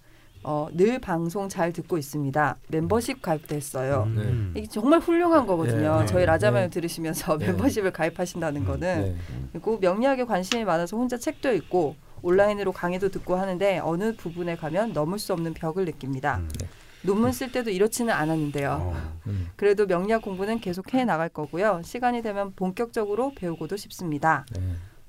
[0.44, 2.56] 어, 늘 방송 잘 듣고 있습니다.
[2.68, 4.04] 멤버십 가입도 했어요.
[4.08, 4.52] 음.
[4.56, 6.00] 이게 정말 훌륭한 거거든요.
[6.00, 6.70] 네, 저희 네, 라자마를 네.
[6.70, 7.46] 들으시면서 네.
[7.46, 9.16] 멤버십을 가입하신다는 거는 네.
[9.52, 15.18] 그리고 명리학에 관심이 많아서 혼자 책도 읽고 온라인으로 강의도 듣고 하는데 어느 부분에 가면 넘을
[15.18, 16.38] 수 없는 벽을 느낍니다.
[16.38, 16.48] 음.
[16.60, 16.66] 네.
[17.04, 18.78] 논문 쓸 때도 이렇지는 않았는데요.
[18.80, 19.48] 어, 음.
[19.56, 21.82] 그래도 명리학 공부는 계속 해 나갈 거고요.
[21.84, 24.46] 시간이 되면 본격적으로 배우고도 싶습니다.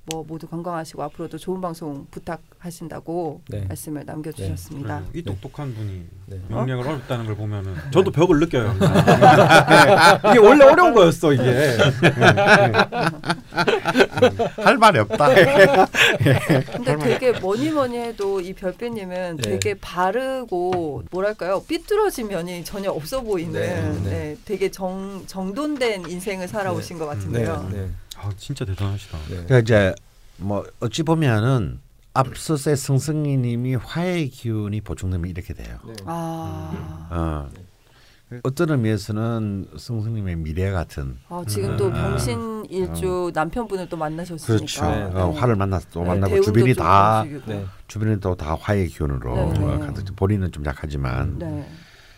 [0.05, 0.15] 네.
[0.15, 3.65] 뭐 모두 건강하시고 앞으로도 좋은 방송 부탁하신다고 네.
[3.67, 4.99] 말씀을 남겨주셨습니다.
[4.99, 6.41] 네, 이 똑똑한 분이 네.
[6.49, 8.73] 명령을 어렵다는 걸 보면은 저도 벽을 느껴요.
[8.73, 8.85] 네,
[10.29, 11.43] 이게 원래 어려운 거였어 이게.
[11.43, 11.77] 네,
[14.57, 15.29] 할 말이 없다.
[16.73, 19.41] 근데 되게 뭐니 뭐니 해도 이 별빛님은 네.
[19.41, 24.37] 되게 바르고 뭐랄까요 삐뚤어진 면이 전혀 없어 보이는 네, 네, 네.
[24.43, 27.69] 되게 정 정돈된 인생을 살아오신 것 같은데요.
[28.23, 28.29] 네.
[28.29, 29.17] 아 진짜 대단하시다.
[29.17, 29.27] 네.
[29.45, 29.95] 그러니까 이제
[30.37, 31.79] 뭐 어찌 보면은
[32.13, 35.79] 앞서서의 승승이님이 화의 기운이 보충되면 이렇게 돼요.
[35.85, 35.93] 네.
[36.05, 37.49] 아, 어.
[38.43, 41.93] 어떤 의미에서는 승승님의 미래 같은 아, 지금 또 아.
[41.93, 44.85] 병신 일주 남편분을 또 만나셨으니까 그렇죠.
[44.85, 45.39] 네, 어, 네.
[45.39, 47.23] 화를 만나서 또 네, 만나고 주변이 좀 다.
[47.45, 47.65] 네.
[47.87, 49.65] 주변이 또 다 화의 기운으로 네, 네.
[49.65, 51.67] 어, 가득 본인은 좀 약하지만 네.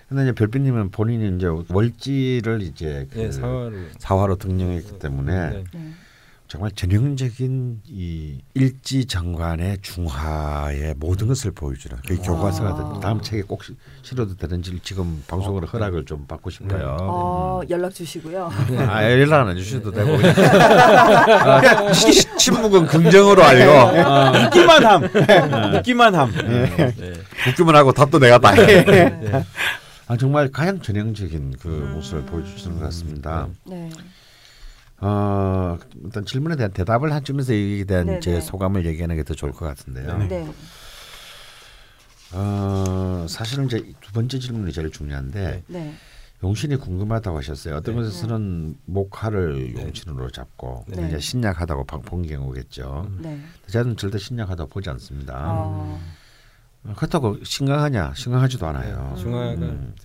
[0.08, 5.64] 근데 이제 별빛님은 본인이 이제 월지를 이제 그 네, 사활을 사화로 등령했기 때문에 네.
[5.74, 5.92] 네.
[6.48, 13.00] 정말 전형적인 이 일지 정관의 중화의 모든 것을 보여주는 그 교과서가.
[13.02, 16.98] 다음 책에 꼭 시- 실어도 되는지 지금 방송으로 허락을 좀 받고 싶어요.
[17.02, 18.52] 어, 연락 주시고요.
[18.88, 21.92] 아, 연락 안 주셔도 되고 아,
[22.38, 23.72] 침묵은 긍정으로 알고
[24.08, 25.04] 아, 웃기만 함.
[25.78, 26.32] 웃기만 함.
[26.32, 26.94] 네.
[27.50, 28.86] 웃기만 하고 답도 내가 다 해.
[30.08, 30.14] 네.
[30.14, 33.48] 아, 정말 가장 전형적인 그 모습을 보여주시는 것 같습니다.
[33.66, 33.90] 네.
[35.02, 38.20] 어, 일단 질문에 대한 대답을 해주면서 여기에 대한 네네.
[38.22, 40.18] 제 소감을 얘기하는 게 더 좋을 것 같은데요.
[40.28, 40.48] 네.
[42.34, 45.94] 어, 사실은 이제 두 번째 질문이 제일 중요한데 네.
[46.44, 47.76] 용신이 궁금하다고 하셨어요.
[47.78, 48.02] 어떤 네.
[48.02, 51.08] 것에서는 목화를 용신으로 잡고 네.
[51.08, 53.10] 이제 신약하다고 방- 본 경우겠죠.
[53.20, 53.40] 네.
[53.68, 55.34] 저는 절대 신약하다고 보지 않습니다.
[55.48, 56.00] 어,
[56.96, 58.14] 그렇다고 심각하냐?
[58.16, 59.14] 심각하지도 않아요.
[59.16, 59.22] 네.
[59.22, 59.96] 중화가 음.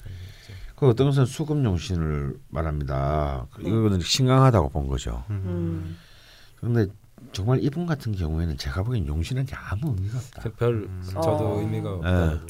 [0.77, 3.47] 그 어떤 것은 수금 용신을 말합니다.
[3.59, 5.25] 이거는 심각하다고 본 거죠.
[5.29, 5.99] 음.
[6.59, 6.87] 그런데
[7.33, 10.51] 정말 이분 같은 경우에는 제가 보기엔 용신은 게 아무 의미가 없다.
[10.57, 11.61] 별 저도 어.
[11.61, 11.95] 의미가 예.
[11.95, 12.41] 없다.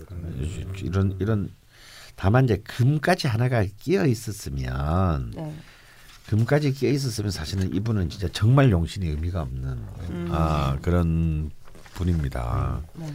[0.82, 1.50] 이런 이런
[2.14, 5.54] 다만 이제 금까지 하나가 끼어 있었으면 네.
[6.28, 9.68] 금까지 끼어 있었으면 사실은 이분은 진짜 정말 용신이 의미가 없는
[10.10, 10.28] 음.
[10.30, 11.50] 아 그런
[11.94, 12.80] 분입니다.
[12.94, 13.12] 네.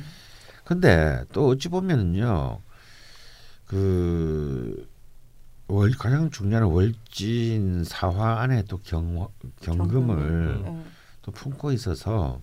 [0.65, 2.59] 근데 또 어찌 보면은요
[3.67, 4.87] 그
[5.67, 9.27] 월, 가장 중요한 월진 사화 안에 또 경,
[9.61, 10.83] 경금을 네.
[11.21, 12.39] 또 품고 있어서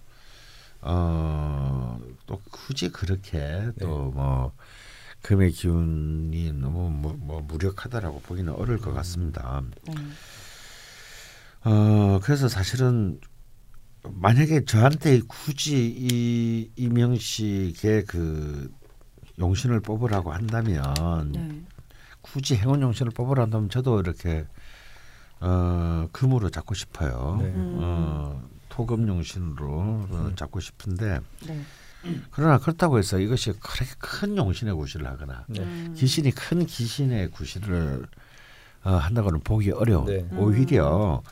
[0.80, 4.52] 어, 또 굳이 그렇게 또뭐
[5.22, 9.62] 금의 기운이 너무 뭐, 뭐 무력하다라고 보기는 어려울 것 같습니다.
[9.86, 9.94] 네.
[11.64, 13.20] 어, 그래서 사실은
[14.04, 18.70] 만약에 저한테 굳이 이 이명식의 그
[19.38, 21.62] 용신을 뽑으라고 한다면 네.
[22.20, 24.46] 굳이 행운 용신을 뽑으라 한다면 저도 이렇게
[25.40, 27.38] 어, 금으로 잡고 싶어요.
[27.40, 27.46] 네.
[27.46, 27.78] 음.
[27.80, 29.68] 어, 토금 용신으로
[30.10, 31.60] 어, 잡고 싶은데 네.
[32.30, 35.60] 그러나 그렇다고 해서 이것이 그렇게 큰 용신의 구실을 하거나 네.
[35.60, 35.94] 음.
[35.96, 38.06] 귀신이 큰 귀신의 구실을
[38.84, 40.06] 어, 한다고는 보기 어려워.
[40.06, 40.26] 네.
[40.36, 41.22] 오히려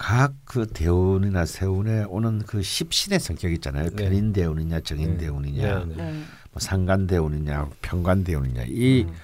[0.00, 3.90] 각 그 대운이나 세운에 오는 그 십신의 성격 있잖아요.
[3.90, 4.04] 네.
[4.04, 5.18] 편인 대운이냐 정인 네.
[5.18, 5.94] 대운이냐 네, 네.
[5.94, 6.24] 네.
[6.50, 9.14] 뭐 상간 대운이냐 평간 대운이냐 이 음.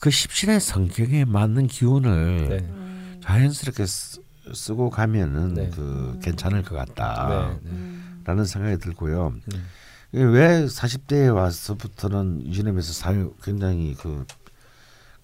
[0.00, 2.58] 그 십신의 성격에 맞는 기운을 네.
[2.58, 3.20] 음.
[3.22, 4.20] 자연스럽게 쓰,
[4.52, 5.70] 쓰고 가면은 네.
[5.70, 7.70] 그 괜찮을 것 같다라는 네.
[7.70, 8.44] 음.
[8.44, 9.32] 생각이 들고요.
[9.46, 9.58] 네.
[10.12, 14.26] 왜 40대에 와서부터는 이진임에서 사회 굉장히 그,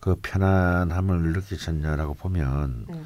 [0.00, 3.02] 그 편안함을 느끼셨냐라고 보면 네.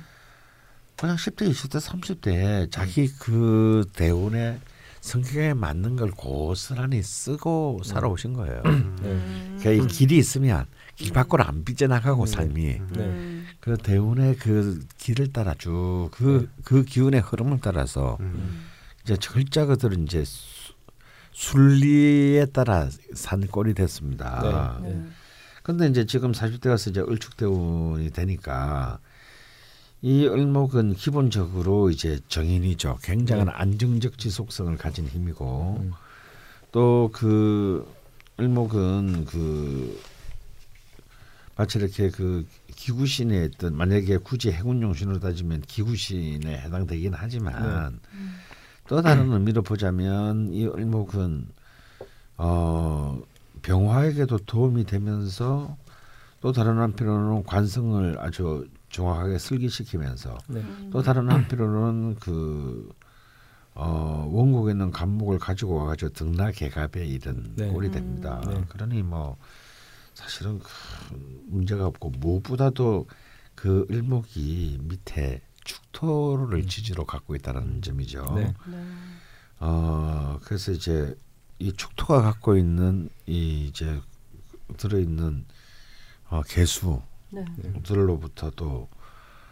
[0.96, 4.58] 그냥 10대, 20대, 30대에 자기 그 대운의
[5.00, 8.62] 성격에 맞는 걸 고스란히 쓰고 살아오신 거예요.
[8.64, 8.70] 네.
[8.70, 9.56] 음.
[9.60, 10.66] 그러니까 이 길이 있으면
[10.96, 12.32] 길 밖으로 안 삐져나가고 네.
[12.32, 12.80] 삶이 네.
[13.04, 13.46] 음.
[13.60, 18.64] 그 대운의 그 길을 따라 쭉 그그 기운의 흐름을 따라서 음.
[19.04, 20.72] 이제 절자 그들은 이제 수-
[21.32, 24.80] 순리에 따라 산 꼴이 됐습니다.
[24.82, 24.88] 네.
[24.88, 25.06] 네.
[25.62, 28.98] 근데 이제 지금 40대 가서 이제 을축대운이 되니까
[30.02, 32.98] 이 을목은 기본적으로 이제 정인이죠.
[33.02, 35.92] 굉장한 안정적 지속성을 가진 힘이고 음.
[36.72, 37.86] 또그
[38.38, 39.98] 을목은 그
[41.56, 47.98] 마치 이렇게 그 기구신의 어떤 만약에 굳이 해군 용신으로 따지면 기구신에 해당되긴 하지만
[48.86, 51.46] 또 다른 의미로 보자면 이 을목은
[52.36, 53.18] 어
[53.62, 55.78] 병화에게도 도움이 되면서
[56.42, 60.64] 또 다른 한편으로는 관성을 아주 정확하게 슬기시키면서 네.
[60.90, 62.90] 또 다른 한편으로는 그
[63.74, 67.68] 어, 원국에 있는 감목을 가지고 와가지고 등락개갑에 이른 네.
[67.68, 68.40] 꼴이 됩니다.
[68.46, 68.64] 네.
[68.70, 69.36] 그러니 뭐
[70.14, 73.06] 사실은 큰 문제가 없고 무엇보다도
[73.54, 78.24] 그 을목이 밑에 축토를 지지로 갖고 있다는 점이죠.
[78.34, 78.54] 네.
[78.66, 78.84] 네.
[79.58, 81.14] 어 그래서 이제
[81.58, 84.00] 이 축토가 갖고 있는 이 이제
[84.78, 85.44] 들어 있는
[86.28, 87.02] 어, 개수
[87.82, 88.88] 들로부터도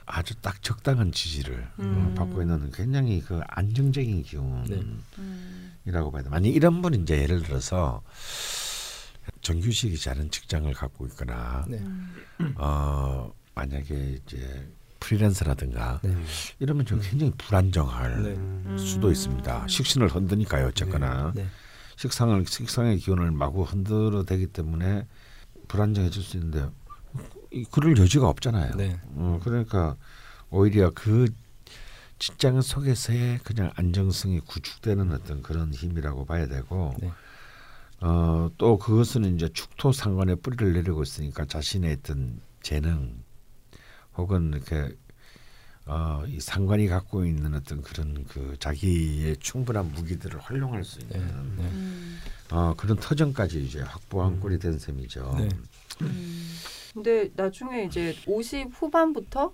[0.06, 2.14] 아주 딱 적당한 지지를 어, 음.
[2.14, 4.80] 받고 있는 굉장히 그 안정적인 기운이라고 네.
[5.18, 6.10] 음.
[6.12, 6.28] 봐야 돼.
[6.28, 8.02] 만약 이런 분이 이제 예를 들어서
[9.40, 11.82] 정규직이지 않은 직장을 갖고 있거나 네.
[12.56, 14.70] 어 만약에 이제
[15.00, 16.14] 프리랜서라든가 네.
[16.58, 18.76] 이러면 좀 굉장히 불안정할 네.
[18.78, 19.68] 수도 있습니다.
[19.68, 21.46] 식신을 흔드니까요, 어쨌거나 네.
[21.96, 25.06] 식상을 식상의 기운을 마구 흔들어 대기 때문에
[25.68, 26.68] 불안정해질 수 있는데 이-
[27.70, 28.74] 그럴 여지가 없잖아요.
[28.76, 28.98] 네.
[29.14, 29.96] 어, 그러니까
[30.50, 31.26] 오히려 그
[32.18, 37.10] 직장 속에서의 그냥 안정성이 구축되는 어떤 그런 힘이라고 봐야 되고 네.
[38.00, 43.22] 어, 또 그것은 이제 축토 상관에 뿌리를 내리고 있으니까 자신의 어떤 재능
[44.16, 44.96] 혹은 이렇게
[45.86, 51.18] 어, 이 상관이 갖고 있는 어떤 그런 그 자기의 충분한 무기들을 활용할 수 있는
[51.56, 51.62] 네.
[51.62, 51.70] 네.
[51.70, 52.20] 음.
[52.50, 55.34] 어, 그런 터전까지 이제 확보한 꼴이 된 셈이죠.
[55.38, 55.48] 네.
[56.02, 56.50] 음.
[56.92, 59.52] 근데 나중에 이제 50 후반부터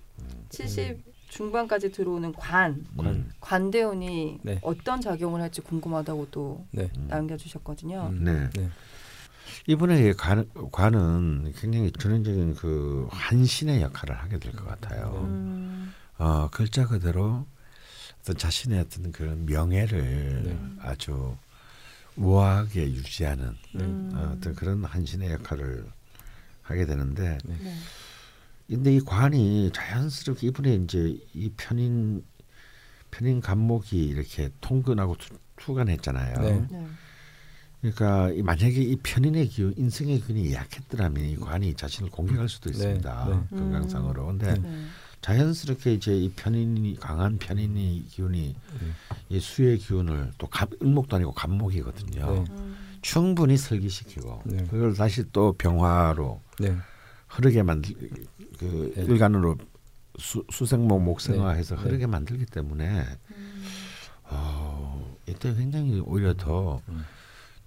[0.50, 4.58] 70 중반까지 들어오는 관 음, 관대운이 네.
[4.62, 6.90] 어떤 작용을 할지 궁금하다고 또 네.
[7.08, 8.08] 남겨주셨거든요.
[8.12, 8.24] 음.
[8.24, 8.50] 네.
[8.50, 8.68] 네.
[9.66, 15.22] 이번에 관, 관은 굉장히 전형적인 그 한신의 역할을 하게 될 것 같아요.
[15.28, 15.92] 음.
[16.18, 17.46] 어, 글자 그대로
[18.20, 20.58] 어떤 자신의 어떤 그런 명예를 네.
[20.80, 21.36] 아주
[22.16, 24.10] 우아하게 유지하는 음.
[24.14, 25.86] 어, 어떤 그런 한신의 역할을
[26.70, 27.56] 하게 되는데 네.
[28.68, 32.24] 근데 이 관이 자연스럽게 이번에 이제 이 편인
[33.10, 36.40] 편인 갑목이 이렇게 통근하고 투, 투간했잖아요.
[36.40, 36.66] 네.
[36.70, 36.86] 네.
[37.80, 42.76] 그러니까 이 만약에 이 편인의 기운, 인성의 기운이 약했더라면 이 관이 자신을 공격할 수도 네,
[42.76, 43.46] 있습니다.
[43.50, 43.56] 네.
[43.58, 44.26] 건강상으로.
[44.26, 44.86] 근데 네.
[45.22, 48.90] 자연스럽게 이제 이 편인이 강한 편인의 기운이 네.
[49.30, 52.44] 이 수의 기운을 또 갑, 을목도 아니고 간목이거든요.
[53.00, 53.02] 네.
[53.02, 53.02] 음.
[53.02, 54.64] 충분히 설기시키고 네.
[54.70, 56.76] 그걸 다시 또 병화로 네.
[57.28, 57.94] 흐르게 만들
[58.58, 59.02] 그 네.
[59.02, 59.56] 일간으로
[60.18, 61.82] 수, 수생목 목생화해서 네.
[61.82, 63.64] 흐르게 만들기 때문에 음.
[64.24, 67.04] 어, 이때 굉장히 오히려 더 음.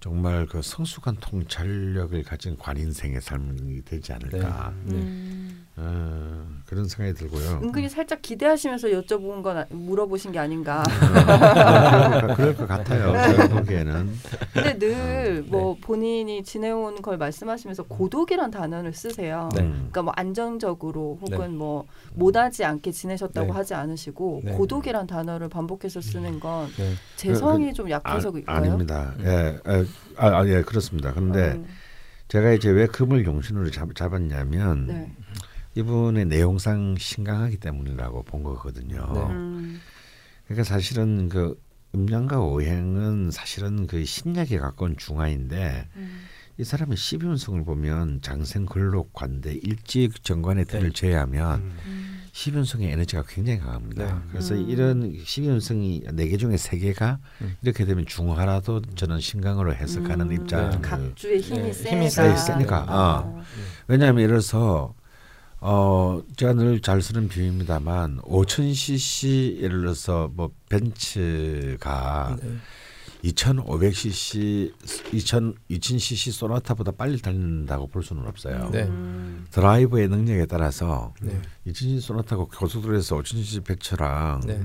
[0.00, 4.94] 정말 그 성숙한 통찰력을 가진 관인생의 삶이 되지 않을까 네.
[4.96, 5.66] 음.
[5.76, 7.58] 어, 그런 생각이 들고요.
[7.60, 10.84] 은근히 살짝 기대하시면서 여쭤본 건 아- 물어보신 게 아닌가.
[10.84, 13.12] 그럴, 것, 그럴 것 같아요.
[13.32, 14.12] 제가 보기에는
[14.52, 19.48] 근데 늘뭐 본인이 지내온 걸 말씀하시면서 고독이란 단어를 쓰세요.
[19.56, 19.62] 네.
[19.62, 21.56] 음, 그러니까 뭐 안정적으로 혹은 네.
[21.56, 23.52] 뭐 못하지 않게 지내셨다고 네.
[23.52, 24.52] 하지 않으시고 네.
[24.52, 26.92] 고독이란 단어를 반복해서 쓰는 건 네.
[27.16, 28.56] 재성이 좀 약해서 아, 그럴까요?
[28.56, 29.12] 아닙니다.
[29.24, 29.84] 예, 예,
[30.18, 31.12] 아, 아, 예, 그렇습니다.
[31.12, 31.64] 근데 어,
[32.28, 35.12] 제가 이제 왜 금을 용신으로 잡, 잡았냐면 네.
[35.76, 39.10] 이분의 내용상 신강하기 때문이라고 본 거거든요.
[39.12, 39.20] 네.
[39.34, 39.80] 음,
[40.46, 41.60] 그러니까 사실은 그
[41.94, 46.20] 음양과 오행은 사실은 그 신약에 가까운 중화인데 음,
[46.58, 50.92] 이 사람의 십윤성을 보면 장생 근록 관대 일직 정관의 틀을 네.
[50.92, 54.04] 제외하면 음, 십윤성의 에너지가 굉장히 강합니다.
[54.06, 54.20] 네.
[54.30, 54.68] 그래서 음.
[54.68, 57.56] 이런 십윤성이 네 개 중에 세 개가 음.
[57.62, 61.90] 이렇게 되면 중화라도 저는 신강으로 해석하는 음, 입장을 각주의 힘이 네.
[61.90, 63.42] 힘이 세- 세니까, 어.
[63.88, 64.94] 왜냐하면 예를 들어서
[65.66, 72.56] 어 제가 늘 잘 쓰는 비유입니다만 5,000cc 예를 들어서 뭐 벤츠가 네.
[73.30, 74.74] 2,500cc,
[75.14, 78.68] 2,000 2,000cc 소나타보다 빨리 달린다고 볼 수는 없어요.
[78.72, 78.82] 네.
[78.82, 81.40] 음, 드라이버의 능력에 따라서 네.
[81.66, 84.60] 2,000cc 소나타고 고속도로에서 5,000cc 벤츠랑 네.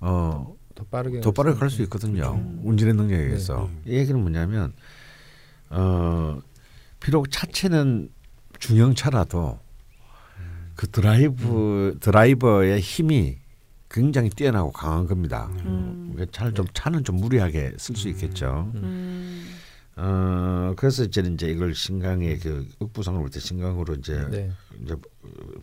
[0.00, 2.34] 어, 더 빠르게 더 빠르게 갈 수 있거든요.
[2.34, 2.60] 음.
[2.64, 3.70] 운전의 능력에 의해서.
[3.86, 3.92] 네.
[3.94, 4.74] 이 얘기는 뭐냐면
[5.70, 6.38] 어,
[7.00, 8.10] 비록 차체는
[8.58, 9.60] 중형차라도
[10.78, 13.38] 그 드라이브 드라이버의 힘이
[13.90, 15.50] 굉장히 뛰어나고 강한 겁니다.
[15.64, 16.14] 음.
[16.16, 18.70] 그 차를 좀 차는 좀 무리하게 쓸 수 있겠죠.
[18.76, 19.44] 음,
[19.96, 24.52] 어, 그래서 저는 이제 이걸 신강의 그 읍부상으로부터 신강으로 이제 네.
[24.80, 24.94] 이제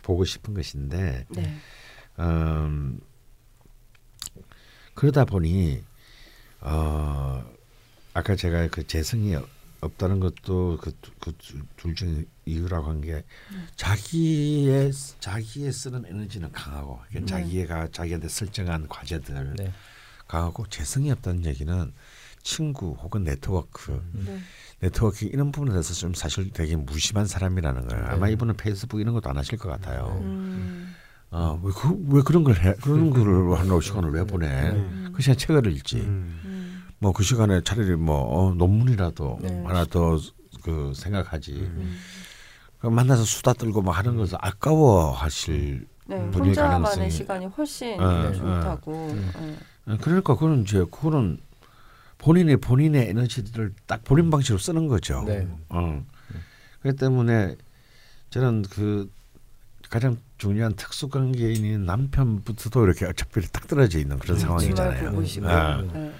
[0.01, 1.55] 보고 싶은 것인데 네.
[2.19, 2.99] 음,
[4.95, 5.81] 그러다 보니
[6.59, 7.41] 어,
[8.13, 9.37] 아까 제가 그 재성이
[9.79, 10.77] 없다는 것도
[11.21, 13.23] 그둘 중에 이유라고 한 게
[13.75, 17.43] 자기의 자기의 쓰는 에너지는 강하고 그러니까 네.
[17.43, 19.71] 자기가 자기한테 설정한 과제들 네.
[20.27, 21.93] 강하고 재성이 없다는 얘기는
[22.41, 24.39] 친구 혹은 네트워크 네.
[24.79, 28.05] 네트워킹 이런 부분에 대해서 좀 사실 되게 무심한 사람이라는 거예요.
[28.07, 28.33] 아마 네.
[28.33, 30.19] 이분은 페이스북 이런 것도 안 하실 것 같아요.
[30.21, 30.95] 음,
[31.31, 32.73] 어, 왜, 그, 왜 그런 걸 해?
[32.81, 34.47] 그런 거를 하는 시간을 왜 보내?
[34.71, 35.11] 음.
[35.13, 35.97] 그 시간 책을 읽지.
[35.97, 36.41] 음.
[36.45, 39.63] 음, 뭐그 시간에 차라리 뭐 어, 논문이라도 네.
[39.65, 40.17] 하나 더
[40.63, 41.69] 그 생각하지.
[42.85, 42.89] 음.
[42.91, 45.87] 그 만나서 수다 떨고 뭐 하는 것을 아까워하실.
[46.07, 48.91] 네, 분위기 혼자만의 가능성이- 시간이 훨씬 어, 좋다고.
[49.09, 49.31] 음.
[49.87, 49.93] 네.
[49.93, 51.39] 어, 그러니까 그는 이제 그거는
[52.19, 55.23] 본인이 본인의 에너지를 딱 본인 방식으로 쓰는 거죠.
[55.25, 55.47] 네.
[55.69, 56.03] 어.
[56.81, 57.55] 그렇기 때문에
[58.29, 59.09] 저는 그
[59.89, 65.11] 가장 중요한 특수 관계인인 남편부터도 이렇게 어차피 딱 떨어져 있는 그런 음, 상황이잖아요.
[65.91, 66.13] 네.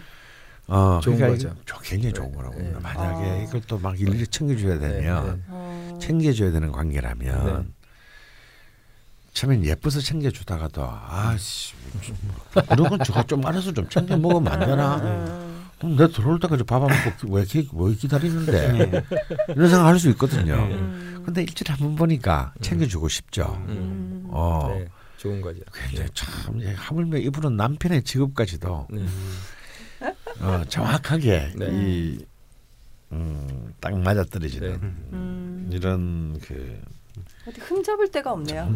[0.68, 1.56] 어, 좋은 그러니까 거죠.
[1.84, 2.38] 굉장히 좋은 네.
[2.38, 2.56] 거라고.
[2.60, 2.74] 네.
[2.82, 3.36] 만약에 아.
[3.44, 5.42] 이걸 또 막 일일이 챙겨줘야 되면 네, 네.
[5.50, 5.75] 어.
[6.00, 7.68] 챙겨줘야 되는 관계라면 네.
[9.34, 11.74] 처음엔 예뻐서 챙겨주다가도 아씨
[12.70, 14.96] 그런 건 저가 좀 알아서 좀 챙겨 먹으면 안 되나?
[14.98, 15.66] 음.
[15.78, 19.04] 그럼 내가 들어올 때까지 밥 안 먹고 왜, 이렇게 왜 기다리는데
[19.50, 20.54] 이런 생각 할 수 있거든요.
[20.56, 21.22] 음.
[21.26, 23.62] 근데 일주일에 한 번 보니까 챙겨주고 싶죠.
[23.68, 24.28] 음.
[24.30, 24.88] 어, 네,
[25.18, 25.60] 좋은 거죠.
[25.74, 29.06] 굉장히 참 예, 하물며 이분은 남편의 직업까지도 네.
[30.40, 31.68] 어, 정확하게 네.
[31.72, 32.26] 이
[33.16, 34.88] 음, 딱 맞아 떨어지는 네.
[35.14, 35.70] 음.
[35.72, 36.82] 이런 그
[37.48, 38.76] 어디 흠잡을 데가 없네요.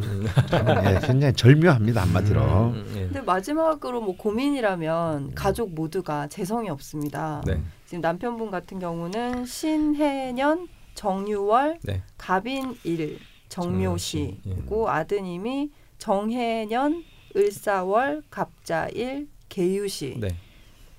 [0.85, 2.41] 예, 굉장히 절묘합니다 한마디로.
[2.69, 3.01] 음, 네.
[3.05, 7.41] 근데 마지막으로 뭐 고민이라면 가족 모두가 재성이 없습니다.
[7.45, 7.61] 네.
[7.85, 12.03] 지금 남편분 같은 경우는 신해년 정유월 네.
[12.17, 14.53] 갑인일 정묘시 예.
[14.53, 17.03] 그리고 아드님이 정해년
[17.35, 20.17] 을사월 갑자일 개유시.
[20.19, 20.29] 네.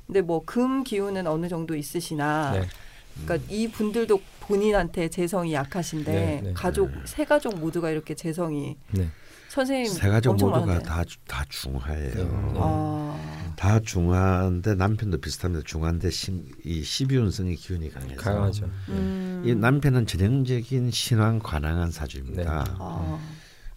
[0.07, 2.63] 근데 뭐 금 기운은 어느 정도 있으시나 네.
[3.25, 6.53] 그러니까 이 분들도 본인한테 재성이 약하신데 네, 네.
[6.53, 9.09] 가족 세 가족 모두가 이렇게 재성이 네.
[9.49, 10.89] 선생님 세 가족 엄청 모두가 많은데.
[10.89, 12.15] 다다 중화예요.
[12.15, 12.31] 네, 네.
[12.57, 15.65] 아, 다 중화인데 남편도 비슷합니다.
[15.65, 18.71] 중화인데 신, 이 십이운성의 기운이 강해서 강하죠.
[18.89, 19.43] 음.
[19.45, 22.65] 이 남편은 전형적인 신왕 관왕한 사주입니다.
[22.65, 22.71] 네.
[22.79, 23.19] 아,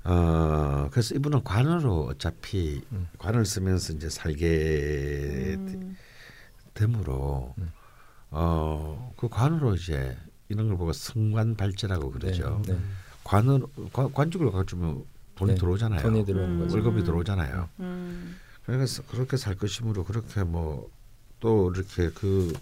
[0.05, 3.07] 어 그래서 이분은 관으로 어차피 음.
[3.17, 5.95] 관을 쓰면서 이제 살게 음.
[6.73, 7.71] 됨으로 음.
[8.33, 10.17] 어 그 관으로 이제
[10.49, 12.61] 이런 걸 보고 성관 발제라고 그러죠.
[12.65, 12.73] 네.
[12.73, 12.79] 네.
[13.23, 13.61] 관을
[13.93, 15.05] 관, 관직을 가지면
[15.35, 15.57] 돈이 네.
[15.57, 16.01] 들어오잖아요.
[16.01, 16.59] 돈이 들어오는 음.
[16.59, 16.75] 거죠.
[16.75, 17.69] 월급이 들어오잖아요.
[17.79, 18.35] 음.
[18.65, 20.89] 그래서 그렇게 살 것이므로 그렇게 뭐
[21.43, 22.53] 또 이렇게 그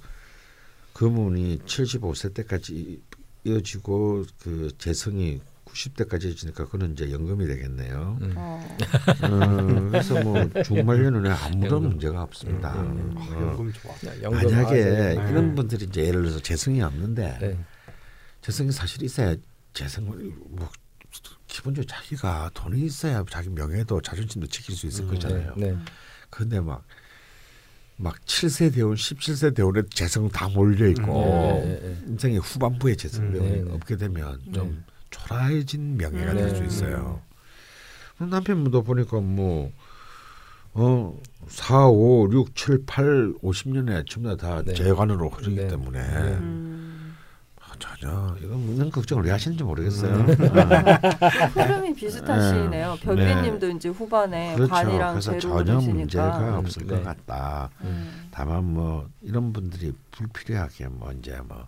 [0.93, 2.99] 금운이 75세 때까지
[3.43, 5.39] 이어지고 그 재성이
[5.71, 8.17] 90대까지 이어지니까 그는 이제 연금이 되겠네요.
[8.21, 8.33] 음.
[8.35, 8.77] 어.
[9.23, 11.89] 어, 그래서 뭐 중말년은 아무런 연금.
[11.89, 12.81] 문제가 없습니다.
[12.81, 13.93] 음, 음, 어, 연금 좋아.
[14.21, 15.31] 연금 만약에 아, 네.
[15.31, 17.57] 이런 분들이 이제 예를 들어서 재성이 없는데 네.
[18.41, 19.35] 재성이 사실 있어야
[19.73, 20.17] 재성을
[20.49, 20.69] 뭐
[21.47, 25.53] 기본적으로 자기가 돈이 있어야 자기 명예도 자존심도 지킬 수 있을 거잖아요.
[25.57, 25.71] 네.
[25.71, 25.77] 네.
[26.29, 26.85] 근데 막,
[27.97, 31.97] 막 7세 대원, 17세 대원에 재성 다 몰려 있고 네, 네, 네.
[32.07, 33.71] 인생의 후반부에 재성 음, 대원이 네, 네.
[33.71, 34.51] 없게 되면 네.
[34.53, 36.37] 좀 초라해진 명예가 음.
[36.37, 36.67] 될수 네.
[36.67, 37.21] 있어요.
[38.17, 39.71] 남편분도 보니까 뭐,
[40.73, 41.17] 어,
[41.47, 44.73] 4, 5, 6, 7, 8, 50년에 전부 다 네.
[44.73, 45.67] 재관으로 흐르기 네.
[45.67, 46.17] 때문에 네.
[46.37, 47.17] 음.
[47.59, 50.13] 아, 전혀 이건 이런 걱정을 왜 하시는지 모르겠어요.
[50.13, 50.27] 음.
[51.55, 52.97] 흐름이 비슷하시네요.
[53.01, 54.71] 별비님도 이제 후반에 그렇죠.
[54.71, 55.97] 관이랑 그래서 재로 전혀 흐르시니까.
[55.97, 56.95] 문제가 없을 네.
[56.95, 57.69] 것 같다.
[57.81, 58.27] 음.
[58.31, 61.67] 다만 뭐 이런 분들이 불필요하게 뭐 이제 뭐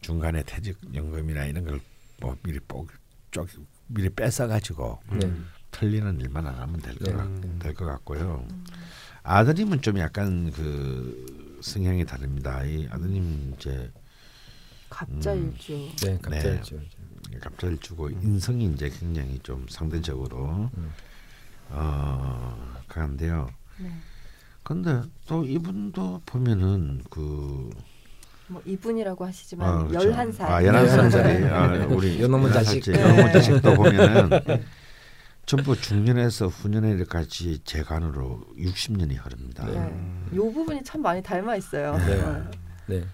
[0.00, 1.80] 중간에 퇴직연금이나 이런 걸
[2.20, 3.48] 뭐 미리 뽁쪽
[3.86, 5.32] 미리 뺏어 가지고 네.
[5.70, 7.58] 틀리는 일만 안 하면 될것 네.
[7.58, 8.46] 될것 같고요.
[9.22, 12.64] 아드님은 좀 약간 그 성향이 다릅니다.
[12.64, 13.90] 이 아드님 이제
[14.88, 15.90] 갑자일주.
[16.02, 16.18] 네.
[16.20, 16.90] 갑자기
[17.40, 20.92] 갑자기 주고 인성이 이제 굉장히 좀 상대적으로 음.
[21.70, 23.50] 어 강한데요.
[23.78, 23.92] 네.
[24.62, 27.70] 근데 또 이분도 보면은 그
[28.50, 30.10] 뭐 이분이라고 하시지만 아, 그렇죠.
[30.10, 30.40] 11살.
[30.42, 32.88] 아, 11살짜리 아, 우리 11살짜리 자식.
[32.88, 34.30] 요놈의 자식도 보면은
[35.46, 39.64] 전부 중년에서 후년에까지 재간으로 60년이 흐릅니다.
[39.66, 40.36] 네.
[40.36, 41.96] 요 부분이 참 많이 닮아 있어요.
[41.98, 42.20] 네.
[42.20, 42.50] 어.
[42.86, 43.04] 네.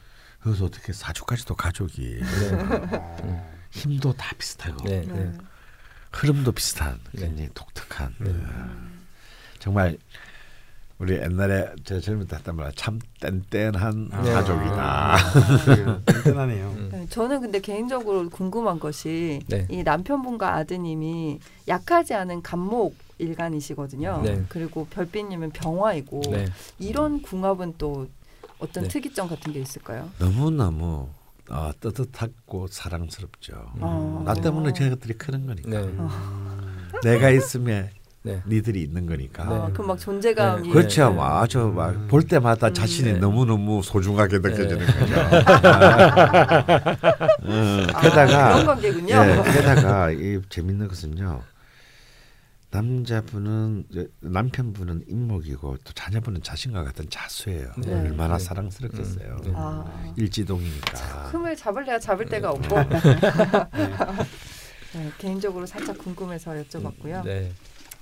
[0.40, 3.42] 그래서 어떻게 사주까지도 가족이 네.
[3.70, 5.02] 힘도 다 비슷하고 네.
[5.02, 5.12] 네.
[5.12, 5.32] 네.
[6.12, 7.26] 흐름도 비슷한 네.
[7.26, 8.30] 굉장히 독특한 네.
[8.30, 8.70] 어,
[9.58, 9.98] 정말
[10.98, 14.32] 우리 옛날에 제가 젊을 때 했단 말이야 참 뗀뗀한 네.
[14.32, 15.16] 가족이다.
[16.06, 16.66] 든든하네요.
[16.68, 16.88] 음.
[16.90, 19.66] 네, 저는 근데 개인적으로 궁금한 것이 네.
[19.70, 24.22] 이 남편분과 아드님이 약하지 않은 간목 일간이시거든요.
[24.24, 24.44] 네.
[24.48, 26.46] 그리고 별비님은 병화이고 네.
[26.78, 28.08] 이런 궁합은 또
[28.58, 28.88] 어떤 네.
[28.88, 30.08] 특이점 같은 게 있을까요?
[30.18, 31.08] 너무 너무
[31.50, 33.52] 어, 뜨뜻하고 사랑스럽죠.
[33.80, 34.22] 어.
[34.24, 35.68] 나 때문에 쟤들이 크는 거니까.
[35.82, 35.92] 네.
[37.04, 37.90] 내가 있으면
[38.26, 38.42] 네.
[38.44, 39.44] 니들이 있는 거니까.
[39.44, 39.72] 아, 네.
[39.72, 40.72] 그럼 막 존재감이 네.
[40.74, 41.10] 그렇죠.
[41.10, 41.16] 네.
[41.16, 42.74] 막 아주 막볼 때마다 음.
[42.74, 43.18] 자신이 네.
[43.20, 44.86] 너무 너무 소중하게 느껴지는 네.
[44.86, 45.20] 거죠.
[45.20, 45.22] 어,
[47.94, 49.14] 아, 게다가 그런 관계군요.
[49.14, 51.40] 예, 게다가 이 재밌는 것은요.
[52.70, 53.84] 남자분은
[54.20, 57.70] 남편분은 인목이고 또 자녀분은 자신과 같은 자수예요.
[57.78, 57.94] 네.
[57.94, 58.44] 얼마나 네.
[58.44, 59.36] 사랑스럽겠어요.
[59.36, 59.52] 음, 네.
[59.54, 59.84] 아,
[60.16, 60.98] 일지동이니까.
[61.30, 62.76] 흠을 잡을래야 잡을 데가 없고
[64.94, 67.22] 네, 개인적으로 살짝 궁금해서 여쭤봤고요.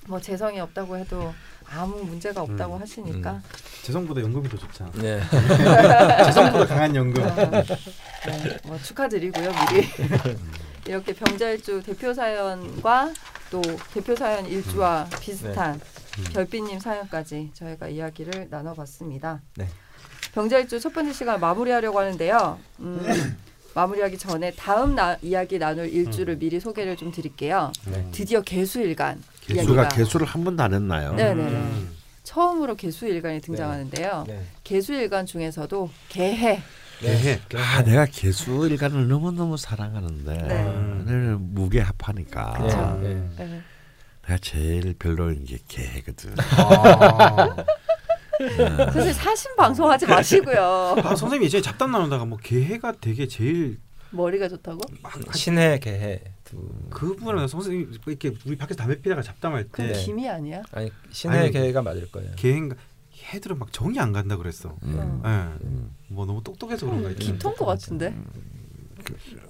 [0.05, 0.11] 네.
[0.11, 1.33] 뭐 재성이 없다고 해도
[1.67, 3.41] 아무 문제가 없다고 음, 하시니까
[3.83, 4.91] 재성보다 연금이 더 좋잖아.
[4.97, 5.21] 네.
[6.27, 7.23] 재성보다 강한 연금.
[7.25, 9.89] 네, 뭐 축하드리고요 미리
[10.87, 13.13] 이렇게 병자일주 대표 사연과
[13.51, 13.63] 또
[13.93, 15.81] 대표 사연 일주와 비슷한
[16.19, 16.25] 음.
[16.33, 19.41] 별빛님 사연까지 저희가 이야기를 나눠봤습니다.
[19.57, 19.67] 네.
[20.33, 22.59] 병자일주 첫 번째 시간 마무리하려고 하는데요.
[22.81, 23.37] 음,
[23.75, 27.73] 마무리하기 전에 다음 나, 이야기 나눌 일주를 미리 소개를 좀 드릴게요.
[27.87, 28.09] 네.
[28.13, 31.13] 드디어 개수일간 개수가 개수를 한 번도 안 했나요?
[31.15, 31.51] 네네네.
[31.51, 31.91] 음.
[32.23, 34.25] 처음으로 개수 일간이 등장하는데요.
[34.27, 34.47] 네.
[34.65, 36.63] 개수 일간 중에서도 개해
[37.01, 37.41] 개해.
[37.57, 40.65] 아 내가 개수 일간을 너무 너무 사랑하는데 네.
[40.65, 42.99] 오늘 무게 합하니까 그쵸.
[43.03, 43.29] 네.
[43.37, 43.63] 네.
[44.27, 46.35] 내가 제일 별로인 게 개거든.
[46.39, 47.57] 아.
[48.93, 50.97] 사실 사신 방송하지 마시고요.
[51.05, 53.79] 아 선생님이 이제 잡담 나누다가 뭐 개해가 되게 제일
[54.11, 54.81] 머리가 좋다고?
[55.35, 56.31] 신해 개해 두
[56.91, 60.63] 그 부분은 선생님 이렇게 우리 밖에서 담배 피다가 잡담할 때 김이 아니야?
[60.73, 62.31] 아니 신해 아니, 개해가 맞을 거예요.
[62.37, 62.77] 개인가
[63.33, 64.77] 해들은 막 정이 안 간다 그랬어.
[64.83, 65.23] 음.
[65.25, 65.65] 예.
[65.67, 65.91] 음.
[66.09, 67.25] 뭐 너무 똑똑해서 그런가 이렇게.
[67.33, 68.15] 기통 거 같은데?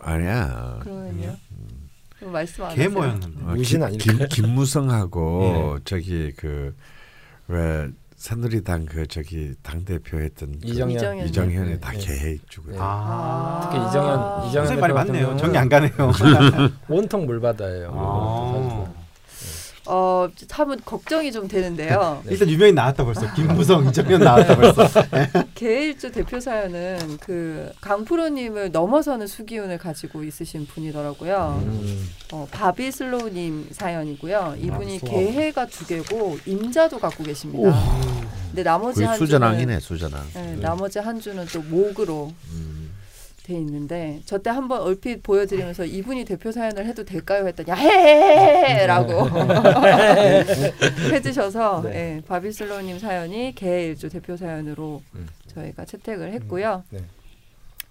[0.01, 0.79] 아니야.
[0.83, 1.37] 그러면요.
[2.19, 2.91] 그럼 말씀 안개 하세요.
[2.91, 3.41] 뭐였는데.
[3.45, 4.19] 어, 무신 김- 아닐까요?
[4.19, 6.75] 김, 김무성하고 저기 그
[7.47, 7.91] 왜
[8.25, 10.97] 새누리당 그 저기 당 대표했던 그 이정현.
[10.97, 11.27] 이정현.
[11.27, 11.79] 이정현이 네.
[11.79, 11.99] 다 네.
[11.99, 12.71] 개해 주고.
[12.71, 12.79] 네.
[12.81, 13.61] 아.
[13.65, 15.37] 특히 이정현 이정현 선생님 말이 맞네요.
[15.37, 15.93] 정이 안 가네요.
[16.89, 17.93] 온통 물바다예요.
[17.95, 19.04] 아.
[19.87, 22.23] 어, 참 걱정이 좀 되는데요.
[22.27, 23.33] 일단 유명인 나왔다 벌써.
[23.35, 24.89] 김무성, 이정현 나왔다 벌써.
[25.55, 31.63] 개일주 대표 사연은 그 강프로님을 넘어서는 수기운을 가지고 있으신 분이더라고요.
[31.67, 32.09] 음.
[32.33, 34.57] 어, 바비슬로우님 사연이고요.
[34.59, 37.75] 이분이 아, 개해가 두 개고 임자도 갖고 계십니다.
[38.47, 40.27] 근데 나머지 한 수전왕이네 주는 수전왕.
[40.35, 42.84] 네, 나머지 한 주는 또 목으로 음.
[43.45, 49.29] 돼 있는데 저 때 한번 얼핏 보여드리면서 이분이 대표 사연을 해도 될까요 했더니 해라고
[51.13, 51.95] 해주셔서 네.
[52.17, 55.29] 예, 바비슬로우님 사연이 개일주 대표 사연으로 음.
[55.55, 56.83] 저희가 채택을 했고요.
[56.91, 57.01] 네.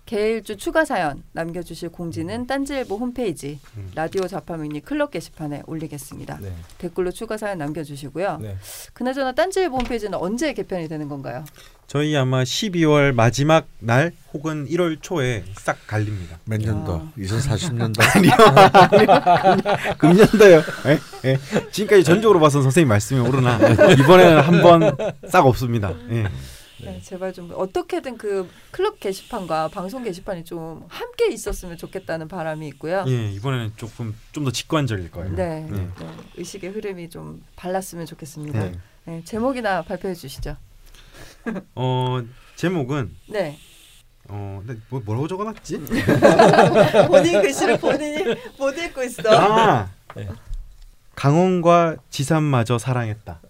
[0.06, 3.90] 개일주 추가 사연 남겨주실 공지는 딴지일보 홈페이지 음.
[3.96, 6.40] 라디오 자파 미니 클럽 게시판에 올리겠습니다.
[6.42, 6.52] 네.
[6.78, 8.40] 댓글로 추가 사연 남겨주시고요.
[8.42, 8.58] 네.
[8.92, 11.46] 그나저나 딴지일보 홈페이지는 언제 개편이 되는 건가요?
[11.88, 16.38] 저희 아마 12월 마지막 날 혹은 1월 초에 싹 갈립니다.
[16.46, 16.94] 몇 년도?
[16.94, 17.12] 아.
[17.18, 18.02] 2040년도?
[20.00, 20.64] 금년도요.
[20.88, 21.00] 예?
[21.26, 21.40] 예.
[21.72, 23.58] 지금까지 전적으로 봐서 선생님 말씀이 오르나
[24.00, 24.98] 이번에는 한번
[25.30, 25.94] 싹 없습니다.
[26.12, 26.28] 예.
[26.86, 33.04] 네, 제발 좀 어떻게든 그 클럽 게시판과 방송 게시판이 좀 함께 있었으면 좋겠다는 바람이 있고요.
[33.08, 35.36] 예, 이번에는 조금 좀 더 직관적일 거예요.
[35.36, 35.78] 네, 네.
[36.00, 38.60] 네, 의식의 흐름이 좀 발랐으면 좋겠습니다.
[38.60, 38.72] 네.
[39.06, 40.58] 네, 제목이나 발표해 주시죠.
[41.76, 42.22] 어
[42.56, 43.58] 제목은 네,
[44.28, 45.80] 어나 뭐, 뭐라고 적어놨지?
[47.08, 49.30] 본인 글씨를 본인이 못 읽고 있어.
[49.30, 50.28] 아 네.
[51.16, 53.42] 강원과 지산마저 사랑했다.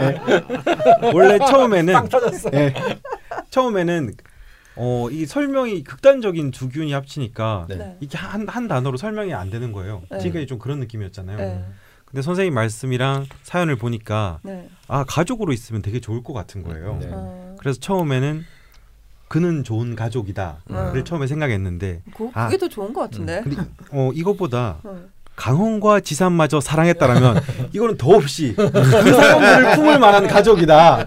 [0.00, 1.10] 예, 예.
[1.12, 1.94] 원래 처음에는
[2.54, 2.74] 예,
[3.50, 4.14] 처음에는
[4.76, 7.76] 어, 이 설명이 극단적인 두 균이 합치니까 네.
[7.76, 7.96] 네.
[8.00, 10.02] 이게 한, 한 단어로 설명이 안 되는 거예요.
[10.10, 10.18] 네.
[10.18, 11.36] 지금까지 좀 그런 느낌이었잖아요.
[11.38, 11.64] 네,
[12.04, 14.68] 근데 선생님 말씀이랑 사연을 보니까 네.
[14.88, 16.98] 아 가족으로 있으면 되게 좋을 것 같은 거예요.
[17.00, 17.08] 네.
[17.12, 18.44] 어, 그래서 처음에는
[19.28, 21.04] 그는 좋은 가족이다를 음.
[21.04, 22.46] 처음에 생각했는데 그, 아.
[22.46, 23.42] 그게 더 좋은 것 같은데.
[23.42, 25.02] 근데 어 이것보다 어.
[25.36, 27.42] 강원과 지산마저 사랑했다라면
[27.72, 31.06] 이거는 더없이 그 사람들을 품을 만한 가족이다.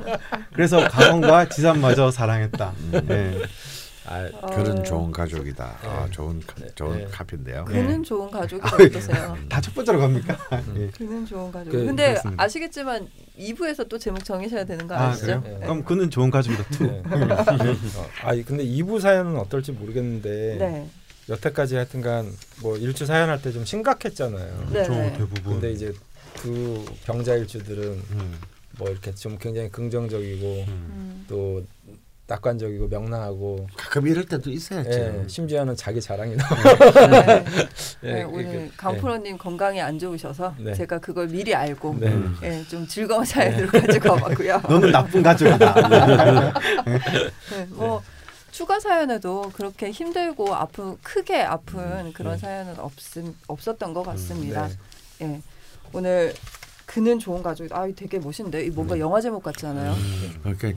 [0.54, 2.74] 그래서 강원과 지산마저 사랑했다.
[3.06, 3.41] 네.
[4.10, 5.78] 아, 어, 그런 좋은 가족이다.
[5.84, 6.12] 아, 네.
[6.12, 6.68] 좋은 카- 네.
[6.76, 7.08] 좋은 네.
[7.12, 7.66] 카피인데요.
[7.66, 9.38] 그는 좋은 가족이 어떠세요?
[9.49, 10.38] 다 첫 번째로 갑니까?
[10.78, 10.88] 예.
[10.98, 11.72] 그는 좋은 가족.
[11.72, 12.41] 그, 근데 그렇습니다.
[12.44, 15.41] 아시겠지만 2부에서 또 제목 정해셔야 되는 거아 아시죠?
[15.44, 15.60] 네.
[15.62, 16.64] 그럼 그는 좋은 가족이다.
[16.72, 16.84] two.
[16.86, 17.02] 네.
[17.06, 20.88] 어, 아 근데 2부 사연은 어떨지 모르겠는데 네.
[21.30, 22.32] 여태까지 하여튼간
[22.62, 24.68] 뭐 일주 사연할 때 좀 심각했잖아요.
[24.72, 24.84] 네.
[24.86, 25.44] 저 대부분.
[25.44, 25.94] 근데 이제
[26.36, 28.38] 두 병자 일주들은 음,
[28.78, 30.66] 뭐 이렇게 좀 굉장히 긍정적이고 음.
[30.70, 31.26] 음.
[31.28, 31.64] 또
[32.30, 34.90] 낙관적이고 명랑하고 가끔 이럴 때도 있어야지.
[34.91, 36.45] 예, 심지어는 자기 자랑이 나.
[37.10, 37.44] 네.
[38.04, 40.74] 예, 네, 그- 오늘 그- 강프로님 건강이 안 좋으셔서 네.
[40.74, 42.08] 제가 그걸 미리 알고 네.
[42.08, 42.38] 음.
[42.44, 44.62] 예, 좀 즐거운 사연으로 가지고 와봤고요.
[44.68, 45.74] 너는 나쁜 가족이다.
[46.86, 48.02] 네, 뭐
[48.58, 52.40] 추가 사연에도 그렇게 힘들고 아픈 크게 아픈 그런 네.
[52.40, 54.68] 사연은 없음 없었던 것 같습니다.
[55.20, 55.28] 네.
[55.28, 55.42] 예,
[55.94, 56.34] 오늘
[56.88, 57.72] 그는 좋은 가족.
[57.72, 59.02] 아, 되게 멋있는데 이 뭔가 네.
[59.02, 59.94] 영화 제목 같지 않아요?
[60.42, 60.72] 그러니까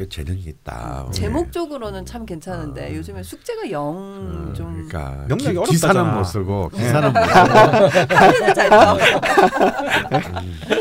[0.00, 1.04] 꽤 재능이 있다.
[1.06, 2.94] 음, 제목적으로는 참 괜찮은데 아.
[2.94, 6.14] 요즘에 숙제가 영 음, 좀 그러니까 명작이 기, 기사는.
[6.14, 8.96] 못 쓰고 기사는 못 쓰고 잘 나와.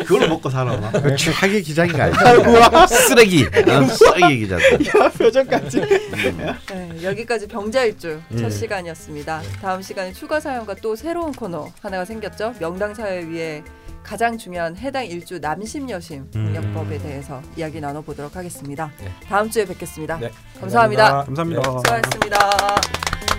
[0.06, 0.78] 그걸로 먹고 살아.
[0.78, 0.91] 막.
[0.94, 2.96] 그 최악의 기자인가 알지?
[2.96, 4.58] 쓰레기 어, 쓰레기 기자.
[5.18, 5.82] 표정까지.
[5.82, 8.50] 네, 여기까지 병자일주 첫 예.
[8.50, 9.41] 시간이었습니다.
[9.62, 12.54] 다음 시간에 추가 사연과 또 새로운 코너 하나가 생겼죠.
[12.60, 13.64] 명당 사회 위에
[14.10, 16.45] 가장 중요한 해당 일주 남심 여심 음.
[16.48, 18.91] 공약법에 대해서 이야기 나눠보도록 하겠습니다.
[18.99, 19.11] 네.
[19.27, 20.18] 다음 주에 뵙겠습니다.
[20.18, 21.26] 네, 감사합니다.
[21.26, 21.61] 감사합니다.
[21.61, 23.39] 수고하셨습니다.